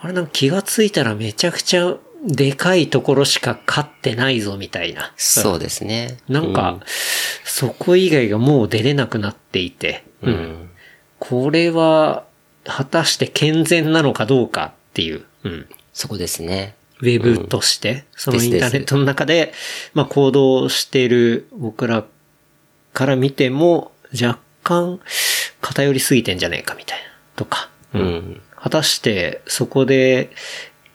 [0.00, 1.96] あれなんか気がついたらめちゃくちゃ
[2.26, 5.12] でかいところしか勝ってないぞみたいな。
[5.16, 6.18] そうですね。
[6.28, 6.80] なんか、
[7.44, 10.70] そこ以外がもう出れなくなっていて、うん、うん。
[11.18, 12.24] これは、
[12.64, 15.66] 果たして健全なのかどうかっていう、うん。
[15.92, 16.74] そこですね。
[17.00, 19.52] ウェブとして、そのですインターネットの中で、
[19.94, 22.04] まあ行動している僕ら
[22.92, 25.00] から見ても、若干
[25.60, 27.04] 偏りすぎてんじゃねえかみたいな、
[27.36, 27.70] とか。
[27.94, 28.40] うん。
[28.56, 30.30] 果たしてそこで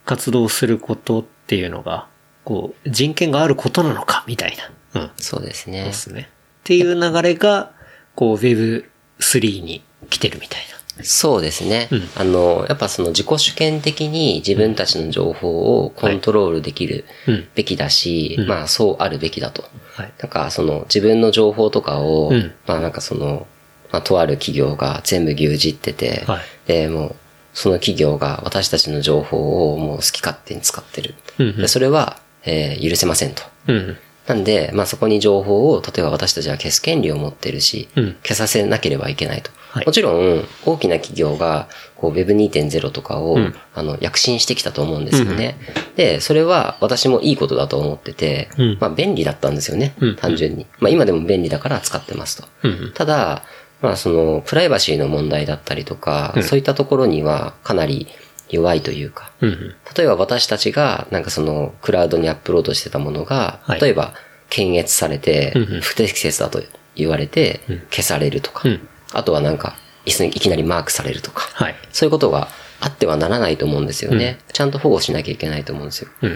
[0.05, 2.07] 活動することっていうのが、
[2.43, 4.57] こう、人権があることなのかみたい
[4.93, 5.01] な。
[5.01, 5.11] うん。
[5.17, 5.93] そうですねで。
[5.93, 6.29] すね。
[6.31, 7.71] っていう流れが、
[8.15, 10.81] こう、Web3 に来てるみたいな。
[11.03, 11.87] そうですね。
[11.91, 19.63] うんあの、やっぱその自己主権的に自分たちの情報をコントロールできるうんべきだし、うんまあそうあるべきだと。
[19.95, 20.13] はい。
[20.19, 23.47] なんかその自分の情報とかを、うんまあなんかその、
[23.91, 27.15] まあとある企業が全部牛耳ってて、はいで、もう
[27.53, 31.15] その企業が私たちの情報をもう好き勝手に使ってる。
[31.39, 33.43] うんうんでそれは、えー許せませんと。
[33.67, 33.97] うん。
[34.27, 39.51] なんで、まあそこに情報を、例えば私たちは消す権利を持ってるし、うん消させなければいけないと。
[39.71, 45.55] はいもちろん、大きな企業が、こう Web2.0 とかを、うんあの、躍進してきたと思うんですよね。
[45.95, 49.95] で、それは私もいいことだと思ってて、うんまあ便利だったんですよね。
[49.99, 50.65] うん単純に。
[50.79, 52.47] まあ今でも便利だから使ってますと。
[52.63, 52.91] うん。
[52.93, 53.43] ただ、
[53.81, 58.07] まあその、プライバシーの問題だったりとか、そういったところにはかなり
[58.49, 59.75] 弱いというか、うん。
[59.95, 64.13] 例えば私たちが、なんかその、クラウドにアップロードしてたものが、はい例えば、
[64.49, 66.61] 検閲されてうんうん、不適切だと
[66.95, 69.75] 言われて、消されるとか、うんあとはなんか、
[70.05, 71.75] いきなりマークされるとか、はい。
[71.91, 72.47] そういうことが
[72.79, 74.39] あってはならないと思うんですよね。
[74.53, 76.09] ちゃんと保護しなきゃいけないと思うんですよ。
[76.21, 76.27] う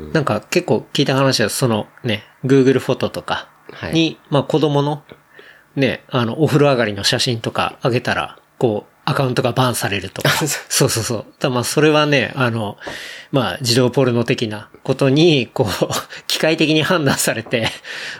[0.00, 0.12] ん。
[0.12, 3.48] なんか結構聞いた話は、そのね、Google フォトとか
[3.92, 5.02] に、まあ子供の
[5.76, 10.30] ね、あの、お風呂上がりの写真とか上げたら、こう、アカウントがバンされるとか。
[10.68, 11.24] そうそうそう。
[11.38, 12.78] だまあそれはね、あの、
[13.32, 15.88] まあ自動ポルノ的なことに、こう、
[16.26, 17.68] 機械的に判断されて、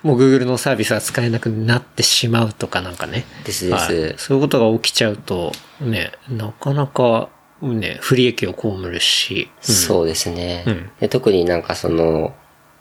[0.02, 3.24] もう Google のサービスが使えなくなってしまうとかなんかね。
[3.44, 7.28] ですですはいそういうことが起きちゃうと、ね、なかなか、
[7.62, 9.48] ね、不利益を被るし。
[9.62, 11.08] そうですね、うんで。
[11.08, 12.34] 特になんかその、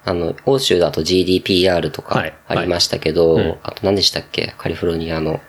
[0.05, 3.57] あの、欧州だと GDPR とかはいありましたけど、はいうん。
[3.63, 4.53] あと何でしたっけ？
[4.57, 5.39] カリフォルニアの、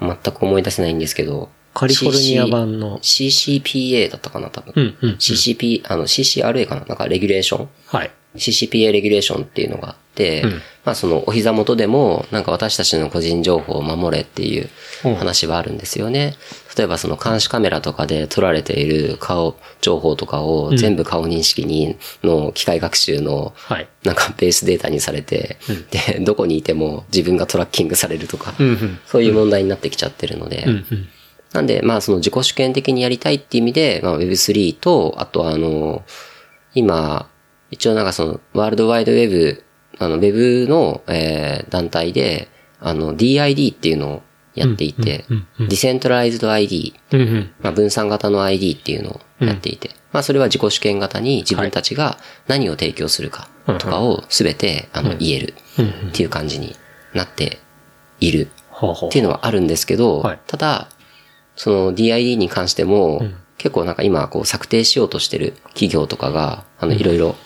[0.00, 2.98] 全く思い出せないんですけど、カリフォルニア版の。
[3.02, 4.72] CC CCPA だったかな多分。
[4.74, 5.16] うんうんうん。
[5.16, 6.84] CCP、あの CCRA かな？
[6.86, 7.68] なんかレギュレーション？
[7.86, 8.10] はい。
[8.36, 10.44] CCPA レギュレーションっていうのがあって、
[10.84, 14.68] まあそのお膝元でもなんか私たちの個人情報を守れっていう
[15.16, 16.36] 話はあるんですよね。
[16.76, 23.88] 例えばその監視カメラとかで撮られている顔情報とかを全部顔認識にの機械学習のはい。
[24.04, 25.58] なんかベースデータにされて、
[25.90, 28.98] で、どこにいても自分がトラッキングされるとか、うんうん。
[29.06, 31.08] そういう問題になってきちゃってるので、うんうん。
[31.52, 36.02] なんで、まあその自己主権的にやりたいっていう意味で、まあ Web3 と、あとあの、
[36.74, 37.28] 今、
[37.70, 39.64] 一応なんかその、ワールドワイドウェブ、
[39.98, 42.48] あの、ウェブの、えー団体で、
[42.80, 44.22] あの、DID っていうのを
[44.54, 45.24] やっていて、
[45.58, 47.50] ディセントライズド ID、うんうん。
[47.60, 52.18] まあ分散型の ID っていうのをやっていて、まあそれは自己主権型に自分たちが
[52.48, 55.54] 何を提供するかとかをすべて、あの、言える
[56.10, 56.74] っていう感じに
[57.14, 57.58] なって
[58.18, 58.48] いる
[59.08, 60.40] っていうのはあるんですけど、はい。
[60.46, 60.88] ただ、
[61.54, 63.22] その DID に関しても、
[63.58, 67.36] 結構なんか今こう策定しようとしてる企業とかが、あの、いろいろ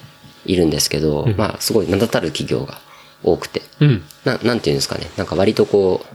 [0.46, 2.78] いるんですけど、まあすごい名だたる企業が
[3.22, 4.02] 多くて、うん。
[4.24, 6.14] な、なんていうんですかね、なんか割とこう、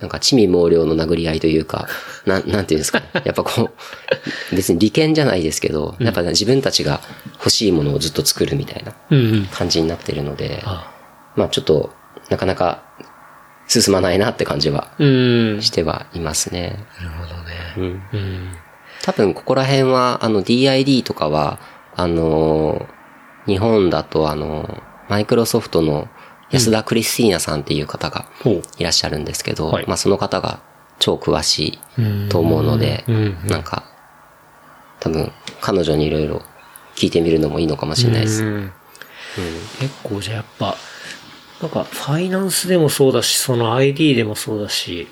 [0.00, 1.88] なんか、地味猛量の殴り合いというか、
[2.24, 3.06] なん、なんていうんですかね。
[3.24, 3.70] やっぱこう、
[4.54, 7.00] 別に利権じゃないですけど、やっぱ自分たちが
[7.34, 9.46] 欲しいものをずっと作るみたいなうんうん。
[9.46, 10.92] 感じになってるので、あ
[11.34, 11.92] まあちょっと、
[12.30, 12.82] なかなか
[13.66, 15.62] 進まないなって感じはうん。
[15.62, 16.78] してはいますね。
[17.00, 17.54] なるほどね。
[17.76, 17.84] うん。
[17.84, 18.56] うん。
[19.02, 21.58] 多分ここら辺は、あの DID とかは、
[21.96, 22.97] あのー、
[23.48, 26.08] 日本だとあのー、マイクロソフトの
[26.50, 28.26] 安田クリスティーナさんっていう方が。
[28.78, 29.86] いらっしゃるんですけど、はい。
[29.86, 30.60] まあその方が
[30.98, 33.36] 超詳しいと思うので、うん。
[33.46, 33.84] なんか、
[35.00, 36.42] 多分彼女にいろいろ
[36.94, 38.44] 聞いてみるのもいいのかもしれないです。
[38.44, 38.72] うん
[39.78, 40.76] 結構じゃあやっぱ、
[41.60, 45.06] なんかファイナンスでもそうだし、その ID でもそうだし、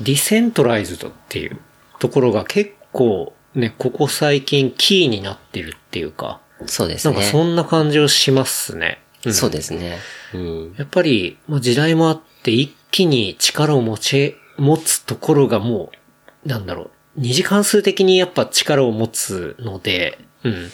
[0.00, 1.60] ディセントライズドっていう
[2.00, 7.14] ところが結構ね、ここ最近キーになってるっていうか、そうですね。
[7.14, 8.98] なんかそんな感じをしますね。
[9.24, 9.98] うんそうですね。
[10.34, 10.74] うん。
[10.76, 15.92] やっぱり、まあ、時代もあって一気に力を持ち、持つところがも
[16.44, 20.70] う、なんだろう、二次関数的にやっぱ力を持つので、うん。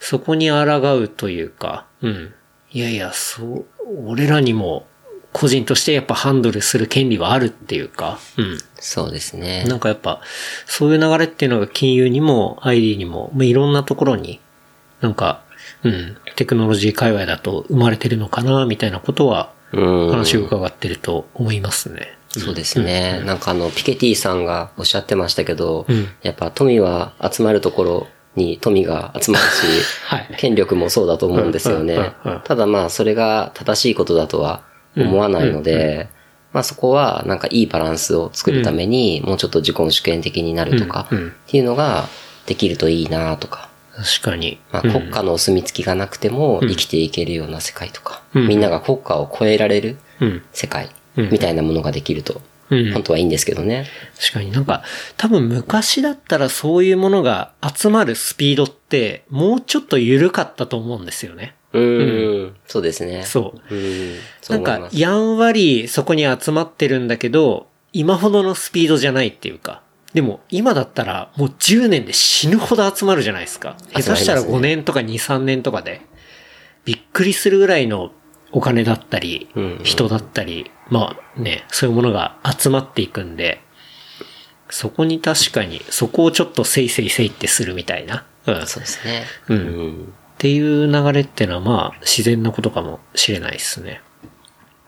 [0.00, 2.34] そこに抗うというか、うん。
[2.72, 3.66] いやいや、そう、
[4.06, 4.86] 俺らにも、
[5.32, 8.58] 個人としてやっぱハンドルする権利はあるっていうか、うん。
[8.76, 9.64] そうですね。
[9.64, 10.20] なんかやっぱ、
[10.64, 14.40] そういう流れっていうのが金融にも ID にも、まあ、いろんなところに、
[15.04, 15.42] なんか、
[15.82, 20.10] うん、テクノロジー界隈だと生まれてるのかな、みたいなことは、うん。
[20.10, 22.16] 話を伺ってると思いますね。
[22.30, 23.22] そうですね。
[23.26, 26.08] なんかあの、ピケティさんがおっしゃってましたけど、うん。
[26.22, 29.66] やっぱ富は集まるところに富が集まるし、
[30.08, 30.34] はい。
[30.38, 32.12] 権力もそうだと思うんですよね。
[32.44, 34.62] ただまあ、それが正しいことだとは
[34.96, 36.08] 思わないので、
[36.54, 42.08] まあそこはなんかいいバランスを作るために、もうちょっと自己主権的になるとか、っていうのが
[42.46, 44.58] できるといいなとか、確かに。
[44.72, 50.42] まあ、国家のお墨付きがなくても生きていけるような世界とか、うんみんなが国家を超えられるうん。
[50.52, 52.40] 世界うんみたいなものができると、
[52.70, 53.86] うん本当はいいんですけどね。
[54.18, 54.82] 確かになんか、
[55.16, 61.54] 多分昔だったらそういうものが集まるスピードって、もうちょっと緩かったと思うんですよね。
[61.72, 63.22] うーん、そうですね。
[63.24, 63.74] そう。
[63.74, 64.88] うーん、そなんか。
[64.92, 69.82] やんわりそこに集まってるんだけど、今ほどのスピードじゃないっていうか。
[70.14, 73.76] でも、今だったら、もう10年で死ぬほど集まるじゃないですか。
[73.92, 76.02] 下手したら集まりますね5年とか2、3年とかで、
[76.84, 78.12] びっくりするぐらいの
[78.52, 79.48] お金だったり
[79.82, 83.60] 人だったり、まあね、そういうものが集まっていくんで、
[84.70, 88.24] そこに確かに、そこをちょっとせいせいせいってするみたいな。
[88.46, 88.66] うん。
[88.66, 89.24] そうですね。
[89.48, 94.02] うんうんっていう流れってのはまあ自然なことかもしれないですね。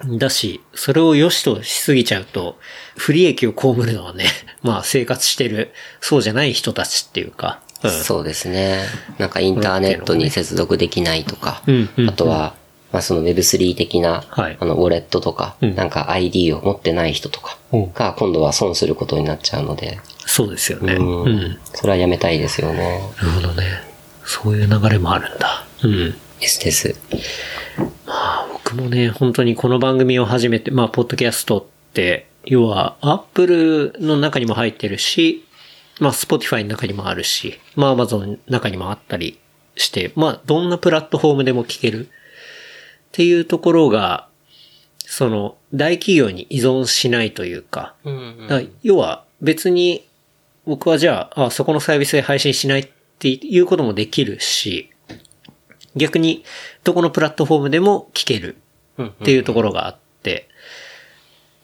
[0.05, 2.59] だし、それを良しとしすぎちゃうと、
[2.97, 4.27] 不利益を被るのはね、
[4.63, 7.91] まあ生活してる、そうじゃない人たちっていうか、うん。
[7.91, 8.85] そうですね。
[9.19, 12.55] なんかインターネットに接続できないとか、うんうんあとは、
[12.93, 20.95] まあその Web3 的な、はいあの、ウォレットとか、うんなんか ID を持ってない人とかうんが今度は損することになっちゃうので、そうですよね。
[20.95, 21.59] ううんん。
[21.75, 23.01] それはやめたいですよね。
[23.17, 23.83] なるほどね。
[24.25, 25.65] そういう流れもあるんだ。
[25.83, 26.15] うん。
[26.41, 26.95] ですです。
[27.79, 35.45] まあ僕もね、本当にこの番組を始めて、まあ、ポッドキャストって、要は、アップルの中にも入ってるし、
[36.01, 39.39] まあ、スポティファイの中にもあるし、まあ、アマゾンの中にもあったり
[39.77, 42.07] して、まあ、どんなプラットフォームでも聞ける。
[42.07, 42.09] っ
[43.13, 44.29] ていうところが、
[44.99, 50.07] その、大企業に依存しないというか、うんだから要は別に
[50.67, 52.89] 僕はじゃああ、そこのサービスで配信しないっ
[53.19, 54.91] ていうこともできるし、
[55.97, 56.45] 逆に
[56.85, 58.57] どこのプラットフォームでも聞ける
[59.03, 60.49] っていうところがあって、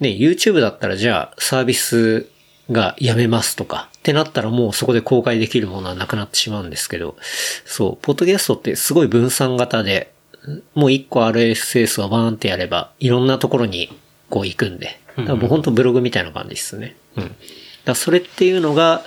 [0.01, 2.29] ね、YouTube だったらじゃあサービス
[2.71, 7.17] がやめますとかってなったらもうそこで公開できるものはなくなってしまうんですけど、
[7.65, 10.13] そう、ポッドキャストってすごい分散型で、
[10.75, 13.97] もう一個 RSS をバーンってやれば、いろんなところに
[14.29, 15.01] こう行くんで。
[15.17, 16.97] だからもう本当ブログみたいな感じですね。
[17.17, 17.37] うん。
[17.85, 19.03] だそれっていうのが、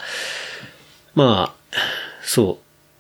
[1.14, 1.78] まあ、
[2.24, 2.60] そ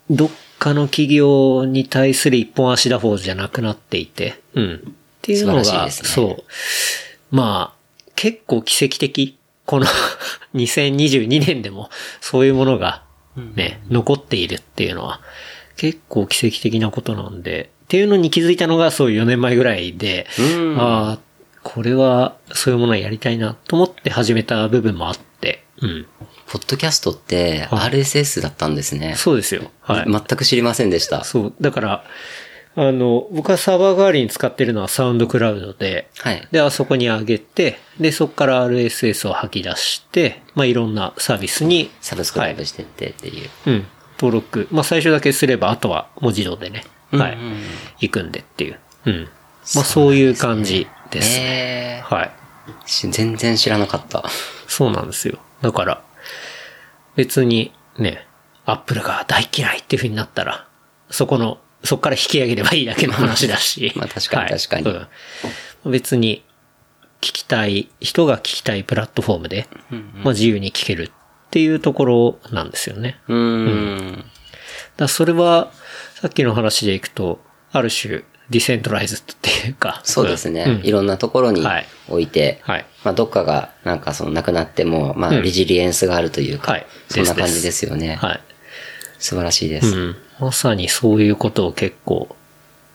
[0.10, 0.30] う、どっ
[0.66, 4.76] かの企業に対する一本足打法じゃなくなっていて、うん。
[4.76, 7.36] っていうのが、ねそう。
[7.36, 9.38] まあ、結構奇跡的。
[9.68, 9.86] この
[10.56, 11.90] 2022年でも
[12.22, 13.04] そういうものが
[13.56, 15.22] ね、残っているっていうのは
[15.76, 20.42] 結構奇跡的なことなんで、っていうのに気づいたのがそう4年前ぐらいで、う
[20.76, 21.20] んああ、
[21.64, 26.06] これはそういうものをやりたいなと思って始めた部分もあって、うん。
[26.56, 29.16] ポッドキャストってはい RSS だったんですね。
[29.18, 29.72] そうですよ。
[29.82, 30.06] はい。
[30.10, 31.26] 全く知りませんでした。
[31.26, 31.54] そう。
[31.60, 32.04] だから、
[32.78, 36.48] あの、僕はサーバー代わりに使ってるのはサウンドクラウドで、はい。
[36.54, 43.50] で、あそこに上げて、で、そこから RSS を吐き出して、まあ、いろんなサービスに、サブスクライブしてってっていう。
[43.66, 43.86] うん、
[44.18, 44.70] 登録。
[44.72, 47.38] まあ、最初だけすれば、あとはもう自動でね、はい
[48.00, 48.80] 行くんでっていう。
[49.08, 49.28] うん。
[49.76, 52.02] まあ、そういう感じですね。
[52.02, 52.32] えはい。
[52.86, 54.24] 全然知らなかった。
[54.70, 55.40] そうなんですよ。
[55.62, 56.02] だから、
[57.16, 58.28] 別にね、
[58.66, 60.68] アップルが大嫌いっていう風になったら、
[61.10, 63.94] そこの、そこから引き上げればいいだけの話だし。
[63.98, 65.08] まあ確かにはい確かに
[65.86, 66.44] うん別に、
[67.22, 69.68] 聞きたい、人が聞きたいプラットフォームで、
[70.24, 73.20] まあ自由に聞けるっていうところなんですよね。
[73.28, 74.16] うーん。
[74.18, 74.28] だか
[74.98, 75.72] らそれは、
[76.16, 77.40] さっきの話でいくと、
[77.72, 80.02] ある種、 decentralize っていうか。
[80.04, 80.64] そうですね。
[80.68, 82.86] うんいろんなところにはい置いて、はい。
[83.04, 88.16] まあどっかがなんかそのなくなっても、まあうん resilience があるというか、はいそんな感じですですよね。
[88.16, 88.40] はい。
[89.20, 89.98] 素晴らしいです。
[89.98, 90.16] うん。
[90.40, 92.36] まさにそういうことを結構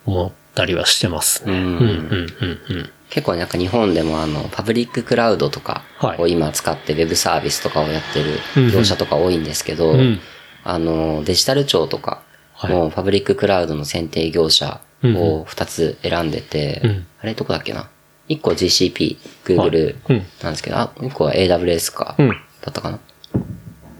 [0.06, 1.52] 思ったりはしてますね。
[1.52, 2.90] うんうん、うん、うん、うん。
[3.08, 10.20] 結構なんか日本でもあの、パブリッククラウドとかはいを今使ってウェブサービスとかをやってうんうんる業者とか多いんですけど、うん
[10.62, 12.22] あの、デジタル庁とか
[12.68, 17.06] もパブリッククラウドの選定業者を2つ選んでて、うん。
[17.20, 17.88] あれどこだっけな
[18.28, 19.16] ?1 個 GCP、
[19.58, 19.70] はい。
[19.70, 20.26] Google うん。
[20.42, 22.28] なんですけど、あ、1個は AWS か、うん。
[22.28, 22.34] だ
[22.70, 22.98] ったかな？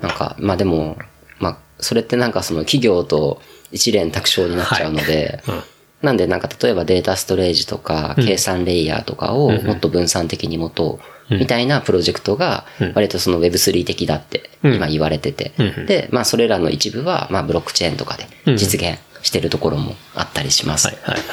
[0.02, 0.97] なんか、まあでも、
[1.39, 3.40] まあ、それってなんかその企業と
[3.72, 5.62] 一蓮托生になっちゃうので、うん。
[6.02, 10.98] なんでなんか例えばデータストレージとか、計算レイヤーとかをもっと分散的に持と
[11.31, 12.64] う、みたいなプロジェクトが、
[12.94, 15.52] 割とその Web3 的だって今言われてて、
[15.86, 20.88] で、まあそれらの一部は、まあブロックチェーンとかで実現してるところもあったりします。
[20.88, 21.24] はい、はい、はい。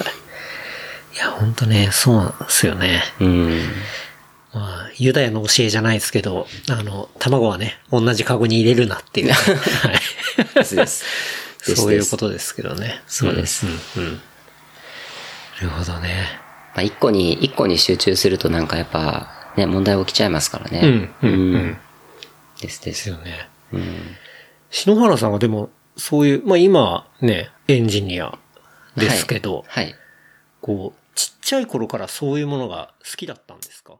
[1.15, 3.01] いや、ほんとね、そうなんですよね。
[3.19, 3.61] うん。
[4.53, 9.31] まあ、ユダヤの教えじゃないですけど、あの、卵はね、同じカゴに入れるなっていう。
[9.33, 9.99] はい。
[10.55, 11.05] ですです。
[11.75, 13.01] そういうことですけどね。
[13.07, 14.13] そうですうん、うん。
[14.13, 14.19] な
[15.61, 16.39] るほどね。
[16.75, 20.81] まあ一個に、一個に集中するとなんかやっぱ、ね、問題起きちゃいますからね。
[20.83, 21.77] うん、うん、うん。
[22.61, 22.91] ですで。
[22.91, 23.49] ですすよね。
[23.73, 24.15] うん。
[24.69, 28.37] 篠原さんはでも、そういう、まあ今ね、エンジニア
[28.95, 29.85] ですけど、はい。
[29.85, 29.95] はい。
[30.61, 33.95] こう、ちっちゃい頃からそういうものが好きだったんですか？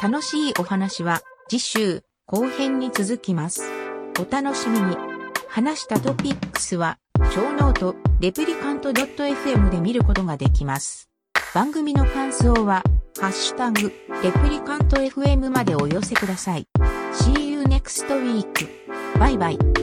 [0.00, 3.62] 楽しいお話は次週後編に続きます。
[4.18, 4.96] お楽しみに。
[5.48, 6.98] 話したトピックスは、
[7.34, 11.08] 小ノート、レプリカント .fm で見ることができます。
[11.52, 12.84] 番組の感想は、
[13.20, 13.92] ハッシュタグ、
[14.22, 16.68] レプリカント FM までお寄せください。
[17.12, 18.68] See you next week.
[19.18, 19.79] バイバイ。